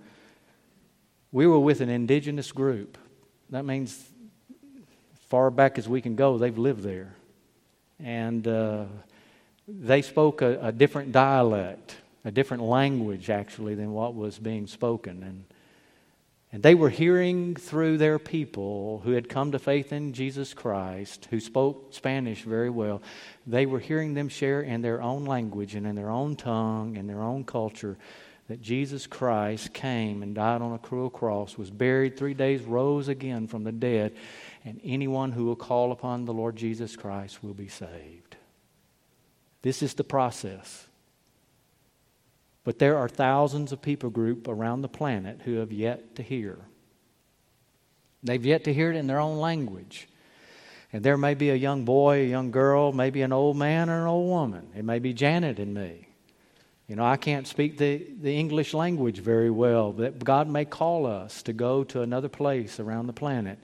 we 1.32 1.47
were 1.47 1.60
with 1.60 1.82
an 1.82 1.89
indigenous 1.89 2.52
group. 2.52 2.97
That 3.49 3.66
means 3.66 4.10
far 5.28 5.52
back 5.52 5.78
as 5.78 5.88
we 5.88 6.02
can 6.02 6.16
go, 6.16 6.38
they've 6.38 6.58
lived 6.58 6.84
there. 6.84 7.14
And 7.99 8.47
uh, 8.47 8.86
they 9.68 10.02
spoke 10.02 10.41
a, 10.41 10.68
a 10.68 10.72
different 10.72 11.12
dialect, 11.12 11.95
a 12.26 12.32
different 12.32 12.64
language 12.64 13.30
actually 13.30 13.76
than 13.76 13.91
what 13.91 14.16
was 14.16 14.39
being 14.39 14.66
spoken. 14.66 15.24
And 15.24 15.45
and 16.52 16.62
they 16.62 16.76
were 16.76 16.89
hearing 16.89 17.56
through 17.56 17.97
their 17.97 18.20
people 18.20 19.02
who 19.06 19.12
had 19.12 19.30
come 19.30 19.54
to 19.54 19.60
faith 19.60 19.93
in 19.93 20.12
Jesus 20.12 20.54
Christ, 20.54 21.28
who 21.30 21.39
spoke 21.39 21.93
Spanish 21.93 22.43
very 22.43 22.70
well, 22.70 23.02
they 23.47 23.66
were 23.66 23.80
hearing 23.80 24.14
them 24.14 24.28
share 24.28 24.62
in 24.62 24.82
their 24.82 25.02
own 25.02 25.26
language 25.26 25.76
and 25.76 25.88
in 25.88 25.95
their 25.95 26.10
own 26.10 26.36
tongue 26.36 26.97
and 26.97 27.10
their 27.10 27.22
own 27.22 27.45
culture 27.45 27.97
that 28.49 28.62
Jesus 28.62 29.08
Christ 29.08 29.74
came 29.74 30.22
and 30.22 30.36
died 30.36 30.62
on 30.62 30.74
a 30.74 30.78
cruel 30.78 31.10
cross, 31.10 31.58
was 31.58 31.72
buried 31.72 32.18
three 32.18 32.34
days, 32.34 32.62
rose 32.64 33.08
again 33.08 33.47
from 33.47 33.64
the 33.64 33.72
dead, 33.72 34.14
and 34.66 34.82
anyone 34.84 35.32
who 35.32 35.45
will 35.45 35.56
call 35.56 35.93
upon 35.93 36.26
the 36.26 36.34
Lord 36.34 36.58
Jesus 36.58 36.97
Christ 36.97 37.41
will 37.41 37.54
be 37.54 37.70
saved. 37.70 38.36
This 39.62 39.82
is 39.82 39.93
the 39.93 40.04
process. 40.04 40.86
But 42.64 42.80
there 42.80 42.97
are 42.97 43.09
thousands 43.09 43.72
of 43.72 43.82
people 43.82 44.09
group 44.09 44.47
around 44.47 44.82
the 44.82 44.88
planet 44.88 45.41
who 45.45 45.55
have 45.55 45.72
yet 45.72 46.16
to 46.16 46.24
hear. 46.24 46.59
They've 48.24 48.45
yet 48.45 48.66
to 48.66 48.74
hear 48.74 48.91
it 48.91 48.97
in 48.97 49.07
their 49.07 49.20
own 49.20 49.39
language. 49.39 50.07
And 50.93 51.03
there 51.03 51.18
may 51.18 51.34
be 51.34 51.49
a 51.49 51.55
young 51.55 51.86
boy, 51.86 52.22
a 52.22 52.30
young 52.30 52.51
girl, 52.51 52.91
maybe 52.91 53.22
an 53.22 53.32
old 53.32 53.57
man 53.57 53.89
or 53.89 54.01
an 54.01 54.07
old 54.07 54.28
woman. 54.28 54.70
It 54.76 54.86
may 54.86 54.99
be 54.99 55.14
Janet 55.14 55.57
and 55.57 55.74
me. 55.74 56.07
You 56.88 56.97
know, 56.97 57.05
I 57.05 57.16
can't 57.16 57.47
speak 57.47 57.78
the, 57.78 58.05
the 58.20 58.38
English 58.38 58.74
language 58.74 59.20
very 59.20 59.49
well, 59.49 59.93
but 59.93 60.24
God 60.24 60.49
may 60.49 60.66
call 60.66 61.05
us 61.05 61.41
to 61.43 61.53
go 61.53 61.86
to 61.86 62.01
another 62.01 62.28
place 62.28 62.80
around 62.80 63.07
the 63.07 63.14
planet 63.14 63.59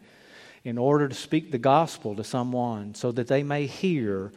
in 0.63 0.77
order 0.77 1.09
to 1.09 1.15
speak 1.15 1.51
the 1.51 1.57
gospel 1.57 2.15
to 2.15 2.23
someone 2.23 2.95
so 2.95 3.11
that 3.11 3.27
they 3.27 3.43
may 3.43 3.67
hear. 3.67 4.31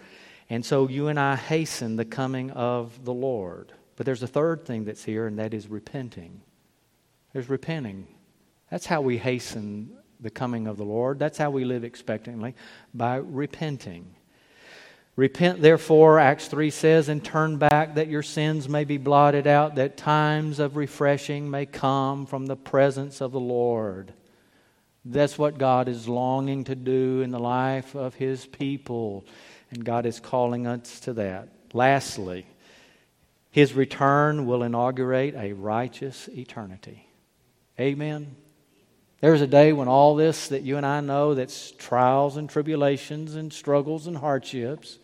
And 0.50 0.66
so 0.66 0.88
you 0.88 1.06
and 1.06 1.20
I 1.20 1.36
hasten 1.36 1.96
the 1.96 2.04
coming 2.04 2.50
of 2.50 3.04
the 3.04 3.14
Lord. 3.14 3.72
But 4.00 4.06
there's 4.06 4.22
a 4.22 4.26
third 4.26 4.64
thing 4.64 4.86
that's 4.86 5.04
here, 5.04 5.26
and 5.26 5.38
that 5.38 5.52
is 5.52 5.68
repenting. 5.68 6.40
There's 7.34 7.50
repenting. 7.50 8.06
That's 8.70 8.86
how 8.86 9.02
we 9.02 9.18
hasten 9.18 9.90
the 10.18 10.30
coming 10.30 10.66
of 10.66 10.78
the 10.78 10.86
Lord. 10.86 11.18
That's 11.18 11.36
how 11.36 11.50
we 11.50 11.66
live 11.66 11.84
expectantly, 11.84 12.54
by 12.94 13.16
repenting. 13.16 14.14
Repent, 15.16 15.60
therefore, 15.60 16.18
Acts 16.18 16.48
3 16.48 16.70
says, 16.70 17.10
and 17.10 17.22
turn 17.22 17.58
back 17.58 17.96
that 17.96 18.08
your 18.08 18.22
sins 18.22 18.70
may 18.70 18.84
be 18.84 18.96
blotted 18.96 19.46
out, 19.46 19.74
that 19.74 19.98
times 19.98 20.60
of 20.60 20.76
refreshing 20.76 21.50
may 21.50 21.66
come 21.66 22.24
from 22.24 22.46
the 22.46 22.56
presence 22.56 23.20
of 23.20 23.32
the 23.32 23.38
Lord. 23.38 24.14
That's 25.04 25.36
what 25.36 25.58
God 25.58 25.88
is 25.88 26.08
longing 26.08 26.64
to 26.64 26.74
do 26.74 27.20
in 27.20 27.32
the 27.32 27.38
life 27.38 27.94
of 27.94 28.14
His 28.14 28.46
people, 28.46 29.26
and 29.70 29.84
God 29.84 30.06
is 30.06 30.20
calling 30.20 30.66
us 30.66 31.00
to 31.00 31.12
that. 31.12 31.48
Lastly, 31.74 32.46
his 33.50 33.74
return 33.74 34.46
will 34.46 34.62
inaugurate 34.62 35.34
a 35.34 35.52
righteous 35.52 36.28
eternity. 36.28 37.08
Amen. 37.78 38.36
There's 39.20 39.42
a 39.42 39.46
day 39.46 39.72
when 39.72 39.88
all 39.88 40.14
this 40.14 40.48
that 40.48 40.62
you 40.62 40.76
and 40.76 40.86
I 40.86 41.00
know 41.00 41.34
that's 41.34 41.72
trials 41.72 42.36
and 42.36 42.48
tribulations 42.48 43.34
and 43.34 43.52
struggles 43.52 44.06
and 44.06 44.16
hardships 44.16 44.98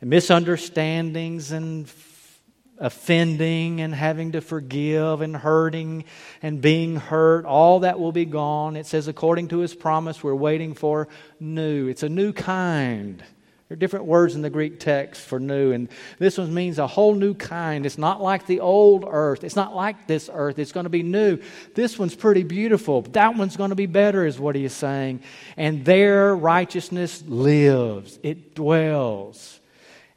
and 0.00 0.08
misunderstandings 0.08 1.52
and 1.52 1.86
f- 1.86 2.40
offending 2.78 3.82
and 3.82 3.94
having 3.94 4.32
to 4.32 4.40
forgive 4.40 5.20
and 5.20 5.36
hurting 5.36 6.04
and 6.40 6.62
being 6.62 6.96
hurt, 6.96 7.44
all 7.44 7.80
that 7.80 8.00
will 8.00 8.12
be 8.12 8.24
gone. 8.24 8.74
It 8.74 8.86
says, 8.86 9.06
according 9.06 9.48
to 9.48 9.58
his 9.58 9.74
promise, 9.74 10.22
we're 10.22 10.34
waiting 10.34 10.72
for 10.72 11.08
new. 11.38 11.88
It's 11.88 12.02
a 12.02 12.08
new 12.08 12.32
kind. 12.32 13.22
There 13.70 13.76
are 13.76 13.78
different 13.78 14.06
words 14.06 14.34
in 14.34 14.42
the 14.42 14.50
Greek 14.50 14.80
text 14.80 15.22
for 15.22 15.38
new, 15.38 15.70
and 15.70 15.88
this 16.18 16.38
one 16.38 16.52
means 16.52 16.80
a 16.80 16.88
whole 16.88 17.14
new 17.14 17.34
kind. 17.34 17.86
It's 17.86 17.98
not 17.98 18.20
like 18.20 18.46
the 18.46 18.58
old 18.58 19.04
earth. 19.08 19.44
It's 19.44 19.54
not 19.54 19.76
like 19.76 20.08
this 20.08 20.28
earth. 20.32 20.58
It's 20.58 20.72
going 20.72 20.86
to 20.86 20.90
be 20.90 21.04
new. 21.04 21.38
This 21.76 21.96
one's 21.96 22.16
pretty 22.16 22.42
beautiful. 22.42 23.02
That 23.02 23.36
one's 23.36 23.56
going 23.56 23.70
to 23.70 23.76
be 23.76 23.86
better, 23.86 24.26
is 24.26 24.40
what 24.40 24.56
he 24.56 24.64
is 24.64 24.72
saying. 24.72 25.22
And 25.56 25.84
there 25.84 26.34
righteousness 26.34 27.22
lives, 27.28 28.18
it 28.24 28.56
dwells. 28.56 29.60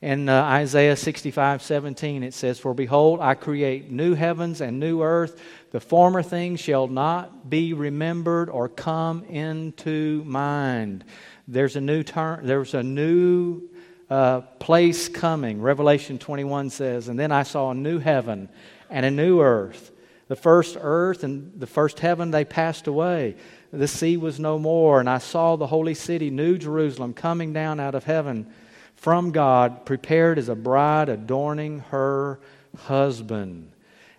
In 0.02 0.28
uh, 0.30 0.42
Isaiah 0.42 0.96
65 0.96 1.62
17, 1.62 2.24
it 2.24 2.34
says, 2.34 2.58
For 2.58 2.74
behold, 2.74 3.20
I 3.22 3.36
create 3.36 3.92
new 3.92 4.16
heavens 4.16 4.62
and 4.62 4.80
new 4.80 5.04
earth. 5.04 5.40
The 5.70 5.80
former 5.80 6.24
things 6.24 6.60
shall 6.60 6.88
not 6.88 7.52
be 7.52 7.74
remembered 7.74 8.50
or 8.50 8.68
come 8.68 9.24
into 9.26 10.24
mind. 10.26 11.06
There's 11.48 11.76
a 11.76 11.82
new 11.82 12.04
turn, 12.04 12.46
there's 12.46 12.74
a 12.74 12.84
new 12.84 13.62
uh, 14.10 14.42
place 14.42 15.10
coming. 15.10 15.62
Revelation 15.62 16.18
21 16.18 16.70
says, 16.70 17.08
And 17.10 17.20
then 17.20 17.32
I 17.32 17.44
saw 17.44 17.72
a 17.72 17.76
new 17.76 18.00
heaven 18.00 18.48
and 18.90 19.06
a 19.06 19.12
new 19.12 19.42
earth. 19.42 19.92
The 20.28 20.36
first 20.38 20.78
earth 20.80 21.24
and 21.24 21.60
the 21.60 21.68
first 21.68 22.00
heaven, 22.00 22.32
they 22.32 22.46
passed 22.46 22.88
away. 22.88 23.36
The 23.72 23.88
sea 23.88 24.16
was 24.18 24.40
no 24.40 24.58
more. 24.58 25.00
And 25.00 25.10
I 25.10 25.18
saw 25.18 25.56
the 25.56 25.68
holy 25.68 25.96
city, 25.96 26.30
New 26.30 26.58
Jerusalem, 26.58 27.14
coming 27.14 27.52
down 27.52 27.80
out 27.80 27.96
of 27.96 28.06
heaven 28.06 28.48
from 28.96 29.32
God, 29.32 29.86
prepared 29.86 30.38
as 30.38 30.48
a 30.48 30.56
bride 30.56 31.10
adorning 31.10 31.80
her 31.90 32.40
husband. 32.78 33.73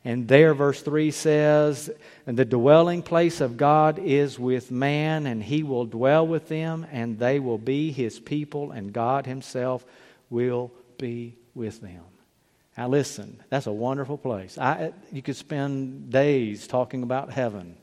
And 0.05 0.29
there, 0.29 0.53
verse 0.53 0.83
3 0.83 1.11
says, 1.11 1.91
And 2.27 2.39
the 2.39 2.45
dwelling 2.45 3.03
place 3.03 3.41
of 3.41 3.57
God 3.57 3.99
is 3.99 4.39
with 4.39 4.71
man, 4.71 5.27
and 5.27 5.43
he 5.43 5.63
will 5.63 5.87
dwell 5.87 6.27
with 6.27 6.49
them, 6.49 6.87
and 6.93 7.19
they 7.19 7.41
will 7.41 7.57
be 7.57 7.91
his 7.91 8.21
people, 8.21 8.71
and 8.71 8.93
God 8.93 9.25
himself 9.25 9.87
will 10.29 10.71
be 10.99 11.37
with 11.55 11.81
them. 11.81 12.03
Now, 12.77 12.89
listen, 12.89 13.43
that's 13.49 13.67
a 13.67 13.73
wonderful 13.73 14.19
place. 14.19 14.59
I, 14.59 14.93
you 15.11 15.23
could 15.23 15.37
spend 15.37 16.11
days 16.11 16.67
talking 16.67 17.03
about 17.03 17.33
heaven. 17.33 17.77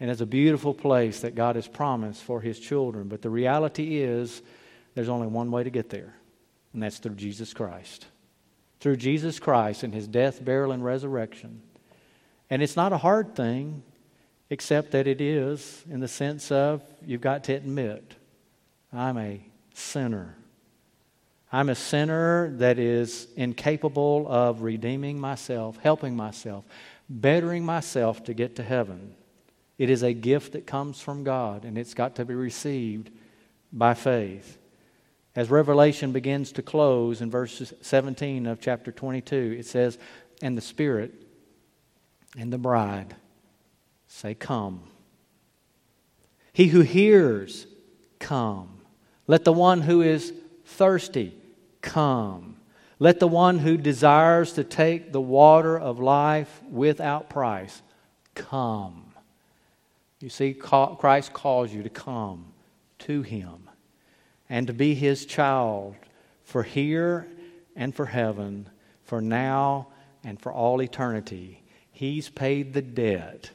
And 0.00 0.10
it's 0.10 0.20
a 0.20 0.26
beautiful 0.26 0.72
place 0.72 1.20
that 1.20 1.34
God 1.34 1.56
has 1.56 1.66
promised 1.66 2.22
for 2.22 2.40
his 2.40 2.58
children. 2.58 3.08
But 3.08 3.20
the 3.20 3.30
reality 3.30 3.98
is, 3.98 4.42
there's 4.94 5.08
only 5.08 5.26
one 5.26 5.50
way 5.50 5.64
to 5.64 5.70
get 5.70 5.90
there, 5.90 6.14
and 6.72 6.82
that's 6.82 6.98
through 6.98 7.16
Jesus 7.16 7.52
Christ 7.52 8.06
through 8.86 8.94
Jesus 8.94 9.40
Christ 9.40 9.82
and 9.82 9.92
his 9.92 10.06
death, 10.06 10.44
burial, 10.44 10.70
and 10.70 10.84
resurrection. 10.84 11.60
And 12.48 12.62
it's 12.62 12.76
not 12.76 12.92
a 12.92 12.96
hard 12.96 13.34
thing, 13.34 13.82
except 14.48 14.92
that 14.92 15.08
it 15.08 15.20
is 15.20 15.82
in 15.90 15.98
the 15.98 16.06
sense 16.06 16.52
of 16.52 16.82
you've 17.04 17.20
got 17.20 17.42
to 17.44 17.52
admit, 17.52 18.14
I'm 18.92 19.18
a 19.18 19.40
sinner. 19.74 20.36
I'm 21.50 21.68
a 21.68 21.74
sinner 21.74 22.52
that 22.58 22.78
is 22.78 23.26
incapable 23.34 24.24
of 24.28 24.62
redeeming 24.62 25.18
myself, 25.18 25.76
helping 25.82 26.14
myself, 26.14 26.64
bettering 27.08 27.64
myself 27.64 28.22
to 28.26 28.34
get 28.34 28.54
to 28.54 28.62
heaven. 28.62 29.16
It 29.78 29.90
is 29.90 30.04
a 30.04 30.12
gift 30.12 30.52
that 30.52 30.64
comes 30.64 31.00
from 31.00 31.24
God, 31.24 31.64
and 31.64 31.76
it's 31.76 31.94
got 31.94 32.14
to 32.14 32.24
be 32.24 32.34
received 32.34 33.10
by 33.72 33.94
faith. 33.94 34.58
As 35.36 35.50
Revelation 35.50 36.12
begins 36.12 36.50
to 36.52 36.62
close 36.62 37.20
in 37.20 37.30
verse 37.30 37.74
17 37.82 38.46
of 38.46 38.58
chapter 38.58 38.90
22, 38.90 39.56
it 39.58 39.66
says, 39.66 39.98
And 40.40 40.56
the 40.56 40.62
Spirit 40.62 41.12
and 42.38 42.50
the 42.50 42.58
bride 42.58 43.14
say, 44.08 44.34
Come. 44.34 44.80
He 46.54 46.68
who 46.68 46.80
hears, 46.80 47.66
come. 48.18 48.80
Let 49.26 49.44
the 49.44 49.52
one 49.52 49.82
who 49.82 50.00
is 50.00 50.32
thirsty 50.64 51.36
come. 51.82 52.56
Let 52.98 53.20
the 53.20 53.28
one 53.28 53.58
who 53.58 53.76
desires 53.76 54.54
to 54.54 54.64
take 54.64 55.12
the 55.12 55.20
water 55.20 55.78
of 55.78 56.00
life 56.00 56.62
without 56.70 57.28
price 57.28 57.82
come. 58.34 59.12
You 60.18 60.30
see, 60.30 60.54
Christ 60.54 61.34
calls 61.34 61.74
you 61.74 61.82
to 61.82 61.90
come 61.90 62.46
to 63.00 63.20
Him 63.20 63.65
and 64.48 64.66
to 64.66 64.72
be 64.72 64.94
His 64.94 65.26
child 65.26 65.96
for 66.44 66.62
here 66.62 67.26
and 67.74 67.94
for 67.94 68.06
heaven, 68.06 68.68
for 69.04 69.20
now 69.20 69.88
and 70.24 70.40
for 70.40 70.52
all 70.52 70.82
eternity. 70.82 71.62
He's 71.90 72.28
paid 72.28 72.72
the 72.72 72.82
debt, 72.82 73.50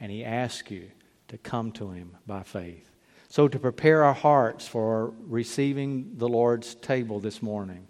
and 0.00 0.10
He 0.10 0.24
asks 0.24 0.70
you 0.70 0.90
to 1.28 1.38
come 1.38 1.72
to 1.72 1.90
Him 1.90 2.16
by 2.26 2.42
faith. 2.42 2.90
So, 3.28 3.48
to 3.48 3.58
prepare 3.58 4.04
our 4.04 4.14
hearts 4.14 4.66
for 4.66 5.12
receiving 5.26 6.12
the 6.16 6.28
Lord's 6.28 6.74
table 6.76 7.20
this 7.20 7.42
morning, 7.42 7.86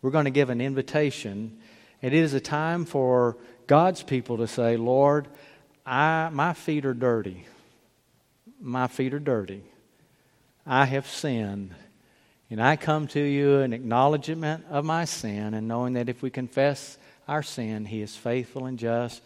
we're 0.00 0.10
going 0.10 0.24
to 0.26 0.30
give 0.30 0.50
an 0.50 0.60
invitation. 0.60 1.58
It 2.00 2.12
is 2.12 2.34
a 2.34 2.40
time 2.40 2.84
for 2.84 3.36
God's 3.66 4.02
people 4.02 4.36
to 4.38 4.46
say, 4.46 4.76
Lord, 4.76 5.28
I, 5.84 6.30
my 6.32 6.52
feet 6.52 6.86
are 6.86 6.94
dirty. 6.94 7.46
My 8.60 8.86
feet 8.86 9.12
are 9.12 9.18
dirty. 9.18 9.62
I 10.64 10.84
have 10.84 11.06
sinned. 11.06 11.74
And 12.48 12.62
I 12.62 12.76
come 12.76 13.08
to 13.08 13.20
you 13.20 13.58
in 13.58 13.72
acknowledgement 13.72 14.66
of 14.70 14.84
my 14.84 15.04
sin 15.04 15.54
and 15.54 15.66
knowing 15.66 15.94
that 15.94 16.08
if 16.08 16.22
we 16.22 16.30
confess 16.30 16.96
our 17.26 17.42
sin, 17.42 17.86
He 17.86 18.02
is 18.02 18.14
faithful 18.14 18.66
and 18.66 18.78
just 18.78 19.20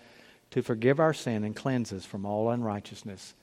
to 0.52 0.62
forgive 0.62 0.98
our 0.98 1.12
sin 1.12 1.44
and 1.44 1.54
cleanse 1.54 1.92
us 1.92 2.06
from 2.06 2.24
all 2.24 2.50
unrighteousness. 2.50 3.34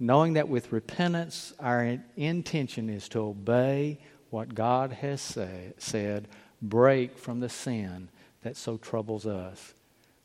Knowing 0.00 0.32
that 0.32 0.48
with 0.48 0.72
repentance, 0.72 1.52
our 1.60 1.98
intention 2.16 2.90
is 2.90 3.08
to 3.10 3.20
obey 3.20 3.98
what 4.30 4.54
God 4.54 4.92
has 4.92 5.20
say, 5.20 5.72
said, 5.78 6.26
break 6.60 7.16
from 7.16 7.38
the 7.38 7.48
sin 7.48 8.08
that 8.42 8.56
so 8.56 8.76
troubles 8.76 9.24
us. 9.24 9.72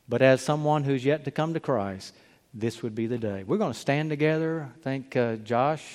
But 0.09 0.23
as 0.23 0.41
someone 0.41 0.83
who's 0.83 1.05
yet 1.05 1.25
to 1.25 1.31
come 1.31 1.53
to 1.53 1.59
Christ, 1.59 2.15
this 2.53 2.81
would 2.81 2.95
be 2.95 3.05
the 3.05 3.19
day. 3.19 3.43
We're 3.43 3.57
going 3.57 3.73
to 3.73 3.79
stand 3.79 4.09
together. 4.09 4.71
I 4.75 4.83
think 4.83 5.15
uh, 5.15 5.35
Josh 5.35 5.85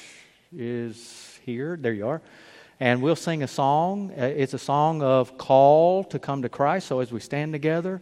is 0.54 1.40
here. 1.44 1.76
There 1.80 1.92
you 1.92 2.06
are 2.06 2.22
and 2.82 3.00
we'll 3.00 3.14
sing 3.14 3.44
a 3.44 3.46
song. 3.46 4.10
Uh, 4.10 4.24
it's 4.24 4.54
a 4.54 4.58
song 4.58 5.02
of 5.02 5.38
call 5.38 6.02
to 6.02 6.18
come 6.18 6.42
to 6.42 6.48
Christ. 6.48 6.88
So 6.88 6.98
as 6.98 7.12
we 7.12 7.20
stand 7.20 7.52
together, 7.52 8.00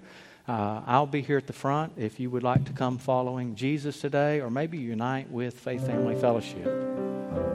uh, 0.49 0.81
I'll 0.87 1.07
be 1.07 1.21
here 1.21 1.37
at 1.37 1.47
the 1.47 1.53
front 1.53 1.93
if 1.99 2.19
you 2.19 2.31
would 2.31 2.43
like 2.43 2.65
to 2.65 2.73
come 2.73 2.97
following 2.97 3.55
Jesus 3.55 4.01
today, 4.01 4.41
or 4.41 4.49
maybe 4.49 4.79
unite 4.79 5.31
with 5.31 5.61
Faith 5.61 5.85
Family 5.85 6.17
Fellowship. 6.17 7.50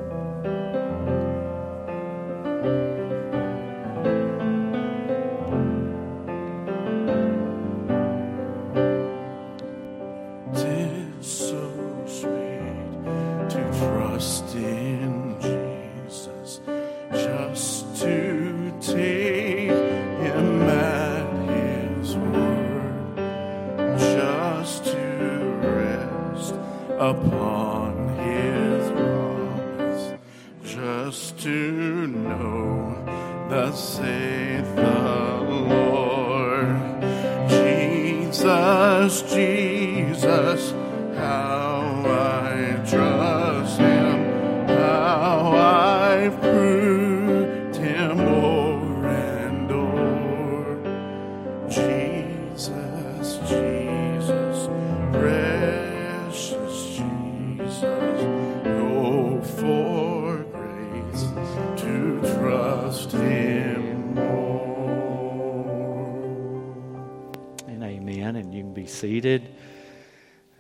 Seated. 68.88 69.56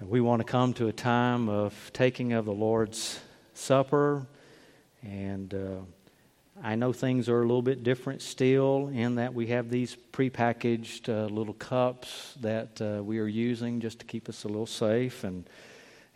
We 0.02 0.20
want 0.20 0.40
to 0.40 0.44
come 0.44 0.74
to 0.74 0.88
a 0.88 0.92
time 0.92 1.48
of 1.48 1.92
taking 1.94 2.34
of 2.34 2.46
the 2.46 2.54
Lord's 2.54 3.20
Supper. 3.54 4.26
And 5.04 5.54
uh, 5.54 6.62
I 6.64 6.76
know 6.76 6.92
things 6.92 7.30
are 7.30 7.40
a 7.40 7.46
little 7.46 7.62
bit 7.62 7.84
different 7.84 8.22
still 8.22 8.88
in 8.88 9.16
that 9.16 9.34
we 9.34 9.48
have 9.48 9.70
these 9.70 9.96
prepackaged 10.12 11.08
uh, 11.08 11.28
little 11.34 11.54
cups 11.54 12.36
that 12.42 12.82
uh, 12.82 13.04
we 13.04 13.20
are 13.20 13.28
using 13.28 13.80
just 13.80 14.00
to 14.00 14.06
keep 14.06 14.28
us 14.28 14.44
a 14.44 14.48
little 14.48 14.66
safe. 14.66 15.24
And, 15.24 15.48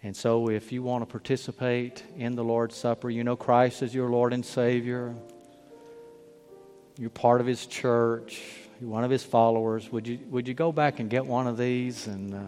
and 0.02 0.16
so, 0.16 0.50
if 0.50 0.72
you 0.72 0.82
want 0.82 1.04
to 1.04 1.06
participate 1.06 2.04
in 2.18 2.36
the 2.36 2.44
Lord's 2.44 2.76
Supper, 2.76 3.10
you 3.10 3.24
know 3.24 3.36
Christ 3.36 3.84
is 3.84 3.94
your 3.94 4.10
Lord 4.10 4.34
and 4.34 4.46
Savior. 4.46 5.16
You're 6.98 7.10
part 7.10 7.40
of 7.40 7.48
His 7.48 7.66
church 7.66 8.42
one 8.80 9.04
of 9.04 9.12
his 9.12 9.24
followers, 9.24 9.92
would 9.92 10.08
you, 10.08 10.20
would 10.30 10.48
you 10.48 10.54
go 10.54 10.72
back 10.72 11.00
and 11.00 11.10
get 11.10 11.26
one 11.26 11.48
of 11.48 11.58
these 11.58 12.08
and 12.08 12.34
uh, 12.34 12.40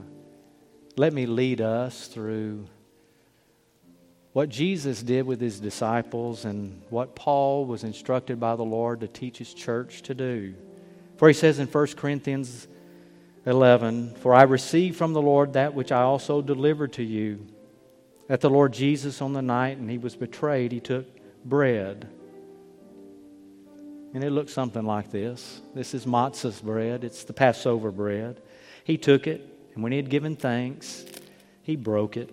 let 0.98 1.14
me 1.14 1.26
lead 1.26 1.62
us 1.62 2.08
through 2.08 2.68
what 4.34 4.50
Jesus 4.50 5.04
did 5.04 5.26
with 5.26 5.42
his 5.42 5.60
disciples 5.60 6.46
and 6.46 6.82
what 6.90 7.16
Paul 7.16 7.66
was 7.66 7.84
instructed 7.84 8.40
by 8.40 8.56
the 8.56 8.64
Lord 8.64 9.02
to 9.02 9.08
teach 9.08 9.38
his 9.38 9.54
church 9.54 10.02
to 10.04 10.14
do. 10.14 10.54
For 11.18 11.28
he 11.28 11.34
says 11.34 11.60
in 11.60 11.68
1 11.68 11.88
Corinthians 11.98 12.68
11, 13.46 14.16
For 14.16 14.34
I 14.34 14.44
received 14.44 14.98
from 14.98 15.14
the 15.14 15.22
Lord 15.22 15.54
that 15.54 15.74
which 15.74 15.92
I 15.92 16.02
also 16.02 16.42
delivered 16.42 16.94
to 16.94 17.04
you, 17.04 17.46
that 18.28 18.42
the 18.42 18.50
Lord 18.50 18.72
Jesus 18.74 19.22
on 19.22 19.34
the 19.34 19.42
night 19.42 19.78
and 19.78 19.90
he 19.90 19.98
was 19.98 20.16
betrayed, 20.16 20.72
he 20.72 20.80
took 20.80 21.06
bread. 21.44 22.08
And 24.14 24.24
it 24.24 24.32
looked 24.32 24.50
something 24.50 24.84
like 24.84 25.12
this. 25.12 25.62
This 25.74 25.94
is 25.94 26.06
matzah's 26.06 26.60
bread, 26.60 27.04
it's 27.04 27.24
the 27.24 27.34
Passover 27.34 27.92
bread. 27.92 28.42
He 28.84 28.98
took 28.98 29.28
it, 29.28 29.42
and 29.74 29.84
when 29.84 29.92
he 29.92 29.98
had 29.98 30.10
given 30.10 30.36
thanks, 30.36 31.06
he 31.64 31.76
broke 31.76 32.18
it. 32.18 32.30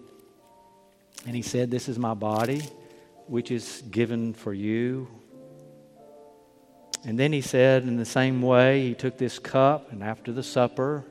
And 1.26 1.36
he 1.36 1.42
said, 1.42 1.70
This 1.70 1.88
is 1.88 1.98
my 1.98 2.14
body, 2.14 2.62
which 3.26 3.50
is 3.50 3.82
given 3.90 4.34
for 4.34 4.52
you. 4.52 5.08
And 7.04 7.18
then 7.18 7.32
he 7.32 7.40
said, 7.40 7.84
in 7.84 7.96
the 7.96 8.04
same 8.04 8.42
way, 8.42 8.88
he 8.88 8.94
took 8.94 9.18
this 9.18 9.38
cup, 9.38 9.92
and 9.92 10.02
after 10.02 10.32
the 10.32 10.42
supper, 10.42 11.04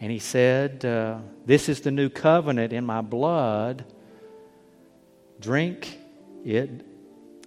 and 0.00 0.10
he 0.10 0.18
said, 0.18 0.84
uh, 0.84 1.18
This 1.44 1.68
is 1.68 1.82
the 1.82 1.90
new 1.90 2.08
covenant 2.08 2.72
in 2.72 2.86
my 2.86 3.02
blood. 3.02 3.84
Drink 5.40 5.98
it 6.44 6.70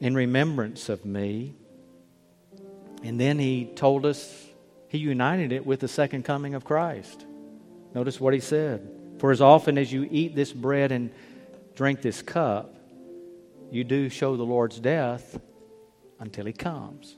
in 0.02 0.14
remembrance 0.14 0.90
of 0.90 1.04
me. 1.04 1.56
And 3.04 3.20
then 3.20 3.38
he 3.38 3.66
told 3.66 4.06
us 4.06 4.46
he 4.88 4.98
united 4.98 5.52
it 5.52 5.66
with 5.66 5.82
the 5.82 5.88
second 5.88 6.24
coming 6.24 6.56
of 6.56 6.64
Christ. 6.64 7.26
Notice 7.94 8.20
what 8.20 8.34
he 8.34 8.40
said. 8.40 8.90
For 9.20 9.32
as 9.32 9.42
often 9.42 9.78
as 9.78 9.92
you 9.92 10.08
eat 10.10 10.36
this 10.36 10.52
bread 10.52 10.92
and 10.92 11.12
drink 11.76 12.02
this 12.02 12.22
cup, 12.22 12.76
you 13.72 13.84
do 13.84 14.10
show 14.10 14.38
the 14.38 14.44
Lord's 14.44 14.80
death 14.80 15.40
until 16.20 16.46
he 16.46 16.54
comes. 16.54 17.18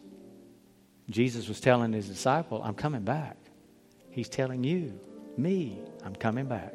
Jesus 1.10 1.48
was 1.48 1.60
telling 1.60 1.94
his 1.94 2.08
disciple, 2.08 2.62
I'm 2.64 2.74
coming 2.74 3.04
back. 3.04 3.38
He's 4.10 4.30
telling 4.30 4.64
you, 4.64 5.00
me, 5.38 5.80
I'm 6.04 6.16
coming 6.16 6.46
back. 6.46 6.74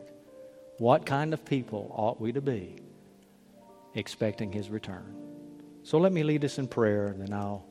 What 0.78 1.04
kind 1.04 1.32
of 1.34 1.44
people 1.44 1.92
ought 1.96 2.20
we 2.20 2.32
to 2.32 2.40
be 2.40 2.76
expecting 3.94 4.52
his 4.52 4.70
return? 4.70 5.16
So 5.82 5.98
let 5.98 6.12
me 6.12 6.22
lead 6.22 6.44
us 6.44 6.58
in 6.58 6.68
prayer, 6.68 7.08
and 7.08 7.20
then 7.20 7.32
I'll 7.32 7.66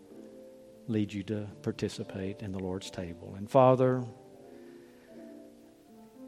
lead 0.89 1.13
you 1.13 1.23
to 1.23 1.47
participate 1.61 2.41
in 2.41 2.51
the 2.51 2.59
Lord's 2.59 2.89
table. 2.89 3.35
And 3.37 3.49
Father, 3.49 4.03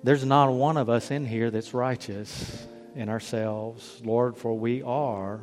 there's 0.03 0.23
not 0.23 0.51
one 0.51 0.77
of 0.77 0.89
us 0.89 1.11
in 1.11 1.25
here 1.25 1.49
that's 1.49 1.73
righteous 1.73 2.65
in 2.95 3.09
ourselves, 3.09 4.01
Lord, 4.03 4.37
for 4.37 4.57
we 4.57 4.83
are. 4.83 5.41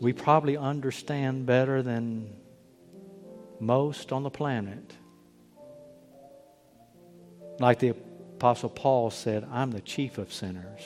We 0.00 0.12
probably 0.12 0.56
understand 0.56 1.46
better 1.46 1.82
than 1.82 2.34
most 3.60 4.12
on 4.12 4.22
the 4.22 4.30
planet. 4.30 4.92
Like 7.60 7.78
the 7.78 7.90
Apostle 7.90 8.70
Paul 8.70 9.10
said, 9.10 9.46
I'm 9.52 9.70
the 9.70 9.80
chief 9.80 10.18
of 10.18 10.32
sinners. 10.32 10.80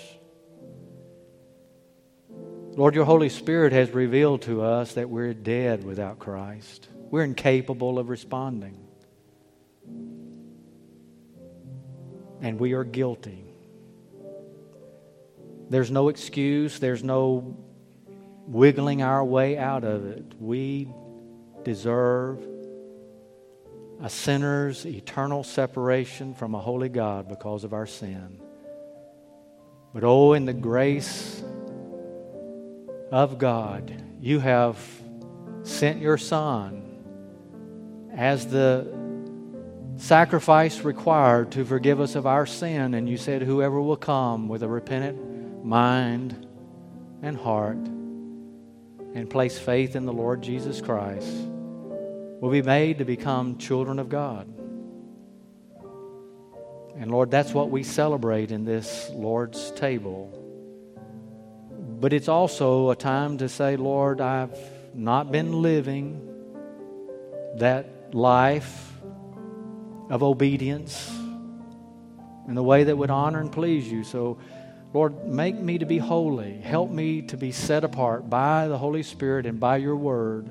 Lord, 2.76 2.96
your 2.96 3.04
Holy 3.04 3.28
Spirit 3.28 3.72
has 3.72 3.90
revealed 3.90 4.42
to 4.42 4.62
us 4.62 4.94
that 4.94 5.08
we're 5.08 5.32
dead 5.32 5.84
without 5.84 6.18
Christ. 6.18 6.88
We're 7.08 7.22
incapable 7.22 8.00
of 8.00 8.08
responding. 8.08 8.76
And 12.40 12.58
we 12.58 12.72
are 12.72 12.82
guilty. 12.82 13.44
There's 15.70 15.92
no 15.92 16.08
excuse, 16.08 16.80
there's 16.80 17.04
no 17.04 17.56
wiggling 18.48 19.02
our 19.02 19.24
way 19.24 19.56
out 19.56 19.84
of 19.84 20.06
it. 20.06 20.34
We 20.40 20.92
deserve 21.62 22.44
a 24.02 24.10
sinner's 24.10 24.84
eternal 24.84 25.44
separation 25.44 26.34
from 26.34 26.56
a 26.56 26.60
holy 26.60 26.88
God 26.88 27.28
because 27.28 27.62
of 27.62 27.72
our 27.72 27.86
sin. 27.86 28.42
But 29.94 30.02
oh, 30.02 30.32
in 30.32 30.44
the 30.44 30.52
grace 30.52 31.40
of 33.14 33.38
God, 33.38 34.02
you 34.20 34.40
have 34.40 34.76
sent 35.62 36.00
your 36.00 36.18
Son 36.18 36.82
as 38.12 38.48
the 38.48 38.92
sacrifice 39.94 40.80
required 40.80 41.52
to 41.52 41.64
forgive 41.64 42.00
us 42.00 42.16
of 42.16 42.26
our 42.26 42.44
sin. 42.44 42.92
And 42.92 43.08
you 43.08 43.16
said, 43.16 43.42
Whoever 43.42 43.80
will 43.80 43.96
come 43.96 44.48
with 44.48 44.64
a 44.64 44.68
repentant 44.68 45.64
mind 45.64 46.48
and 47.22 47.36
heart 47.36 47.76
and 47.76 49.30
place 49.30 49.60
faith 49.60 49.94
in 49.94 50.06
the 50.06 50.12
Lord 50.12 50.42
Jesus 50.42 50.80
Christ 50.80 51.28
will 51.28 52.50
be 52.50 52.62
made 52.62 52.98
to 52.98 53.04
become 53.04 53.58
children 53.58 54.00
of 54.00 54.08
God. 54.08 54.48
And 56.96 57.12
Lord, 57.12 57.30
that's 57.30 57.54
what 57.54 57.70
we 57.70 57.84
celebrate 57.84 58.50
in 58.50 58.64
this 58.64 59.08
Lord's 59.10 59.70
table. 59.70 60.43
But 62.04 62.12
it's 62.12 62.28
also 62.28 62.90
a 62.90 62.96
time 62.96 63.38
to 63.38 63.48
say, 63.48 63.78
Lord, 63.78 64.20
I've 64.20 64.54
not 64.92 65.32
been 65.32 65.62
living 65.62 66.20
that 67.56 68.14
life 68.14 68.92
of 70.10 70.22
obedience 70.22 71.08
in 72.46 72.56
the 72.56 72.62
way 72.62 72.84
that 72.84 72.94
would 72.94 73.08
honor 73.08 73.40
and 73.40 73.50
please 73.50 73.90
you. 73.90 74.04
So, 74.04 74.36
Lord, 74.92 75.26
make 75.26 75.54
me 75.54 75.78
to 75.78 75.86
be 75.86 75.96
holy. 75.96 76.58
Help 76.58 76.90
me 76.90 77.22
to 77.22 77.38
be 77.38 77.52
set 77.52 77.84
apart 77.84 78.28
by 78.28 78.68
the 78.68 78.76
Holy 78.76 79.02
Spirit 79.02 79.46
and 79.46 79.58
by 79.58 79.78
your 79.78 79.96
word 79.96 80.50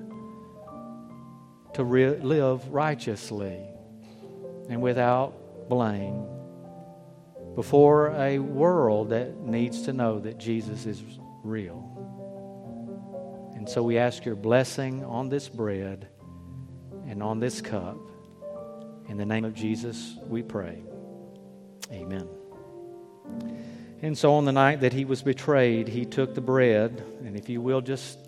to 1.75 1.83
re- 1.83 2.17
live 2.17 2.67
righteously 2.69 3.59
and 4.69 4.81
without 4.81 5.69
blame 5.69 6.25
before 7.53 8.07
a 8.17 8.39
world 8.39 9.11
that 9.11 9.37
needs 9.37 9.83
to 9.83 9.93
know 9.93 10.17
that 10.17 10.39
Jesus 10.39 10.87
is 10.87 10.99
real. 11.43 11.89
And 13.55 13.69
so 13.69 13.83
we 13.83 13.97
ask 13.97 14.25
your 14.25 14.35
blessing 14.35 15.03
on 15.05 15.29
this 15.29 15.47
bread 15.47 16.07
and 17.07 17.21
on 17.21 17.39
this 17.39 17.61
cup. 17.61 17.97
In 19.07 19.17
the 19.17 19.25
name 19.25 19.45
of 19.45 19.53
Jesus, 19.53 20.17
we 20.27 20.41
pray. 20.41 20.83
Amen. 21.91 22.27
And 24.01 24.17
so 24.17 24.33
on 24.33 24.45
the 24.45 24.51
night 24.51 24.81
that 24.81 24.91
he 24.91 25.05
was 25.05 25.21
betrayed, 25.21 25.87
he 25.87 26.05
took 26.05 26.35
the 26.35 26.41
bread, 26.41 27.03
and 27.23 27.37
if 27.37 27.47
you 27.47 27.61
will, 27.61 27.81
just 27.81 28.19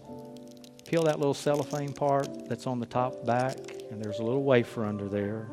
peel 0.85 1.03
that 1.03 1.17
little 1.19 1.33
cellophane 1.33 1.91
part 1.91 2.47
that's 2.47 2.67
on 2.67 2.79
the 2.79 2.85
top 2.85 3.25
back, 3.25 3.57
and 3.91 4.01
there's 4.01 4.19
a 4.19 4.23
little 4.23 4.43
wafer 4.43 4.85
under 4.85 5.09
there. 5.09 5.49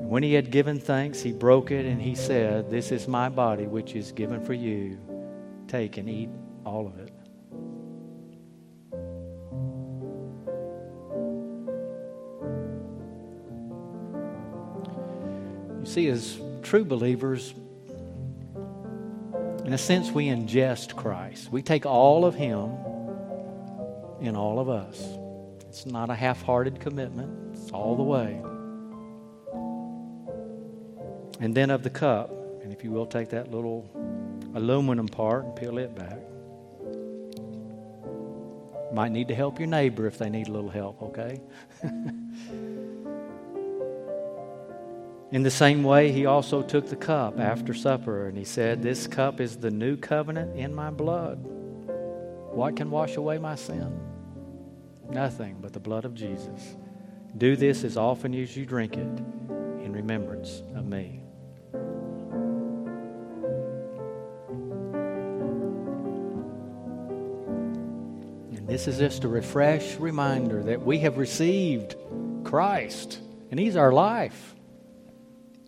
When 0.00 0.24
he 0.24 0.32
had 0.32 0.50
given 0.50 0.80
thanks, 0.80 1.22
he 1.22 1.30
broke 1.30 1.70
it 1.70 1.86
and 1.86 2.02
he 2.02 2.16
said, 2.16 2.68
This 2.68 2.90
is 2.90 3.06
my 3.06 3.28
body, 3.28 3.66
which 3.66 3.94
is 3.94 4.10
given 4.10 4.44
for 4.44 4.54
you. 4.54 4.98
Take 5.68 5.98
and 5.98 6.08
eat 6.08 6.30
all 6.64 6.86
of 6.86 6.98
it. 6.98 7.12
You 15.78 15.86
see, 15.86 16.08
as 16.08 16.40
true 16.62 16.84
believers, 16.84 17.54
in 19.64 19.72
a 19.72 19.78
sense, 19.78 20.10
we 20.10 20.26
ingest 20.26 20.96
Christ. 20.96 21.52
We 21.52 21.62
take 21.62 21.86
all 21.86 22.24
of 22.24 22.34
Him 22.34 22.72
in 24.20 24.34
all 24.34 24.58
of 24.58 24.68
us. 24.68 25.00
It's 25.68 25.86
not 25.86 26.10
a 26.10 26.14
half 26.14 26.42
hearted 26.42 26.80
commitment, 26.80 27.54
it's 27.54 27.70
all 27.70 27.96
the 27.96 28.02
way 28.02 28.42
and 31.40 31.54
then 31.54 31.70
of 31.70 31.82
the 31.82 31.90
cup. 31.90 32.30
And 32.62 32.72
if 32.72 32.84
you 32.84 32.92
will, 32.92 33.06
take 33.06 33.30
that 33.30 33.50
little 33.50 33.90
aluminum 34.54 35.08
part 35.08 35.44
and 35.44 35.56
peel 35.56 35.78
it 35.78 35.94
back. 35.96 36.18
Might 38.92 39.12
need 39.12 39.28
to 39.28 39.34
help 39.34 39.58
your 39.58 39.68
neighbor 39.68 40.06
if 40.06 40.18
they 40.18 40.28
need 40.28 40.48
a 40.48 40.52
little 40.52 40.70
help, 40.70 41.02
okay? 41.02 41.40
In 45.32 45.44
the 45.44 45.50
same 45.50 45.84
way, 45.84 46.10
he 46.10 46.26
also 46.26 46.60
took 46.60 46.88
the 46.88 46.96
cup 46.96 47.38
after 47.38 47.72
supper 47.72 48.26
and 48.26 48.36
he 48.36 48.44
said, 48.44 48.82
This 48.82 49.06
cup 49.06 49.40
is 49.40 49.56
the 49.56 49.70
new 49.70 49.96
covenant 49.96 50.58
in 50.58 50.74
my 50.74 50.90
blood. 50.90 51.38
What 52.50 52.74
can 52.74 52.90
wash 52.90 53.14
away 53.14 53.38
my 53.38 53.54
sin? 53.54 54.00
Nothing 55.08 55.58
but 55.60 55.72
the 55.72 55.78
blood 55.78 56.04
of 56.04 56.16
Jesus. 56.16 56.76
Do 57.38 57.54
this 57.54 57.84
as 57.84 57.96
often 57.96 58.34
as 58.34 58.56
you 58.56 58.66
drink 58.66 58.96
it 58.96 59.22
in 59.84 59.92
remembrance 59.92 60.64
of 60.74 60.84
me. 60.86 61.19
This 68.70 68.86
is 68.86 68.98
just 68.98 69.24
a 69.24 69.28
refresh 69.28 69.96
reminder 69.96 70.62
that 70.62 70.80
we 70.80 71.00
have 71.00 71.18
received 71.18 71.96
Christ, 72.44 73.18
and 73.50 73.58
He's 73.58 73.74
our 73.74 73.90
life. 73.90 74.54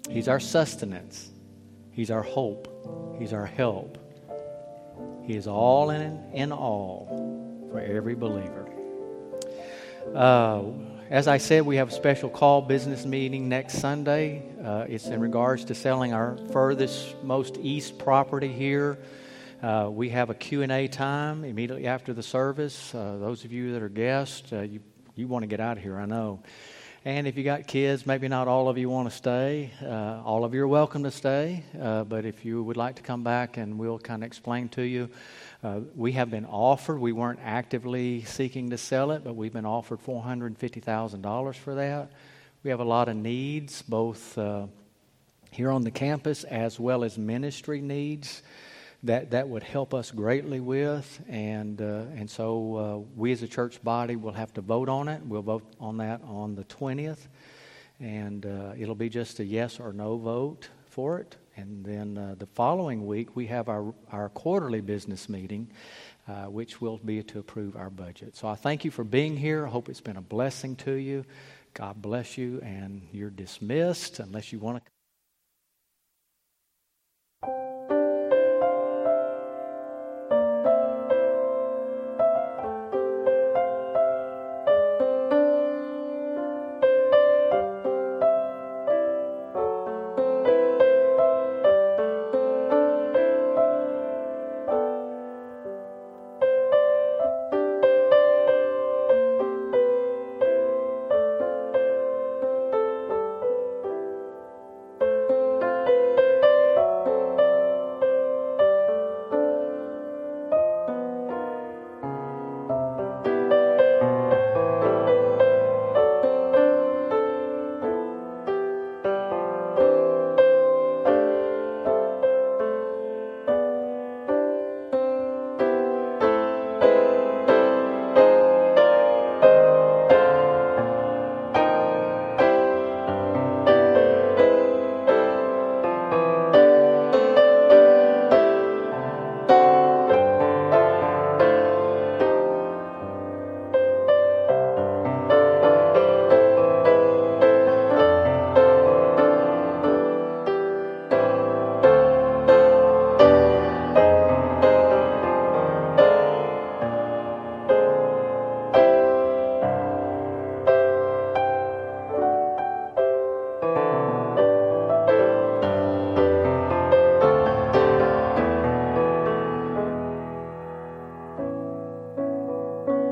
He's 0.09 0.29
our 0.29 0.39
sustenance. 0.39 1.29
He's 1.91 2.13
our 2.13 2.23
hope. 2.23 3.17
He's 3.19 3.33
our 3.33 3.45
help. 3.45 3.99
He 5.25 5.35
is 5.35 5.49
all 5.49 5.91
in, 5.91 6.23
in 6.33 6.53
all 6.53 7.67
for 7.73 7.81
every 7.81 8.15
believer. 8.15 8.71
Uh, 10.15 10.63
as 11.11 11.27
I 11.27 11.39
said, 11.39 11.67
we 11.67 11.75
have 11.79 11.89
a 11.89 11.93
special 11.93 12.31
call 12.31 12.63
business 12.63 13.05
meeting 13.05 13.49
next 13.49 13.81
Sunday. 13.81 14.45
Uh, 14.65 14.87
it's 14.89 15.07
in 15.07 15.19
regards 15.19 15.65
to 15.65 15.75
selling 15.75 16.13
our 16.13 16.39
furthest, 16.53 17.21
most 17.25 17.59
east 17.61 17.99
property 17.99 18.47
here. 18.47 18.97
Uh, 19.63 19.89
we 19.89 20.09
have 20.09 20.29
a 20.29 20.35
Q&A 20.35 20.89
time 20.89 21.45
immediately 21.45 21.87
after 21.87 22.13
the 22.13 22.23
service. 22.23 22.93
Uh, 22.93 23.17
those 23.21 23.45
of 23.45 23.53
you 23.53 23.73
that 23.73 23.81
are 23.81 23.89
guests, 23.89 24.53
uh, 24.53 24.63
you, 24.63 24.81
you 25.15 25.29
want 25.29 25.45
to 25.45 25.47
get 25.47 25.61
out 25.61 25.77
of 25.77 25.83
here, 25.85 26.01
I 26.01 26.05
know. 26.05 26.43
And 27.05 27.29
if 27.29 27.39
you 27.39 27.45
got 27.45 27.69
kids, 27.69 28.05
maybe 28.05 28.27
not 28.27 28.49
all 28.49 28.69
of 28.69 28.77
you 28.77 28.91
want 28.91 29.09
to 29.09 29.17
stay. 29.17 29.71
Uh, 29.81 30.21
all 30.25 30.45
of 30.45 30.53
you 30.53 30.65
are 30.65 30.69
welcome 30.69 31.05
to 31.05 31.13
stay. 31.13 31.63
Uh, 31.81 32.03
but 32.03 32.25
if 32.25 32.45
you 32.45 32.61
would 32.61 32.77
like 32.77 32.97
to 32.97 33.03
come 33.03 33.23
back 33.23 33.57
and 33.57 33.79
we'll 33.79 34.01
kind 34.01 34.25
of 34.25 34.27
explain 34.27 34.69
to 34.71 34.83
you, 34.83 35.09
uh, 35.63 35.79
we 35.95 36.11
have 36.11 36.29
been 36.29 36.47
offered, 36.47 36.99
we 36.99 37.13
weren't 37.13 37.39
actively 37.41 38.25
seeking 38.25 38.71
to 38.71 38.79
sell 38.79 39.13
it, 39.13 39.23
but 39.23 39.37
we've 39.37 39.53
been 39.53 39.65
offered 39.65 40.01
$450,000 40.01 41.55
for 41.55 41.77
that. 41.77 42.11
We 42.65 42.71
have 42.71 42.81
a 42.81 42.85
lot 42.85 43.09
of 43.09 43.15
needs, 43.15 43.81
both 43.83 44.37
here 45.53 45.71
on 45.71 45.83
the 45.83 45.93
campus 45.93 46.43
as 46.43 46.81
well 46.81 47.05
as 47.05 47.17
ministry 47.17 47.81
needs 47.81 48.43
that, 49.05 49.31
that 49.33 49.49
would 49.49 49.63
help 49.63 49.95
us 49.95 50.11
greatly 50.11 50.61
with. 50.61 51.21
And, 51.29 51.81
uh, 51.81 52.05
and 52.17 52.31
so 52.31 52.77
uh, 52.77 53.11
we 53.17 53.33
as 53.33 53.43
a 53.43 53.49
church 53.49 53.83
body 53.83 54.17
will 54.17 54.33
have 54.33 54.53
to 54.55 54.61
vote 54.61 54.89
on 54.89 55.09
it. 55.09 55.23
We'll 55.25 55.43
vote 55.43 55.65
on 55.81 55.99
that 55.99 56.21
on 56.25 56.55
the 56.55 56.65
20th. 56.65 57.29
And 58.01 58.47
uh, 58.47 58.73
it'll 58.79 58.95
be 58.95 59.09
just 59.09 59.41
a 59.41 59.45
yes 59.45 59.81
or 59.81 59.93
no 59.93 60.17
vote 60.19 60.69
for 60.87 61.19
it. 61.19 61.37
And 61.57 61.85
then 61.85 62.19
uh, 62.19 62.35
the 62.39 62.47
following 62.47 63.07
week, 63.07 63.37
we 63.37 63.47
have 63.47 63.69
our, 63.69 63.95
our 64.11 64.29
quarterly 64.31 64.81
business 64.81 65.29
meeting. 65.29 65.69
uh, 66.29 66.45
which 66.45 66.81
will 66.81 66.99
be 66.99 67.23
to 67.23 67.39
approve 67.39 67.77
our 67.77 67.91
budget. 67.91 68.37
So 68.37 68.49
I 68.49 68.55
thank 68.55 68.85
you 68.85 68.91
for 68.91 69.05
being 69.05 69.37
here. 69.37 69.67
I 69.67 69.71
hope 69.71 69.89
it's 69.89 70.01
been 70.01 70.17
a 70.17 70.23
blessing 70.23 70.77
to 70.77 70.93
you. 70.93 71.25
God 71.75 72.01
bless 72.01 72.37
you, 72.39 72.61
and 72.63 73.03
you're 73.13 73.31
dismissed 73.31 74.21
unless 74.21 74.53
you 74.53 74.59
want 74.59 74.85
to. 74.85 74.92